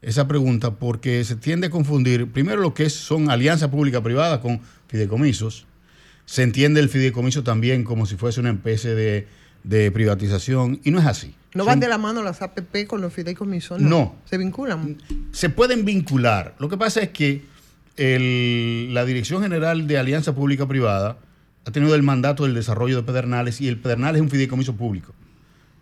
[0.01, 5.67] esa pregunta porque se tiende a confundir primero lo que son alianzas pública-privada con fideicomisos.
[6.25, 9.29] Se entiende el fideicomiso también como si fuese una especie de,
[9.67, 11.35] de privatización y no es así.
[11.55, 13.81] ¿No Son- van de la mano las APP con los fideicomisos?
[13.81, 14.15] No.
[14.25, 14.97] ¿Se vinculan?
[15.33, 16.55] se pueden vincular.
[16.59, 17.43] Lo que pasa es que
[17.97, 21.19] el- la Dirección General de Alianza Pública-Privada
[21.65, 25.15] ha tenido el mandato del desarrollo de Pedernales y el Pedernales es un fideicomiso público,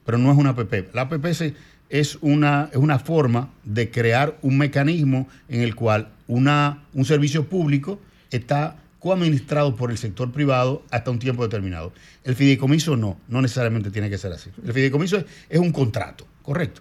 [0.07, 0.89] pero no es una APP.
[0.95, 1.55] La APP se-
[1.91, 7.45] es una, es una forma de crear un mecanismo en el cual una, un servicio
[7.45, 8.01] público
[8.31, 11.93] está coadministrado por el sector privado hasta un tiempo determinado.
[12.25, 14.49] El fideicomiso no, no necesariamente tiene que ser así.
[14.65, 16.81] El fideicomiso es, un contrato, correcto.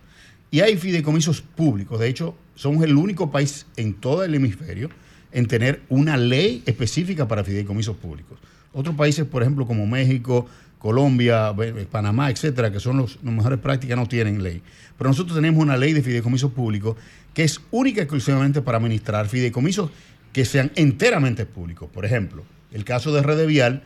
[0.49, 1.99] Y hay fideicomisos públicos.
[1.99, 4.89] De hecho, somos el único país en todo el hemisferio
[5.33, 8.39] en tener una ley específica para fideicomisos públicos.
[8.71, 10.47] Otros países, por ejemplo, como México,
[10.79, 11.53] Colombia,
[11.91, 14.61] Panamá, etcétera, que son los, las mejores prácticas, no tienen ley.
[14.97, 16.95] Pero nosotros tenemos una ley de fideicomisos públicos
[17.33, 19.89] que es única y exclusivamente para administrar fideicomisos
[20.34, 21.89] que sean enteramente públicos.
[21.93, 23.84] Por ejemplo, el caso de Red Vial,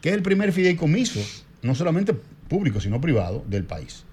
[0.00, 1.20] que es el primer fideicomiso,
[1.62, 2.14] no solamente
[2.48, 4.04] público, sino privado, del país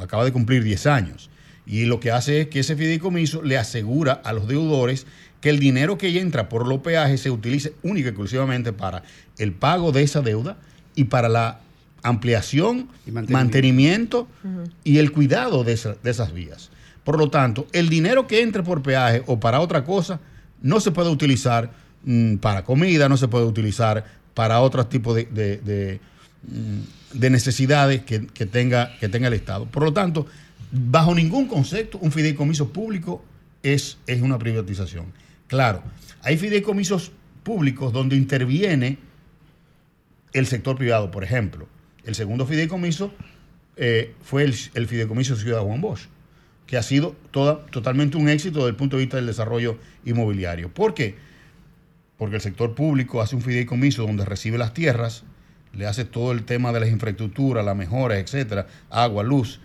[0.00, 1.30] acaba de cumplir 10 años.
[1.66, 5.06] Y lo que hace es que ese fideicomiso le asegura a los deudores
[5.40, 9.02] que el dinero que entra por los peajes se utilice única y exclusivamente para
[9.38, 10.58] el pago de esa deuda
[10.94, 11.60] y para la
[12.02, 12.88] ampliación,
[13.32, 14.28] mantenimiento,
[14.84, 16.70] y el cuidado de, esa- de esas vías.
[17.04, 20.20] Por lo tanto, el dinero que entre por peaje o para otra cosa
[20.62, 21.70] no se puede utilizar
[22.04, 24.04] mm, para comida, no se puede utilizar
[24.34, 26.00] para otros tipos de, de-
[26.46, 29.66] mm, de necesidades que, que tenga, que tenga el Estado.
[29.66, 30.26] Por lo tanto,
[30.70, 33.24] bajo ningún concepto, un fideicomiso público
[33.62, 35.06] es, es una privatización.
[35.46, 35.82] Claro,
[36.22, 37.12] hay fideicomisos
[37.42, 38.98] públicos donde interviene
[40.32, 41.66] el sector privado, por ejemplo.
[42.04, 43.12] El segundo fideicomiso
[43.76, 46.02] eh, fue el, el fideicomiso Ciudad Juan Bosch,
[46.68, 50.68] que ha sido toda, totalmente un éxito desde el punto de vista del desarrollo inmobiliario.
[50.72, 51.16] ¿Por qué?
[52.18, 55.24] Porque el sector público hace un fideicomiso donde recibe las tierras,
[55.72, 59.60] le hace todo el tema de las infraestructuras, las mejoras, etcétera, agua, luz.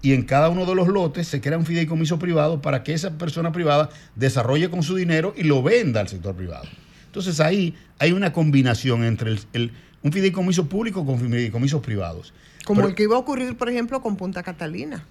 [0.00, 3.18] Y en cada uno de los lotes se crea un fideicomiso privado para que esa
[3.18, 6.64] persona privada desarrolle con su dinero y lo venda al sector privado.
[7.06, 9.72] Entonces ahí hay una combinación entre el- el-
[10.02, 12.32] un fideicomiso público con fideicomisos privados.
[12.64, 15.04] Como Pero- el que iba a ocurrir, por ejemplo, con Punta Catalina.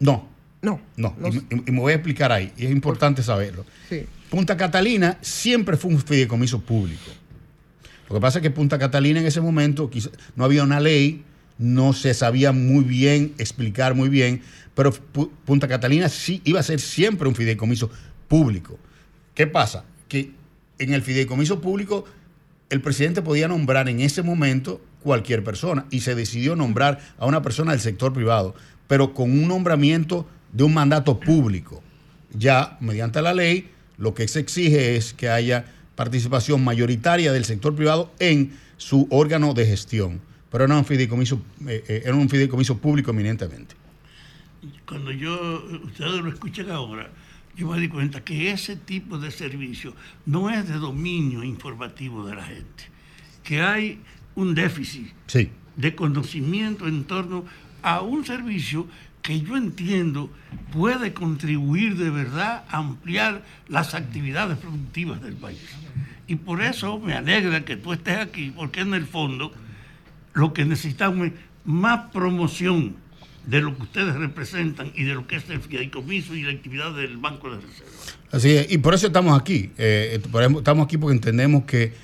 [0.00, 0.28] no,
[0.62, 0.80] No.
[0.96, 1.14] no.
[1.30, 2.52] Y, y- y me voy a explicar ahí.
[2.56, 3.64] Y es importante saberlo.
[3.88, 4.06] Sí.
[4.30, 7.10] Punta Catalina siempre fue un fideicomiso público.
[8.08, 11.22] Lo que pasa es que Punta Catalina en ese momento quizá- no había una ley,
[11.58, 14.42] no se sabía muy bien explicar muy bien,
[14.74, 17.90] pero Pu- Punta Catalina sí iba a ser siempre un fideicomiso
[18.28, 18.78] público.
[19.34, 19.84] ¿Qué pasa?
[20.08, 20.32] Que
[20.78, 22.04] en el fideicomiso público
[22.70, 27.40] el presidente podía nombrar en ese momento cualquier persona y se decidió nombrar a una
[27.42, 28.54] persona del sector privado,
[28.86, 31.82] pero con un nombramiento de un mandato público.
[32.32, 35.64] Ya mediante la ley, lo que se exige es que haya
[35.94, 40.20] participación mayoritaria del sector privado en su órgano de gestión,
[40.50, 43.74] pero era un fideicomiso, eh, eh, era un fideicomiso público eminentemente.
[44.86, 47.10] Cuando yo, ustedes lo escuchan ahora,
[47.56, 49.94] yo me di cuenta que ese tipo de servicio
[50.26, 52.84] no es de dominio informativo de la gente,
[53.42, 54.00] que hay
[54.36, 55.50] un déficit Sí.
[55.76, 57.44] de conocimiento en torno
[57.82, 58.86] a un servicio
[59.22, 60.30] que yo entiendo
[60.72, 65.60] puede contribuir de verdad a ampliar las actividades productivas del país.
[66.26, 69.52] Y por eso me alegra que tú estés aquí, porque en el fondo
[70.34, 71.32] lo que necesitamos es
[71.64, 72.96] más promoción
[73.46, 76.94] de lo que ustedes representan y de lo que es el fideicomiso y la actividad
[76.94, 77.92] del Banco de Reserva.
[78.30, 79.70] Así es, y por eso estamos aquí.
[79.78, 81.94] Eh, estamos aquí porque entendemos que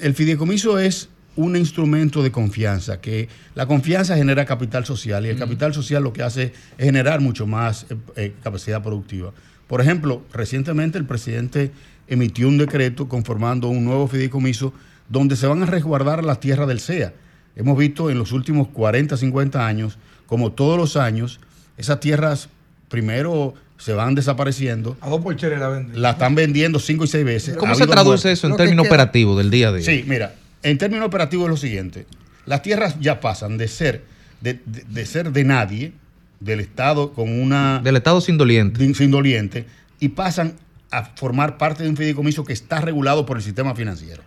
[0.00, 5.38] el fideicomiso es un instrumento de confianza, que la confianza genera capital social y el
[5.38, 9.32] capital social lo que hace es generar mucho más eh, eh, capacidad productiva.
[9.68, 11.70] Por ejemplo, recientemente el presidente
[12.08, 14.72] emitió un decreto conformando un nuevo fideicomiso
[15.08, 17.14] donde se van a resguardar las tierras del CEA.
[17.54, 19.96] Hemos visto en los últimos 40, 50 años,
[20.26, 21.38] como todos los años,
[21.76, 22.48] esas tierras
[22.88, 24.96] primero se van desapareciendo.
[25.00, 26.02] A dos la venden.
[26.02, 27.56] La están vendiendo cinco y seis veces.
[27.56, 29.84] ¿Cómo Ha se traduce eso en términos operativos del día a día?
[29.84, 30.34] Sí, mira,
[30.70, 32.06] en términos operativos es lo siguiente.
[32.46, 34.04] Las tierras ya pasan de ser
[34.40, 35.92] de, de- de ser de nadie,
[36.40, 37.80] del Estado con una...
[37.82, 38.94] Del Estado sin doliente.
[38.94, 39.66] Sin doliente,
[40.00, 40.54] y pasan
[40.90, 44.22] a formar parte de un fideicomiso que está regulado por el sistema financiero.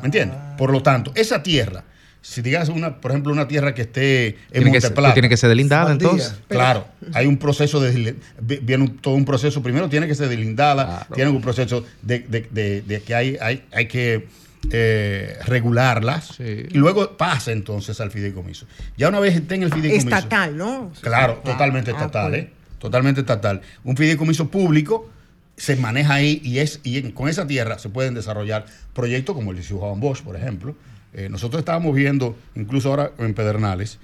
[0.00, 0.38] ¿Me entiendes?
[0.56, 1.82] Por lo tanto, esa tierra,
[2.20, 5.14] si digas una, por ejemplo, una tierra que esté en Tiene que Monteplata.
[5.14, 6.34] tiene que ser delindada, entonces.
[6.46, 9.60] Claro, hay un proceso de viene un- todo un proceso.
[9.62, 13.64] Primero tiene que ser delindada, tiene un proceso de, de- de- de que hay, hay,
[13.72, 14.26] hay que
[14.70, 18.66] eh, regularlas y luego pasa entonces al fideicomiso.
[18.96, 20.08] Ya una vez esté en el fideicomiso.
[20.16, 20.92] Estatal, ¿no?
[21.00, 22.42] Claro, Ah, totalmente ah, estatal, pues.
[22.44, 22.50] ¿eh?
[22.78, 23.60] Totalmente estatal.
[23.84, 25.10] Un fideicomiso público
[25.56, 29.50] se maneja ahí y es y en- con esa tierra se pueden desarrollar proyectos como
[29.52, 30.76] el de Juan Bosch, por ejemplo.
[31.14, 33.98] Eh, nosotros estábamos viendo, incluso ahora en Pedernales,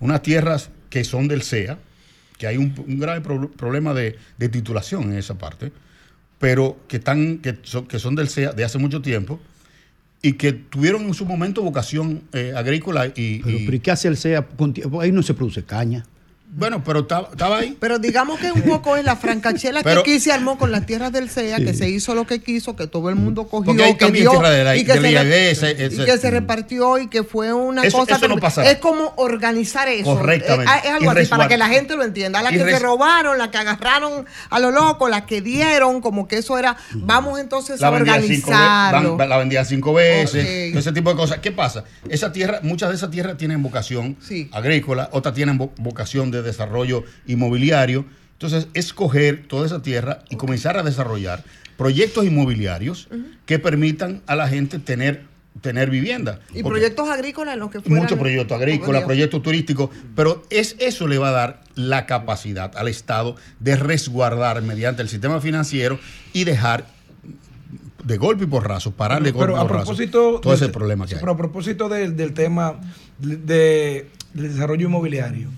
[0.00, 1.78] unas tierras que son del CEA,
[2.38, 5.70] que hay un, un grave pro- problema de, de titulación en esa parte,
[6.38, 9.40] pero que, están, que, son, que son del CEA de hace mucho tiempo
[10.22, 13.90] y que tuvieron en su momento vocación eh, agrícola y, Pero, y- pero ¿y qué
[13.90, 14.46] hace el CEA?
[15.00, 16.04] Ahí no se produce caña.
[16.50, 17.76] Bueno, pero estaba, ahí.
[17.78, 20.86] Pero digamos que un poco es la francachela Pero- que aquí se armó con las
[20.86, 23.84] tierras del CEA, que se hizo lo que quiso, que todo el mundo cogió, Porque
[23.84, 25.70] hay que también dio, tierra de la- y que de la se re- IAD, ese-
[26.02, 28.12] y que se repartió y que fue una Eso- cosa.
[28.12, 28.40] eso no terrible.
[28.40, 28.70] pasará.
[28.70, 30.04] Es como organizar eso.
[30.16, 30.72] Correctamente.
[30.78, 32.42] Es, es algo Y así, para que la gente lo entienda.
[32.42, 36.26] La y que se robaron, la que agarraron a lo loco, la que dieron, como
[36.28, 39.16] que eso era, vamos entonces a la organizarlo.
[39.18, 41.38] la vendía cinco veces, ese tipo de cosas.
[41.38, 41.84] ¿Qué pasa?
[42.08, 44.16] Esa tierra, muchas de esas tierras tienen vocación
[44.52, 48.04] agrícola, otras tienen vo- vocación de desarrollo inmobiliario.
[48.32, 51.42] Entonces, escoger toda esa tierra y comenzar a desarrollar
[51.76, 53.08] proyectos inmobiliarios
[53.46, 55.24] que permitan a la gente tener,
[55.60, 56.40] tener vivienda.
[56.50, 58.02] Y Porque- proyectos agrícolas en los que fueran.
[58.02, 62.86] Muchos proyectos agrícolas, proyectos turísticos, pero es eso le va a dar la capacidad al
[62.88, 65.98] Estado de resguardar mediante el sistema financiero
[66.32, 66.86] y dejar
[68.04, 70.72] de golpe y porrazo, parar de golpe Pero y a porrazo propósito todo del- ese
[70.72, 71.20] problema que hay.
[71.20, 72.80] Pero a propósito del, del tema
[73.18, 75.48] de, de- del desarrollo inmobiliario,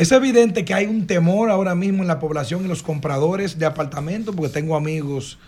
[0.00, 3.66] es evidente que hay un temor ahora mismo en la población y los compradores de
[3.66, 5.38] apartamentos, porque tengo amigos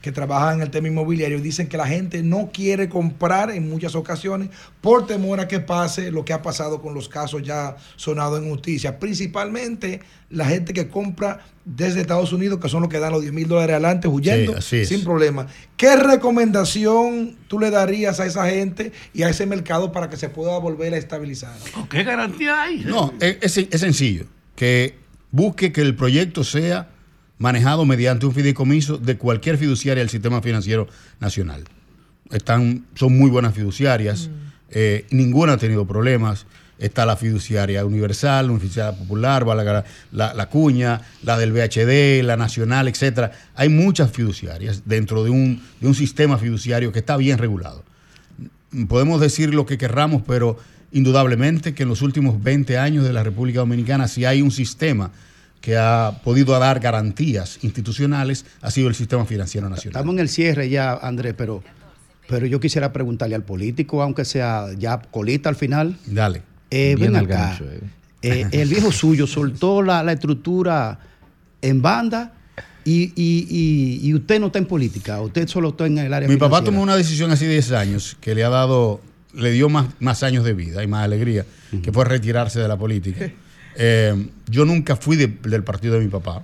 [0.00, 3.68] que trabajan en el tema inmobiliario y dicen que la gente no quiere comprar en
[3.68, 4.48] muchas ocasiones
[4.80, 8.48] por temor a que pase lo que ha pasado con los casos ya sonados en
[8.48, 8.98] justicia.
[8.98, 10.00] Principalmente
[10.30, 13.46] la gente que compra desde Estados Unidos, que son los que dan los 10 mil
[13.46, 15.46] dólares adelante huyendo Sí, sin problema.
[15.76, 20.28] ¿Qué recomendación tú le darías a esa gente y a ese mercado para que se
[20.28, 21.54] pueda volver a estabilizar?
[21.90, 22.78] ¿Qué garantía hay?
[22.84, 24.24] No, es- es sencillo.
[24.56, 24.94] Que
[25.30, 26.88] busque que el proyecto sea
[27.40, 30.86] manejado mediante un fideicomiso de cualquier fiduciaria del sistema financiero
[31.18, 31.64] nacional.
[32.30, 34.30] Están, son muy buenas fiduciarias,
[34.70, 36.46] eh, ninguna ha tenido problemas.
[36.78, 42.36] Está la fiduciaria universal, la fiduciaria popular, la, la- la cuña, la del VHD, la
[42.36, 43.32] nacional, etcétera.
[43.54, 47.84] Hay muchas fiduciarias dentro de un, de un sistema fiduciario que está bien regulado
[48.88, 50.56] podemos decir lo que querramos, pero
[50.92, 55.10] indudablemente que en los últimos 20 años de la República Dominicana, si hay un sistema
[55.60, 59.98] que ha podido dar garantías institucionales, ha sido el sistema financiero nacional.
[60.00, 61.62] Estamos en el cierre ya, Andrés, pero,
[62.28, 65.96] pero yo quisiera preguntarle al político, aunque sea ya colita al final.
[66.06, 66.42] Dale.
[66.70, 67.34] Eh, Bien ven al acá.
[67.48, 67.80] gancho, eh.
[68.22, 70.98] Eh, el viejo suyo soltó la, la estructura
[71.62, 72.32] en banda
[72.84, 76.26] y, y- y- y usted no está en política, usted solo está en el área
[76.28, 79.02] Mi papá tomó una decisión hace 10 años que le ha dado,
[79.34, 81.44] le dio más, más años de vida y más alegría,
[81.82, 83.30] que fue retirarse de la política.
[83.76, 86.42] Eh, yo nunca fui de- del partido de mi papá.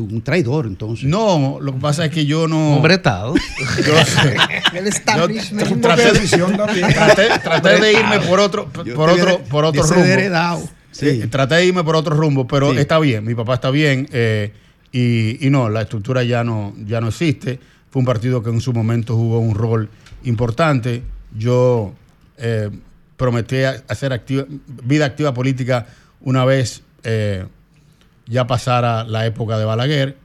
[0.00, 1.04] Un traidor, entonces.
[1.08, 2.74] No, lo que pasa es que yo no.
[2.76, 3.34] Hombre atado.
[3.86, 4.36] Yo sé.
[4.76, 5.80] El Yo establishment.
[7.42, 10.04] traté, de irme por otro, por otro, por otro rumbo.
[10.04, 10.68] heredado.
[10.90, 11.06] Sí.
[11.22, 12.78] Eh, traté de irme por otro rumbo, pero Sí.
[12.78, 13.24] está bien.
[13.24, 14.52] Mi papá está bien eh,
[14.90, 17.60] y, y no, la estructura ya no, ya no existe.
[17.90, 19.88] Fue un partido que en su momento jugó un rol
[20.24, 21.02] importante.
[21.36, 21.94] Yo
[22.36, 22.68] eh,
[23.16, 24.44] prometí hacer activa,
[24.82, 25.86] vida activa política
[26.20, 27.46] una vez eh,
[28.26, 30.16] ya pasara la época de Balaguer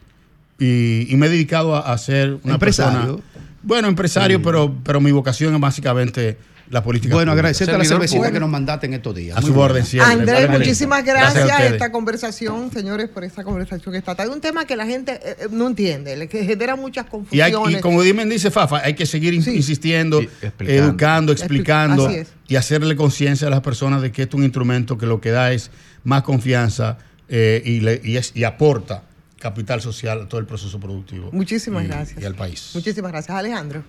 [0.60, 3.00] y, y me he dedicado a, a ser una Empresario.
[3.18, 3.24] persona.
[3.64, 6.38] Bueno, empresario, pero, pero mi vocación es básicamente
[6.70, 7.14] la política.
[7.16, 8.34] Bueno, agradecerte a la cervecita público.
[8.34, 9.38] que nos mandaste en estos días.
[9.38, 10.12] A Muy su orden siempre.
[10.14, 14.16] Andrés, muchísimas Gracias a gracias a esta conversación, señores, por esta conversación que está.
[14.18, 17.52] Hay un tema que la gente eh, eh, no entiende, que genera muchas Y, hay,
[17.52, 17.80] confusiones.
[17.80, 20.72] y como Dimen dice Fafa, hay que seguir in- insistiendo, explicando.
[20.74, 22.10] educando, Expli- explicando
[22.48, 25.32] y hacerle conciencia a las personas de que esto es un instrumento que lo que
[25.32, 25.70] da es
[26.04, 26.98] más confianza
[27.30, 29.04] eh, y, le- y es- y aporta
[29.40, 31.30] capital social a todo el proceso productivo.
[31.34, 32.22] Muchísimas y- gracias.
[32.22, 32.72] Y al país.
[32.74, 33.84] Muchísimas gracias, Alejandro.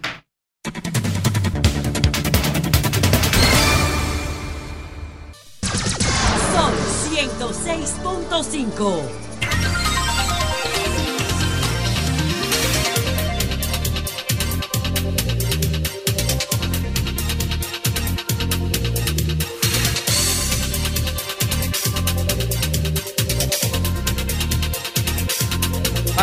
[7.85, 9.24] 106.5.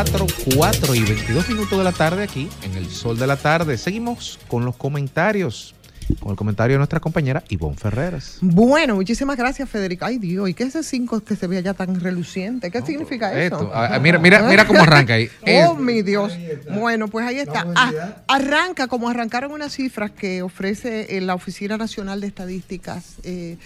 [0.03, 0.25] 4,
[0.55, 3.77] 4 y 22 minutos de la tarde aquí en el Sol de la Tarde.
[3.77, 5.75] Seguimos con los comentarios,
[6.19, 8.37] con el comentario de nuestra compañera Ivonne Ferreras.
[8.41, 10.07] Bueno, muchísimas gracias, Federica.
[10.07, 12.71] Ay, Dios, ¿y qué es ese 5 que se ve allá tan reluciente?
[12.71, 13.55] ¿Qué significa eso?
[13.55, 15.29] Esto, ah, mira, mira, mira cómo arranca ahí.
[15.63, 16.37] Oh, mi Dios.
[16.73, 17.65] Bueno, pues ahí está.
[17.75, 23.57] Ah, arranca como arrancaron unas cifras que ofrece eh, la Oficina Nacional de Estadísticas eh,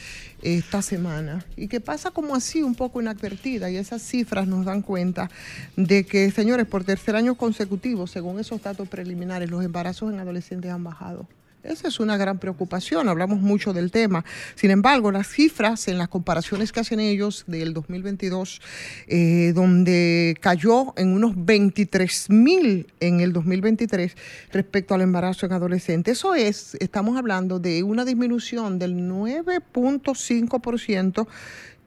[0.41, 4.81] esta semana y que pasa como así un poco inadvertida y esas cifras nos dan
[4.81, 5.29] cuenta
[5.75, 10.71] de que, señores, por tercer año consecutivo, según esos datos preliminares, los embarazos en adolescentes
[10.71, 11.27] han bajado.
[11.65, 14.23] Esa es una gran preocupación, hablamos mucho del tema.
[14.53, 18.61] Sin embargo, las cifras en las comparaciones que hacen ellos del 2022,
[19.07, 24.15] eh, donde cayó en unos 23 mil en el 2023
[24.51, 31.27] respecto al embarazo en adolescentes, eso es, estamos hablando de una disminución del 9.5%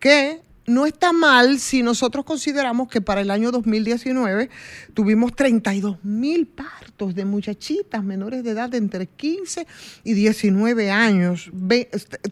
[0.00, 4.50] que no está mal si nosotros consideramos que para el año 2019
[4.94, 9.66] tuvimos 32 mil partos de muchachitas menores de edad de entre 15
[10.04, 11.50] y 19 años,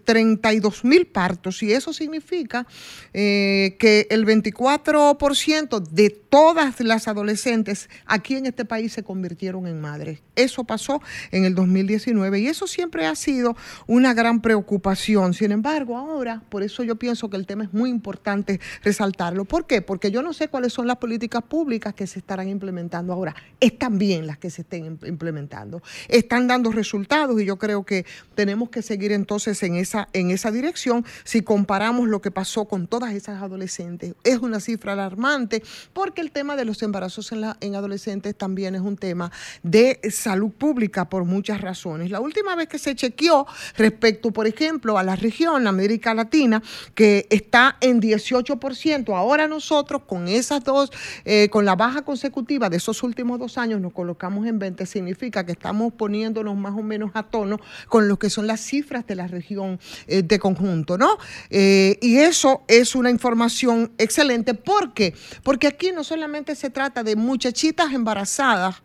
[0.05, 2.67] 32 mil partos, y eso significa
[3.13, 9.81] eh, que el 24% de todas las adolescentes aquí en este país se convirtieron en
[9.81, 10.21] madres.
[10.35, 11.01] Eso pasó
[11.31, 13.57] en el 2019 y eso siempre ha sido
[13.87, 15.33] una gran preocupación.
[15.33, 19.47] Sin embargo, ahora, por eso yo pienso que el tema es muy importante resaltarlo.
[19.47, 19.81] ¿Por qué?
[19.81, 23.35] Porque yo no sé cuáles son las políticas públicas que se estarán implementando ahora.
[23.59, 25.83] Están bien las que se estén implementando.
[26.07, 28.05] Están dando resultados y yo creo que
[28.35, 32.89] tenemos que seguir entonces en esa, en esa dirección si comparamos lo que pasó con
[32.89, 34.15] todas esas adolescentes.
[34.23, 35.63] Es una cifra alarmante
[35.95, 39.31] porque el tema de los embarazos en, la, en adolescentes también es un tema
[39.63, 42.11] de salud pública por muchas razones.
[42.11, 43.47] La última vez que se chequeó
[43.77, 46.61] respecto, por ejemplo, a la región América Latina,
[46.97, 50.91] que está en 18%, ahora nosotros con esas dos,
[51.25, 55.47] eh, con la baja consecutiva de esos últimos dos años, nos colocamos en 20, significa
[55.47, 59.15] que estamos poniéndonos más o menos a tono con lo que son las cifras de
[59.15, 59.79] la región
[60.09, 61.19] eh, de conjunto, ¿no?
[61.51, 64.55] Eh, y eso es una información excelente.
[64.55, 65.15] ¿Por qué?
[65.45, 68.77] Porque aquí no solamente se trata de muchachitas embarazadas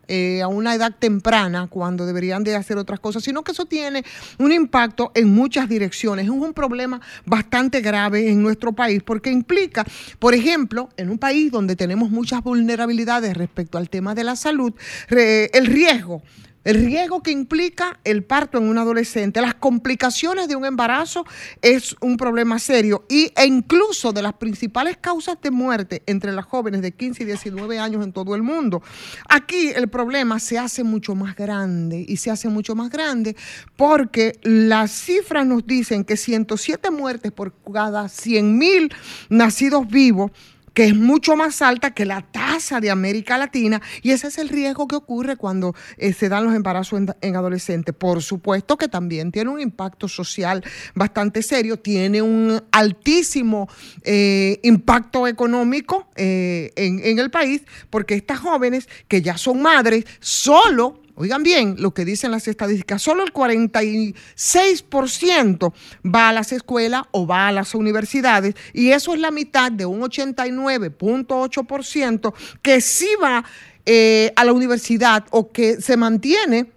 [0.44, 4.04] a una edad temprana, cuando deberían de hacer otras cosas, sino que eso tiene
[4.40, 6.26] un impacto en muchas direcciones.
[6.26, 9.86] Es un problema bastante grave en nuestro país porque implica,
[10.20, 14.74] por ejemplo, en un país donde tenemos muchas vulnerabilidades respecto al tema de la salud,
[15.10, 16.24] el riesgo
[16.64, 21.26] el riesgo que implica el parto en un adolescente, las complicaciones de un embarazo
[21.62, 26.46] es un problema serio y, e incluso de las principales causas de muerte entre las
[26.46, 28.82] jóvenes de 15 y 19 años en todo el mundo.
[29.30, 33.36] Aquí el problema se hace mucho más grande y se hace mucho más grande
[33.76, 38.94] porque las cifras nos dicen que 107 muertes por cada 100 mil
[39.30, 40.32] nacidos vivos
[40.74, 44.50] que es mucho más alta que la tasa de América Latina y ese es el
[44.50, 47.94] riesgo que ocurre cuando eh, se dan los embarazos en, adolescentes.
[47.96, 50.64] Por supuesto que también tiene un impacto social
[50.96, 53.68] bastante serio, tiene un altísimo
[54.04, 60.06] eh, impacto económico eh, en, en el país porque estas jóvenes que ya son madres
[60.20, 65.72] solo Oigan bien lo que dicen las estadísticas, solo el 46%
[66.04, 69.86] va a las escuelas o va a las universidades y eso es la mitad de
[69.86, 72.34] un 89.8%
[72.64, 73.46] que sí va
[73.86, 76.72] eh, a la universidad o que se mantiene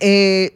[0.00, 0.50] eh,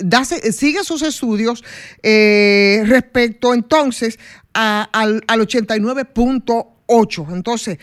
[0.50, 1.62] sigue sus estudios
[2.02, 4.18] eh, respecto entonces
[4.54, 6.77] al, al 89.8%.
[6.88, 7.78] Entonces,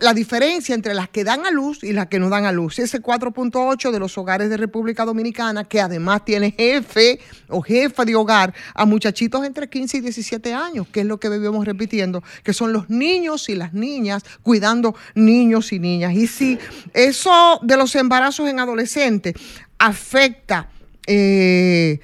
[0.00, 2.78] la diferencia entre las que dan a luz y las que no dan a luz,
[2.78, 8.14] ese 4.8 de los hogares de República Dominicana, que además tiene jefe o jefa de
[8.14, 12.52] hogar a muchachitos entre 15 y 17 años, que es lo que vivimos repitiendo, que
[12.52, 16.14] son los niños y las niñas cuidando niños y niñas.
[16.14, 16.58] Y si
[16.94, 19.34] eso de los embarazos en adolescentes
[19.78, 20.68] afecta...
[21.06, 21.98] Eh,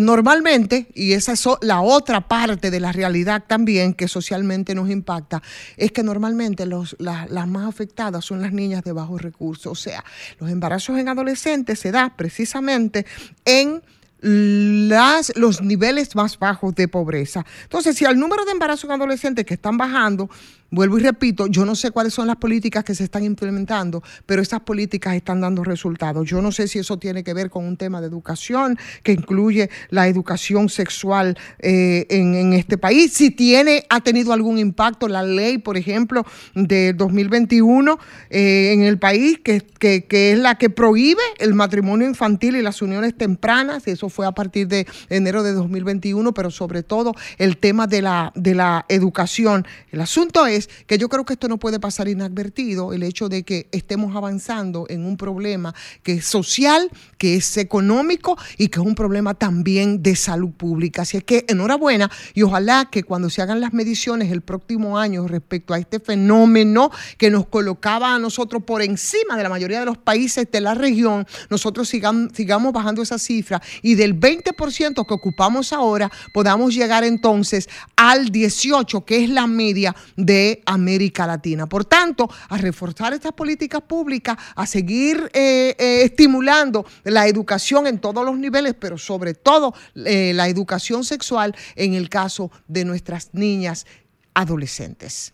[0.00, 5.42] normalmente, y esa es la otra parte de la realidad también que socialmente nos impacta,
[5.76, 9.72] es que normalmente los, las más afectadas son las niñas de bajos recursos.
[9.72, 10.04] O sea,
[10.38, 13.06] los embarazos en adolescentes se da precisamente
[13.44, 13.82] en
[14.20, 17.44] las, los niveles más bajos de pobreza.
[17.62, 20.28] Entonces, si el número de embarazos en adolescentes que están bajando,
[20.70, 24.42] vuelvo y repito, yo no sé cuáles son las políticas que se están implementando, pero
[24.42, 26.28] esas políticas están dando resultados.
[26.28, 29.70] Yo no sé si eso tiene que ver con un tema de educación, que incluye
[29.90, 35.58] la educación sexual eh, en, este país, si tiene, ha tenido algún impacto la ley,
[35.58, 36.24] por ejemplo,
[36.54, 37.98] de 2021
[38.30, 42.62] eh, en el país, que, que, que es la que prohíbe el matrimonio infantil y
[42.62, 47.56] las uniones tempranas, eso fue a partir de enero de 2021, pero sobre todo el
[47.56, 49.66] tema de la, de la educación.
[49.90, 53.42] El asunto es que yo creo que esto no puede pasar inadvertido, el hecho de
[53.42, 58.86] que estemos avanzando en un problema que es social, que es económico y que es
[58.86, 61.02] un problema también de salud pública.
[61.02, 65.26] Así es que enhorabuena y ojalá que cuando se hagan las mediciones el próximo año
[65.28, 69.86] respecto a este fenómeno que nos colocaba a nosotros por encima de la mayoría de
[69.86, 75.14] los países de la región, nosotros sigamos, sigamos bajando esa cifra y del 20% que
[75.14, 81.68] ocupamos ahora podamos llegar entonces al 18, que es la media de América Latina.
[81.68, 87.98] Por tanto, a reforzar estas políticas públicas, a seguir eh, eh, estimulando la educación en
[87.98, 93.30] todos los niveles, pero sobre todo eh, la educación sexual en el caso de nuestras
[93.32, 93.86] niñas
[94.34, 95.32] adolescentes.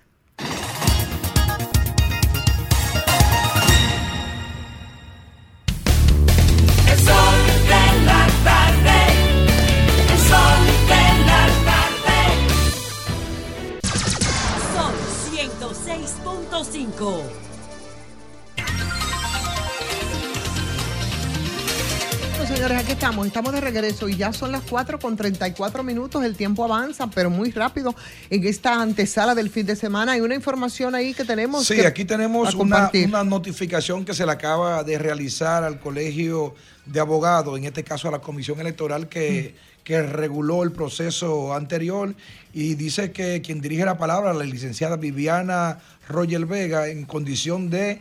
[22.47, 26.37] Señores, aquí estamos, estamos de regreso y ya son las 4 con 34 minutos, el
[26.37, 27.95] tiempo avanza, pero muy rápido
[28.31, 30.13] en esta antesala del fin de semana.
[30.13, 31.67] Hay una información ahí que tenemos.
[31.67, 32.91] Sí, aquí tenemos una,
[33.25, 36.55] notificación que se le acaba de realizar al Colegio
[36.87, 39.55] de Abogados, en este caso a la Comisión Electoral que...
[39.71, 39.75] Mm.
[39.85, 42.15] Que reguló el proceso anterior.
[42.55, 45.79] Y dice que quien dirige la palabra, la licenciada Viviana
[46.09, 48.01] Roger Vega, en condición de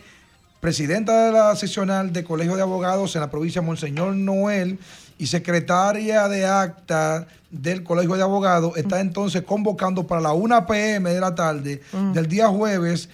[0.59, 4.79] presidenta de la seccional de Colegio de Abogados en la provincia de Monseñor Noel
[5.17, 11.09] y secretaria de acta del Colegio de Abogados, está entonces convocando para la 1 p.m.
[11.13, 12.13] de la tarde Mm.
[12.13, 13.09] del día jueves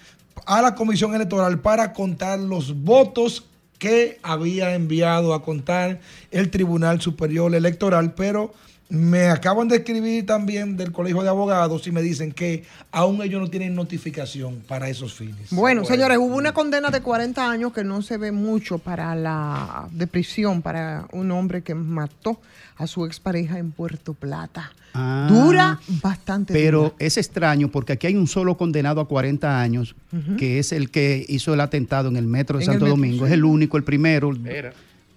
[0.45, 3.45] a la comisión electoral para contar los votos
[3.77, 5.99] que había enviado a contar
[6.31, 8.53] el Tribunal Superior Electoral, pero
[8.89, 13.39] me acaban de escribir también del Colegio de Abogados y me dicen que aún ellos
[13.39, 15.51] no tienen notificación para esos fines.
[15.51, 19.87] Bueno, señores, hubo una condena de 40 años que no se ve mucho para la
[19.91, 22.41] de prisión para un hombre que mató
[22.77, 24.71] a su expareja en Puerto Plata.
[24.95, 26.51] Ah, Dura bastante.
[26.51, 26.95] Pero dura.
[26.97, 29.95] es extraño porque aquí hay un solo condenado a 40 años,
[30.39, 33.25] que es el que hizo el atentado en el metro de En Santo metro, Domingo.
[33.25, 33.27] sí.
[33.27, 34.31] Es el único, el primero.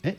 [0.03, 0.17] Eh,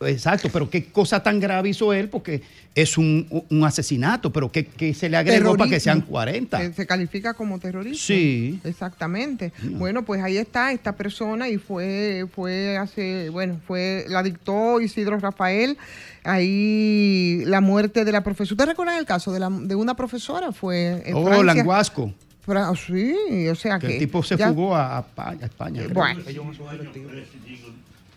[0.00, 2.42] Exacto, pero qué cosa tan grave hizo él, porque
[2.74, 6.12] es un, un asesinato, pero ¿qué, qué se le agregó para que sean Terrorismo.
[6.12, 6.62] 40?
[6.64, 7.96] Eh, Se califica como terrorismo.
[7.98, 8.60] Sí.
[8.64, 9.52] Exactamente.
[9.62, 15.18] Bueno, pues ahí está esta persona y fue, fue hace, bueno, fue, la dictó Isidro
[15.18, 15.78] Rafael.
[16.24, 18.52] Ahí la muerte de la profesora.
[18.54, 20.52] ¿Ustedes recuerdan el caso de, la, de una profesora?
[20.52, 21.44] Fue en Oh, Francia.
[21.54, 22.12] Languasco.
[22.42, 23.92] Fra- sí, o sea Que que.
[23.94, 25.38] el tipo se ya- fugó a, a España.
[25.42, 26.04] a España, creo.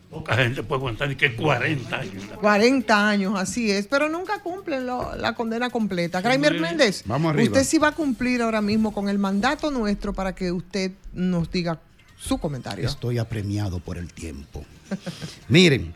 [0.09, 2.23] Poca gente puede aguantar ni que 40 años.
[2.41, 6.19] 40 años, así es, pero nunca cumplen lo- la condena completa.
[6.21, 7.51] Graimer Méndez, Vamos arriba.
[7.51, 11.51] usted sí va a cumplir ahora mismo con el mandato nuestro para que usted nos
[11.51, 11.79] diga
[12.17, 12.87] su comentario.
[12.87, 14.65] Estoy apremiado por el tiempo.
[15.47, 15.93] Miren,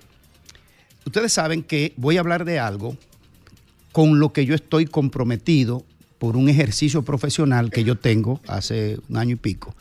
[1.05, 2.95] ustedes saben que voy a hablar de algo
[3.91, 5.83] con lo que yo estoy comprometido
[6.19, 9.75] por un ejercicio profesional que yo tengo hace un año y pico,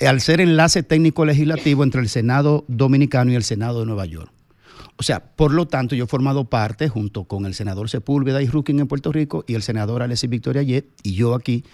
[0.00, 4.32] al ser enlace técnico legislativo entre el Senado Dominicano y el Senado de Nueva York.
[4.96, 8.46] O sea, por lo tanto, yo he formado parte, junto con el senador Sepúlveda y
[8.46, 11.64] Rukin en Puerto Rico y el senador Alexis Victoria Yet y yo aquí,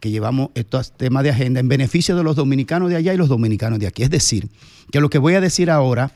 [0.00, 3.28] que llevamos estos temas de agenda en beneficio de los dominicanos de allá y los
[3.28, 4.02] dominicanos de aquí.
[4.02, 4.48] Es decir,
[4.90, 6.12] que lo que voy a decir ahora,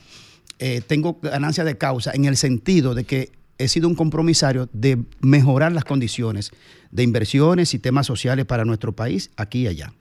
[0.58, 5.04] eh, tengo ganancia de causa en el sentido de que he sido un compromisario de
[5.20, 6.50] mejorar las condiciones
[6.90, 9.92] de inversiones y temas sociales para nuestro país, aquí y allá.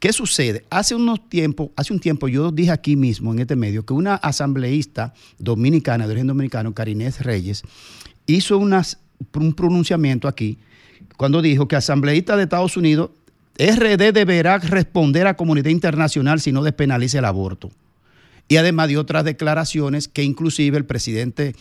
[0.00, 0.64] ¿Qué sucede?
[0.70, 4.14] Hace unos tiempo, hace un tiempo yo dije aquí mismo en este medio que una
[4.14, 7.62] asambleísta dominicana de origen dominicano, Carinés Reyes,
[8.26, 10.58] hizo un pronunciamiento aquí
[11.18, 13.10] cuando dijo que asambleísta de Estados Unidos,
[13.58, 17.70] RD deberá responder a comunidad internacional si no despenaliza el aborto.
[18.48, 21.54] Y además de otras declaraciones que inclusive el presidente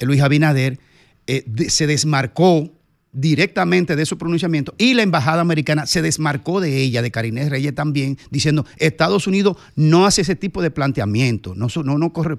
[0.00, 0.78] Luis Abinader
[1.26, 2.70] eh, se desmarcó
[3.12, 7.74] directamente de su pronunciamiento y la embajada americana se desmarcó de ella, de Carinés Reyes
[7.74, 12.38] también, diciendo Estados Unidos no hace ese tipo de planteamiento, no, no, no corre.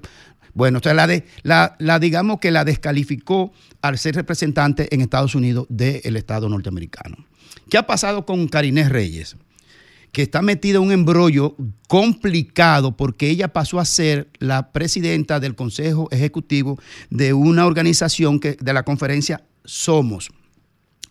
[0.54, 3.52] Bueno, o sea, la, la, digamos que la descalificó
[3.82, 7.16] al ser representante en Estados Unidos del Estado norteamericano.
[7.68, 9.36] ¿Qué ha pasado con Carinés Reyes?
[10.12, 11.54] que está metida en un embrollo
[11.86, 16.80] complicado porque ella pasó a ser la presidenta del Consejo Ejecutivo
[17.10, 20.30] de una organización que, de la conferencia Somos,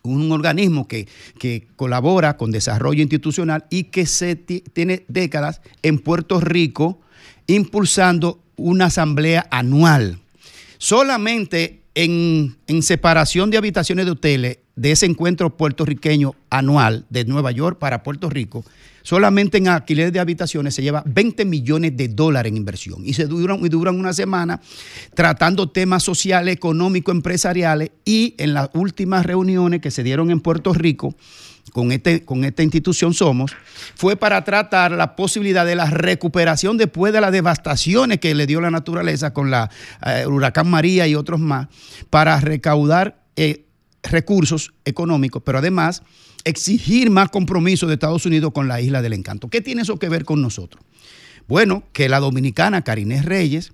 [0.04, 1.08] un organismo que,
[1.38, 7.02] que colabora con desarrollo institucional y que se ti- tiene décadas en Puerto Rico
[7.48, 10.20] impulsando una asamblea anual.
[10.78, 17.51] Solamente en, en separación de habitaciones de hoteles de ese encuentro puertorriqueño anual de Nueva
[17.51, 18.64] York para Puerto Rico,
[19.03, 23.01] solamente en alquiler de habitaciones se lleva 20 millones de dólares en inversión.
[23.06, 24.61] Y se duran, duran una semana
[25.14, 27.91] tratando temas sociales, económicos, empresariales.
[28.06, 31.14] Y en las últimas reuniones que se dieron en Puerto Rico
[31.73, 33.51] con, este, con esta institución Somos,
[33.95, 38.61] fue para tratar la posibilidad de la recuperación después de las devastaciones que le dio
[38.61, 39.69] la naturaleza con la
[40.06, 41.68] eh, huracán María y otros más,
[42.10, 43.65] para recaudar eh,
[44.04, 46.04] recursos económicos, pero además
[46.44, 49.50] exigir más compromiso de Estados Unidos con la isla del encanto.
[49.50, 50.84] ¿Qué tiene eso que ver con nosotros?
[51.48, 53.74] Bueno, que la dominicana Carinés Reyes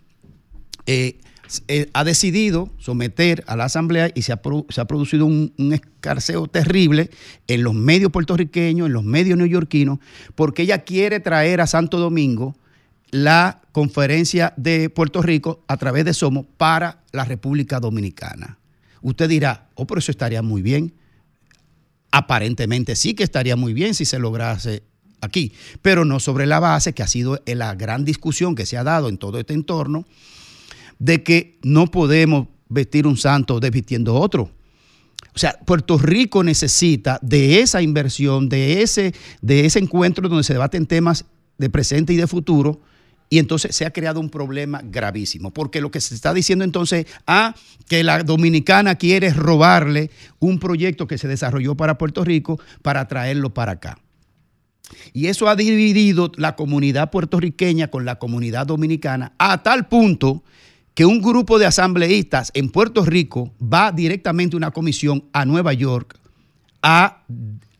[0.85, 1.19] eh,
[1.67, 7.09] eh, ha decidido someter a la Asamblea y se ha, producido un, un escarceo terrible
[7.47, 9.99] en los medios puertorriqueños, en los medios neoyorquinos,
[10.33, 12.55] porque ella quiere traer a Santo Domingo
[13.11, 18.57] la conferencia de Puerto Rico a través de Somos para la República Dominicana.
[19.05, 20.95] Usted dirá, oh, pero eso estaría muy bien.
[22.09, 24.81] Aparentemente sí que estaría muy bien si se lograse
[25.21, 25.53] aquí,
[25.83, 29.07] pero no sobre la base que ha sido la gran discusión que se ha dado
[29.07, 30.07] en todo este entorno
[30.97, 34.49] de que no podemos vestir un santo desvistiendo otro.
[35.35, 39.13] O sea, Puerto Rico necesita de esa inversión, de ese,
[39.43, 41.25] de ese encuentro donde se debaten temas
[41.59, 42.81] de presente y de futuro,
[43.29, 47.05] y entonces se ha creado un problema gravísimo, porque lo que se está diciendo entonces,
[47.27, 47.55] ah,
[47.87, 53.53] que la dominicana quiere robarle un proyecto que se desarrolló para Puerto Rico para traerlo
[53.53, 53.97] para acá.
[55.13, 60.43] Y eso ha dividido la comunidad puertorriqueña con la comunidad dominicana a tal punto
[60.93, 65.73] que un grupo de asambleístas en Puerto Rico va directamente a una comisión a Nueva
[65.73, 66.17] York
[66.81, 67.23] a,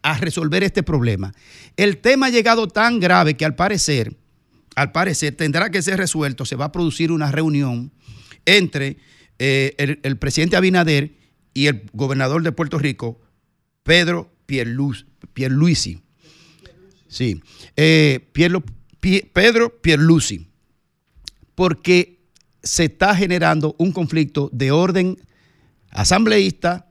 [0.02, 1.34] a resolver este problema.
[1.78, 4.16] El tema ha llegado tan grave que al parecer,
[4.76, 6.46] al parecer tendrá que ser resuelto.
[6.46, 7.92] Se va a producir una reunión
[8.46, 8.98] entre
[9.40, 11.16] eh, el, presidente Abinader
[11.54, 13.20] y el gobernador de Puerto Rico,
[13.84, 16.02] Pedro Pierluisi.
[17.08, 17.42] Sí,
[17.78, 20.48] eh, Pedro Pierluisi,
[21.56, 22.20] porque
[22.62, 25.18] se está generando un conflicto de orden
[25.92, 26.88] asambleísta,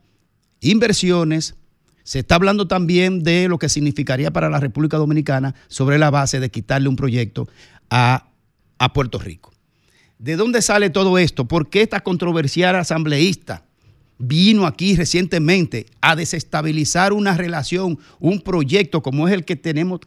[0.61, 1.57] inversiones,
[2.05, 6.39] se está hablando también de lo que significaría para la República Dominicana sobre la base
[6.39, 7.49] de quitarle un proyecto
[7.95, 9.53] a, Puerto Rico.
[10.19, 11.47] ¿De dónde sale todo esto?
[11.47, 13.65] ¿Por qué esta controversial asambleísta
[14.19, 20.01] vino aquí recientemente a desestabilizar una relación, un proyecto como es el que tenemos,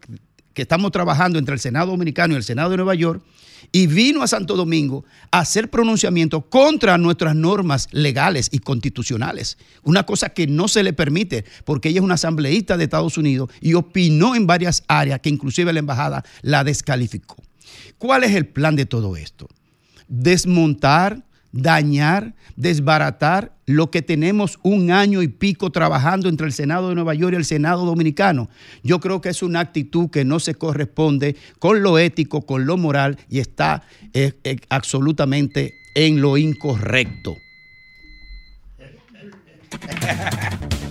[0.53, 3.23] que estamos trabajando entre el Senado Dominicano y el Senado de Nueva York,
[3.71, 9.57] y vino a Santo Domingo a hacer pronunciamientos contra nuestras normas legales y constitucionales.
[9.83, 13.49] Una cosa que no se le permite, porque ella es una asambleísta de Estados Unidos
[13.59, 17.46] y opinó en varias áreas que inclusive la embajada la descalificó.
[17.97, 19.47] ¿Cuál es el plan de todo esto?
[20.07, 26.95] Desmontar, dañar, desbaratar lo que tenemos un año y pico trabajando entre el Senado de
[26.95, 28.49] Nueva York y el Senado dominicano.
[28.83, 32.77] Yo creo que es una actitud que no se corresponde con lo ético, con lo
[32.77, 33.83] moral y está
[34.13, 37.37] eh, eh, absolutamente en lo incorrecto.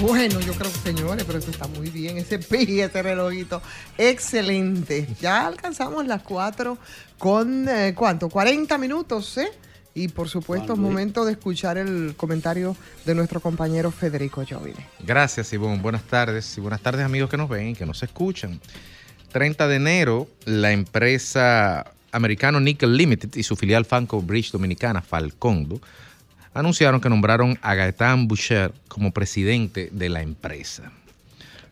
[0.00, 2.18] Bueno, yo creo que señores, pero eso está muy bien.
[2.18, 3.60] Ese pi, ese relojito.
[3.96, 5.08] Excelente.
[5.20, 6.78] Ya alcanzamos las 4
[7.18, 8.28] con, eh, ¿cuánto?
[8.28, 9.50] 40 minutos, ¿eh?
[9.94, 14.86] Y por supuesto, es momento de escuchar el comentario de nuestro compañero Federico Jovine.
[15.00, 15.82] Gracias, Ivonne.
[15.82, 16.56] Buenas tardes.
[16.56, 18.60] Y buenas tardes, amigos que nos ven y que nos escuchan.
[19.32, 25.80] 30 de enero, la empresa americano Nickel Limited y su filial Fanco Bridge Dominicana, Falcondo,
[26.58, 30.90] anunciaron que nombraron a Gaetán Boucher como presidente de la empresa.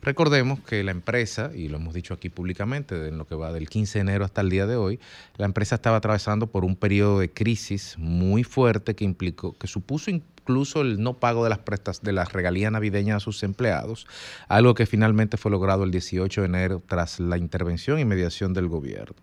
[0.01, 3.69] Recordemos que la empresa, y lo hemos dicho aquí públicamente, en lo que va del
[3.69, 5.01] 15 de enero hasta el día de hoy,
[5.39, 10.09] la empresa estaba atravesando por un periodo de crisis muy fuerte que implicó, que supuso
[10.13, 14.07] incluso el no pago de las prestas, de las regalías navideñas a sus empleados,
[14.47, 18.69] algo que finalmente fue logrado el 18 de enero tras la intervención y mediación del
[18.69, 19.17] gobierno.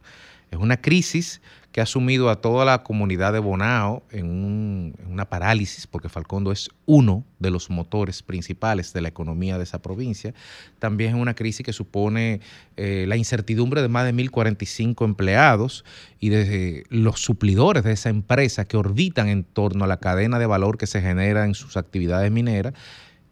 [0.54, 5.12] Es una crisis que ha sumido a toda la comunidad de Bonao en, un- en
[5.12, 9.82] una parálisis, porque Falcondo es uno de los motores principales de la economía de esa
[9.82, 10.36] provincia.
[10.78, 12.42] También es una crisis que supone
[12.78, 15.84] eh, la incertidumbre de más de 1.045 empleados
[16.20, 20.46] y de los suplidores de esa empresa que orbitan en torno a la cadena de
[20.46, 22.74] valor que se genera en sus actividades mineras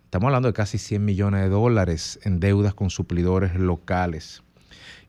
[0.06, 4.44] Estamos hablando de casi 100 millones de dólares en deudas con suplidores locales.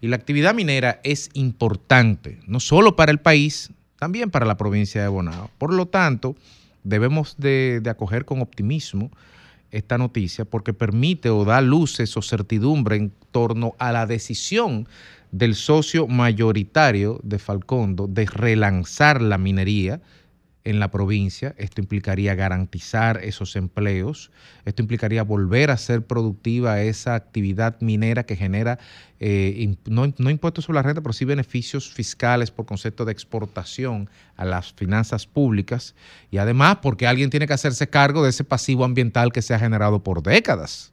[0.02, 3.70] Y la actividad minera es importante, no solo para el país,
[4.00, 5.48] también para la provincia de Bonao.
[5.58, 6.34] Por lo tanto,
[6.82, 9.12] debemos de, de acoger con optimismo
[9.70, 14.88] esta noticia porque permite o da luces o certidumbre en torno a la decisión
[15.30, 20.00] del socio mayoritario de Falcondo de relanzar la minería
[20.64, 21.54] en la provincia.
[21.58, 24.30] Esto implicaría garantizar esos empleos.
[24.64, 28.78] Esto implicaría volver a ser productiva esa actividad minera que genera
[29.18, 34.08] eh, no, no impuestos sobre la renta, pero sí beneficios fiscales por concepto de exportación
[34.36, 35.94] a las finanzas públicas.
[36.30, 39.58] Y además porque alguien tiene que hacerse cargo de ese pasivo ambiental que se ha
[39.58, 40.92] generado por décadas.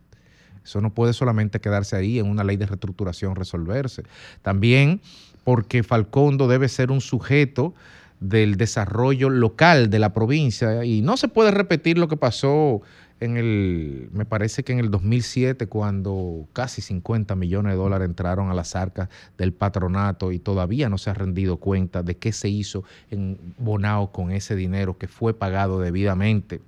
[0.64, 4.04] Eso no puede solamente quedarse ahí en una ley de reestructuración resolverse.
[4.41, 5.02] También
[5.44, 7.74] porque Falcondo debe ser un sujeto
[8.20, 12.82] del desarrollo local de la provincia y no se puede repetir lo que pasó
[13.20, 18.50] en el, me parece que en el 2007 cuando casi 50 millones de dólares entraron
[18.50, 22.50] a las arcas del patronato y todavía no se ha rendido cuenta de qué se
[22.50, 26.62] hizo en Bonao con ese dinero que fue pagado debidamente.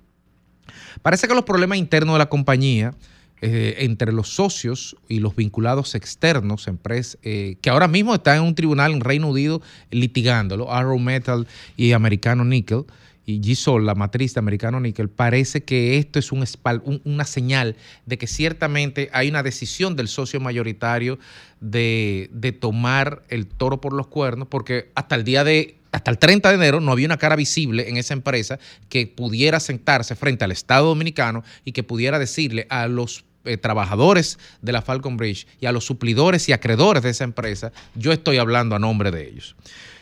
[1.02, 2.94] Parece que los problemas internos de la compañía,
[3.42, 8.44] eh, entre los socios y los vinculados externos, empresas eh, que ahora mismo están en
[8.44, 9.60] un tribunal en Reino Unido
[9.90, 11.46] litigándolo, Arrow Metal
[11.76, 12.84] y Americano Nickel,
[13.24, 16.44] y Gisol, la matriz de Americano Nickel, parece que esto es un
[16.84, 21.20] un- una señal de que ciertamente hay una decisión del socio mayoritario
[21.60, 26.18] de, de tomar el toro por los cuernos, porque hasta el día de hasta el
[26.18, 28.58] 30 de enero no había una cara visible en esa empresa
[28.88, 34.38] que pudiera sentarse frente al Estado dominicano y que pudiera decirle a los eh, trabajadores
[34.60, 38.38] de la Falcon Bridge y a los suplidores y acreedores de esa empresa, yo estoy
[38.38, 39.56] hablando a nombre de ellos.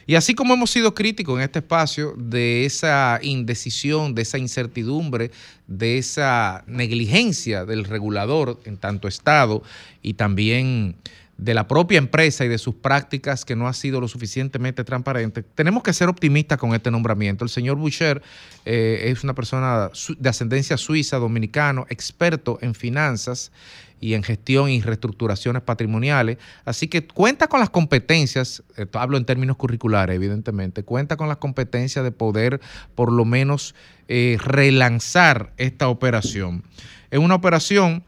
[0.07, 5.31] Y así como hemos sido críticos en este espacio de esa indecisión, de esa incertidumbre,
[5.69, 9.63] de esa negligencia del regulador en tanto Estado
[10.03, 10.97] y también
[11.41, 15.43] de la propia empresa y de sus prácticas que no ha sido lo suficientemente transparente,
[15.43, 17.45] tenemos que ser optimistas con este nombramiento.
[17.45, 18.23] El señor Boucher
[18.67, 23.53] eh, es una persona de ascendencia suiza, dominicano, experto en finanzas
[24.01, 26.37] y en gestión y reestructuraciones patrimoniales.
[26.67, 31.39] Así que cuenta con las competencias, eh, hablo en términos curriculares, evidentemente, cuenta con las
[31.39, 32.61] competencias de poder
[32.95, 33.75] por lo menos
[34.09, 36.65] eh, relanzar esta operación.
[37.11, 38.05] Es una operación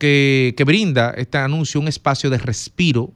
[0.00, 3.12] que, brinda este anuncio un espacio de respiro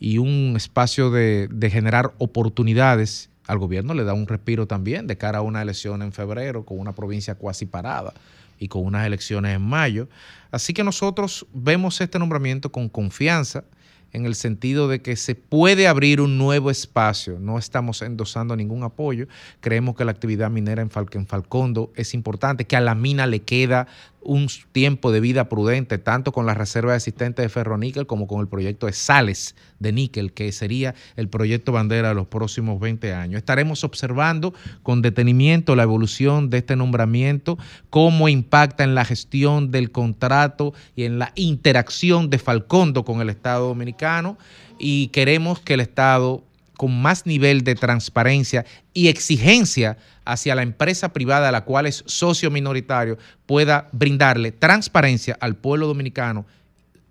[0.00, 3.30] y un espacio de, de generar oportunidades.
[3.46, 6.80] Al gobierno le da un respiro también de cara a una elección en febrero con
[6.80, 8.12] una provincia cuasi parada
[8.58, 10.08] y con unas elecciones en mayo.
[10.50, 13.64] Así que nosotros vemos este nombramiento con confianza
[14.12, 17.38] en el sentido de que se puede abrir un nuevo espacio.
[17.38, 19.26] No estamos endosando ningún apoyo.
[19.60, 23.88] Creemos que la actividad minera en Falcondo es importante, que a la mina le queda
[24.26, 28.48] un tiempo de vida prudente, tanto con la reserva existente de ferroníquel como con el
[28.48, 33.38] proyecto de sales de níquel, que sería el proyecto bandera de los próximos 20 años.
[33.38, 37.58] Estaremos observando con detenimiento la evolución de este nombramiento,
[37.90, 43.30] cómo impacta en la gestión del contrato y en la interacción de Falcondo con el
[43.30, 44.38] Estado dominicano
[44.78, 46.44] y queremos que el Estado
[46.76, 52.04] con más nivel de transparencia y exigencia hacia la empresa privada a la cual es
[52.06, 56.46] socio minoritario pueda brindarle transparencia al pueblo dominicano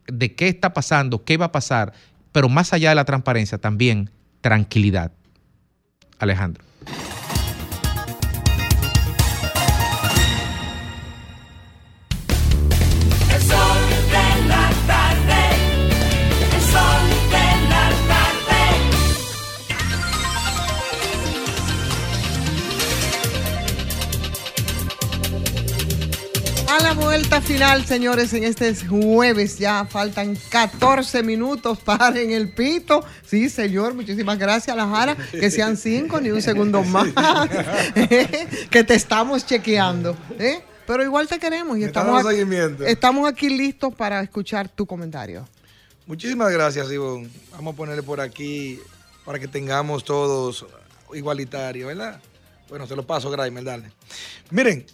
[0.07, 1.93] de qué está pasando, qué va a pasar,
[2.31, 4.09] pero más allá de la transparencia también
[4.41, 5.11] tranquilidad.
[6.19, 6.63] Alejandro.
[26.95, 33.03] Vuelta final, señores, en este jueves ya faltan 14 minutos para en el pito.
[33.25, 35.15] Sí, señor, muchísimas gracias, La Jara.
[35.31, 37.07] Que sean cinco, ni un segundo más.
[38.69, 40.17] que te estamos chequeando.
[40.39, 40.63] ¿eh?
[40.87, 41.99] Pero igual te queremos y aquí,
[42.85, 45.47] estamos aquí listos para escuchar tu comentario.
[46.05, 47.29] Muchísimas gracias, Ivonne.
[47.51, 48.79] Vamos a ponerle por aquí
[49.25, 50.65] para que tengamos todos
[51.13, 52.21] igualitario, ¿verdad?
[52.69, 53.91] Bueno, se lo paso, Graimer, dale.
[54.51, 54.85] Miren,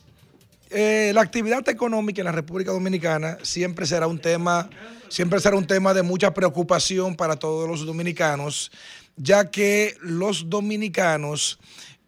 [0.72, 4.70] eh, la actividad económica en la República Dominicana siempre será un tema,
[5.10, 8.72] siempre será un tema de mucha preocupación para todos los dominicanos,
[9.18, 11.60] ya que los dominicanos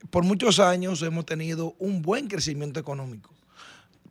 [0.10, 3.33] por muchos años hemos tenido un buen crecimiento económico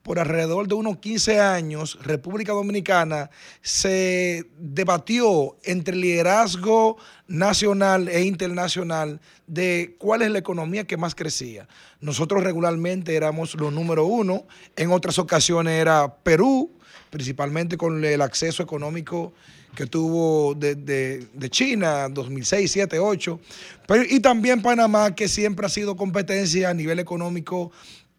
[0.03, 3.31] por alrededor de unos 15 años, República Dominicana
[3.61, 6.97] se debatió entre liderazgo
[7.29, 11.69] nacional e internacional de cuál es la economía que más crecía.
[12.01, 14.45] Nosotros regularmente éramos los número uno,
[14.77, 16.71] en otras ocasiones era Perú,
[17.11, 19.33] principalmente con el acceso económico
[19.75, 23.41] que tuvo de, de- China, 2006, 7, 8,
[23.87, 27.71] pero, y también Panamá, que siempre ha sido competencia a nivel económico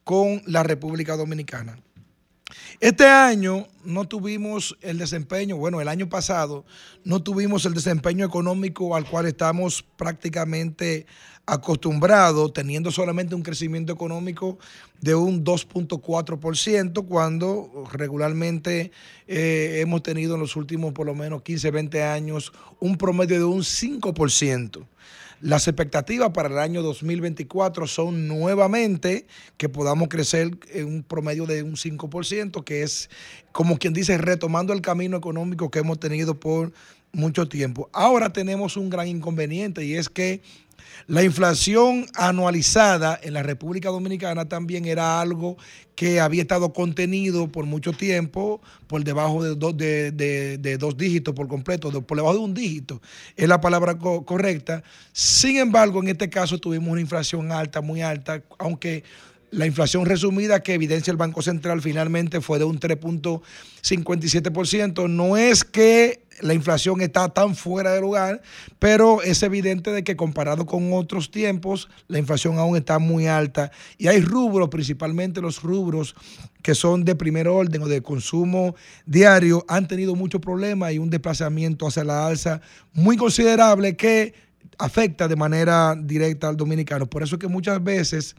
[0.04, 1.78] con la República Dominicana.
[2.80, 6.66] Este año no tuvimos el desempeño, bueno, el año pasado
[7.04, 11.06] no tuvimos el desempeño económico al cual estamos prácticamente
[11.46, 14.58] acostumbrados, teniendo solamente un crecimiento económico
[15.02, 18.92] de un 2.4%, cuando regularmente
[19.28, 23.46] eh, hemos tenido en los últimos por lo menos 15, 20 años un promedio de
[23.46, 24.86] un 5%.
[25.44, 31.64] Las expectativas para el año 2024 son nuevamente que podamos crecer en un promedio de
[31.64, 33.10] un 5%, que es,
[33.52, 36.72] como quien dice, retomando el camino económico que hemos tenido por
[37.12, 37.90] mucho tiempo.
[37.92, 40.42] Ahora tenemos un gran inconveniente y es que
[41.08, 45.58] la inflación anualizada en la República Dominicana también era algo
[45.96, 49.56] que había estado contenido por mucho tiempo, por debajo de
[50.78, 53.02] dos, dígitos por completo, por debajo de un dígito,
[53.36, 54.84] es la palabra co- correcta.
[55.12, 59.04] Sin embargo, en este caso tuvimos una inflación alta, muy alta, aunque
[59.52, 65.08] la inflación resumida que evidencia el Banco Central finalmente fue de un 3.57%.
[65.10, 68.42] No es que la inflación está tan fuera de lugar,
[68.80, 73.72] pero es evidente de que comparado con otros tiempos, la inflación aún está muy alta.
[73.98, 76.16] Y hay rubros, principalmente los rubros
[76.62, 81.10] que son de primer orden o de consumo diario, han tenido muchos problemas y un
[81.10, 82.62] desplazamiento hacia la alza
[82.94, 84.34] muy considerable que
[84.78, 87.06] afecta de manera directa al dominicano.
[87.06, 88.36] Por eso es que muchas veces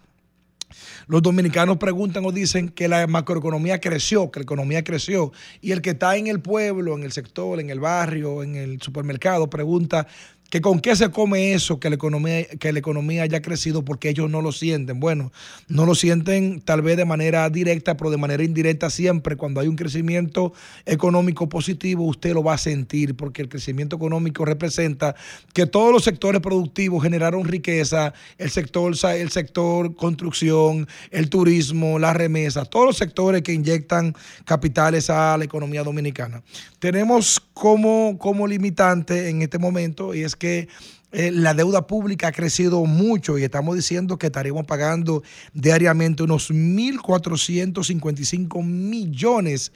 [1.06, 5.82] los dominicanos preguntan o dicen que la macroeconomía creció, que la economía creció, y el
[5.82, 10.06] que está en el pueblo, en el sector, en el barrio, en el supermercado, pregunta
[10.50, 14.08] que con qué se come eso, que la economía, que la economía haya crecido, porque
[14.10, 15.00] ellos no lo sienten.
[15.00, 15.32] Bueno,
[15.66, 19.36] no lo sienten tal vez de manera directa, pero de manera indirecta siempre.
[19.36, 20.52] Cuando hay un crecimiento
[20.86, 25.16] económico positivo, usted lo va a sentir, porque el crecimiento económico representa
[25.52, 32.12] que todos los sectores productivos generaron riqueza, el sector, el sector construcción, el turismo, la
[32.12, 34.14] remesa, todos los sectores que inyectan
[34.44, 36.42] capitales a la economía dominicana.
[36.78, 42.32] Tenemos como, como limitante en este momento y es que eh, la deuda pública ha
[42.32, 45.22] crecido mucho y estamos diciendo que estaremos pagando
[45.52, 49.72] diariamente unos 1.455 millones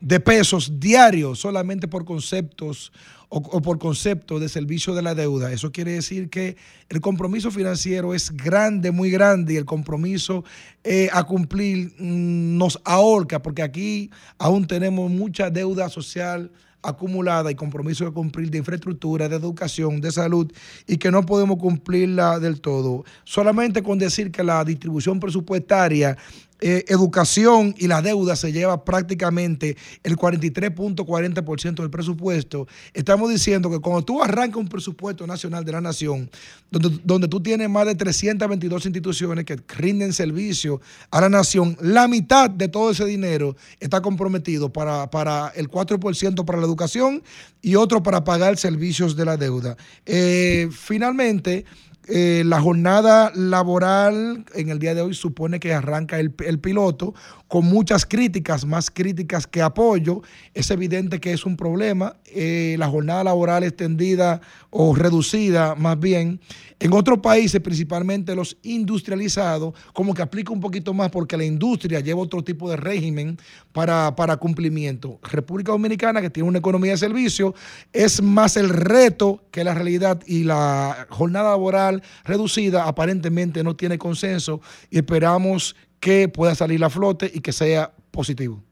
[0.00, 2.92] de pesos diarios solamente por conceptos
[3.28, 5.52] o, o por concepto de servicio de la deuda.
[5.52, 6.56] Eso quiere decir que
[6.88, 10.44] el compromiso financiero es grande, muy grande, y el compromiso
[10.82, 16.50] eh, a cumplir mm, nos ahorca, porque aquí aún tenemos mucha deuda social
[16.82, 20.50] acumulada y compromiso de cumplir de infraestructura, de educación, de salud
[20.86, 23.04] y que no podemos cumplirla del todo.
[23.24, 26.16] Solamente con decir que la distribución presupuestaria,
[26.60, 33.78] eh, educación y la deuda se lleva prácticamente el 43.40% del presupuesto, estamos diciendo que
[33.78, 36.30] cuando tú arrancas un presupuesto nacional de la nación,
[36.70, 40.80] donde, donde tú tienes más de 322 instituciones que rinden servicio
[41.10, 46.44] a la nación, la mitad de todo ese dinero está comprometido para, para el 4%
[46.44, 47.22] para la educación
[47.62, 49.76] y otro para pagar servicios de la deuda.
[50.06, 51.64] Eh, finalmente,
[52.10, 57.14] eh, la jornada laboral en el día de hoy supone que arranca el, el piloto
[57.50, 60.22] con muchas críticas, más críticas que apoyo.
[60.54, 62.16] Es evidente que es un problema.
[62.26, 64.40] Eh, la jornada laboral extendida
[64.70, 66.40] o reducida más bien.
[66.78, 71.98] En otros países, principalmente los industrializados, como que aplica un poquito más porque la industria
[71.98, 73.36] lleva otro tipo de régimen
[73.72, 75.18] para, para cumplimiento.
[75.20, 77.56] República Dominicana, que tiene una economía de servicio,
[77.92, 83.98] es más el reto que la realidad y la jornada laboral reducida aparentemente no tiene
[83.98, 88.64] consenso y esperamos que pueda salir a flote y que sea positivo.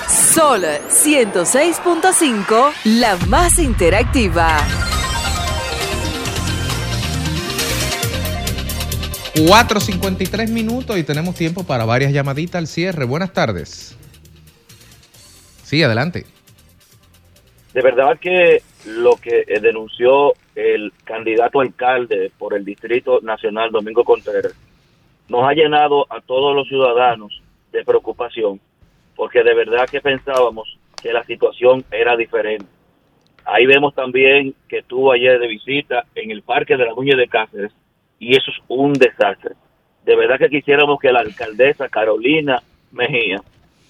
[0.07, 4.59] Sol 106.5, la más interactiva.
[9.35, 13.05] 4.53 minutos y tenemos tiempo para varias llamaditas al cierre.
[13.05, 13.97] Buenas tardes.
[15.63, 16.25] Sí, adelante.
[17.73, 24.03] De verdad que lo que eh, denunció el candidato alcalde por el Distrito Nacional, Domingo
[24.03, 24.55] Contreras,
[25.27, 27.41] nos ha llenado a todos los ciudadanos
[27.71, 28.59] de preocupación,
[29.15, 32.65] porque de verdad que pensábamos que la situación era diferente.
[33.45, 37.27] Ahí vemos también que estuvo ayer de visita en el Parque de la Muñe de
[37.27, 37.71] Cáceres
[38.19, 39.55] y eso es un desastre.
[40.05, 43.41] De verdad que quisiéramos que la alcaldesa Carolina Mejía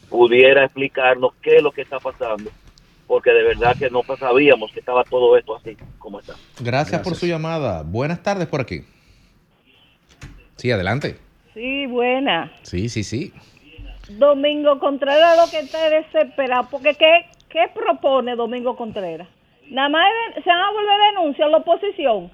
[0.10, 2.51] pudiera explicarnos qué es lo que está pasando,
[3.07, 6.34] porque de verdad que no sabíamos que estaba todo esto así como está.
[6.60, 7.84] Gracias, por su llamada.
[7.84, 8.81] Buenas tardes por aquí.
[10.57, 11.18] Sí, adelante.
[11.53, 12.51] Sí, buena.
[12.64, 13.34] Sí, sí, sí.
[14.10, 19.27] Domingo Contreras lo que está desesperado, porque ¿qué, qué propone Domingo Contreras?
[19.69, 20.03] Nada más
[20.43, 22.31] se van a volver a denunciar la oposición.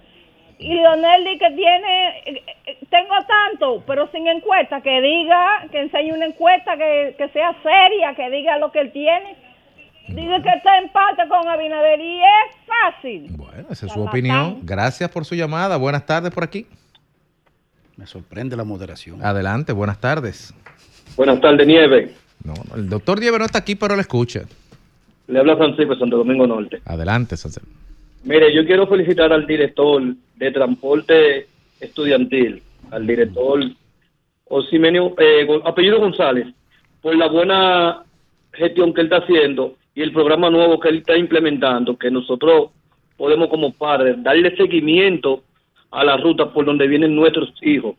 [0.58, 5.82] Y Leonel dice que tiene, eh, eh, tengo tanto, pero sin encuesta, que diga, que
[5.82, 9.36] enseñe una encuesta que, que sea seria, que diga lo que él tiene.
[10.08, 13.28] Dice que está en empate con Abinader y es fácil.
[13.32, 14.60] Bueno, esa es su opinión.
[14.64, 15.78] Gracias por su llamada.
[15.78, 16.68] Buenas tardes por aquí.
[17.98, 19.26] Me sorprende la moderación.
[19.26, 20.54] Adelante, buenas tardes.
[21.18, 22.14] Buenas tardes, Nieve.
[22.44, 24.42] No, no, el doctor Diego no está aquí, pero le escucha.
[25.28, 26.82] Le habla Francisco de Santo Domingo Norte.
[26.86, 27.64] Adelante, Sancel.
[28.26, 30.02] Mire, yo quiero felicitar al director
[30.38, 31.46] de transporte
[31.80, 33.60] estudiantil, al director
[34.46, 36.48] Osimenio, eh, apellido González,
[37.04, 38.04] por la buena
[38.52, 42.72] gestión que él está haciendo y el programa nuevo que él está implementando, que nosotros
[43.16, 45.44] podemos como padres darle seguimiento
[45.92, 47.96] a la ruta por donde vienen nuestros hijos.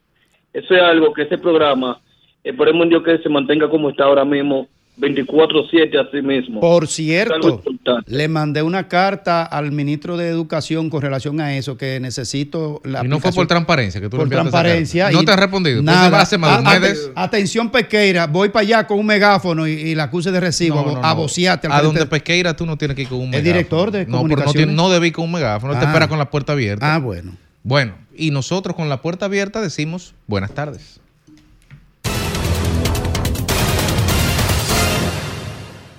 [0.52, 2.00] Eso es algo que ese programa,
[2.42, 4.66] esperemos en Dios que se mantenga como está ahora mismo,
[4.98, 6.60] 24-7 así mismo.
[6.60, 7.62] Por cierto,
[8.06, 13.04] le mandé una carta al ministro de Educación con relación a eso, que necesito la
[13.04, 15.10] Y no fue por transparencia que tú por transparencia.
[15.10, 15.82] No te han respondido.
[15.82, 16.20] Nada.
[16.20, 20.04] hace más A- a- Atención Pesqueira, voy para allá con un megáfono y, y la
[20.04, 21.16] acuse de recibo No, no, a no.
[21.16, 23.52] bocearte al A donde Pesqueira tú no tienes que ir con un El megáfono.
[23.52, 24.54] director de No, pero no, comunicaciones.
[24.54, 25.72] tiene- no debí con un megáfono.
[25.74, 25.88] Te Ah.
[25.88, 26.94] espera con la puerta abierta.
[26.94, 27.32] Ah, bueno.
[27.62, 31.00] Bueno, y nosotros con la puerta abierta decimos buenas tardes.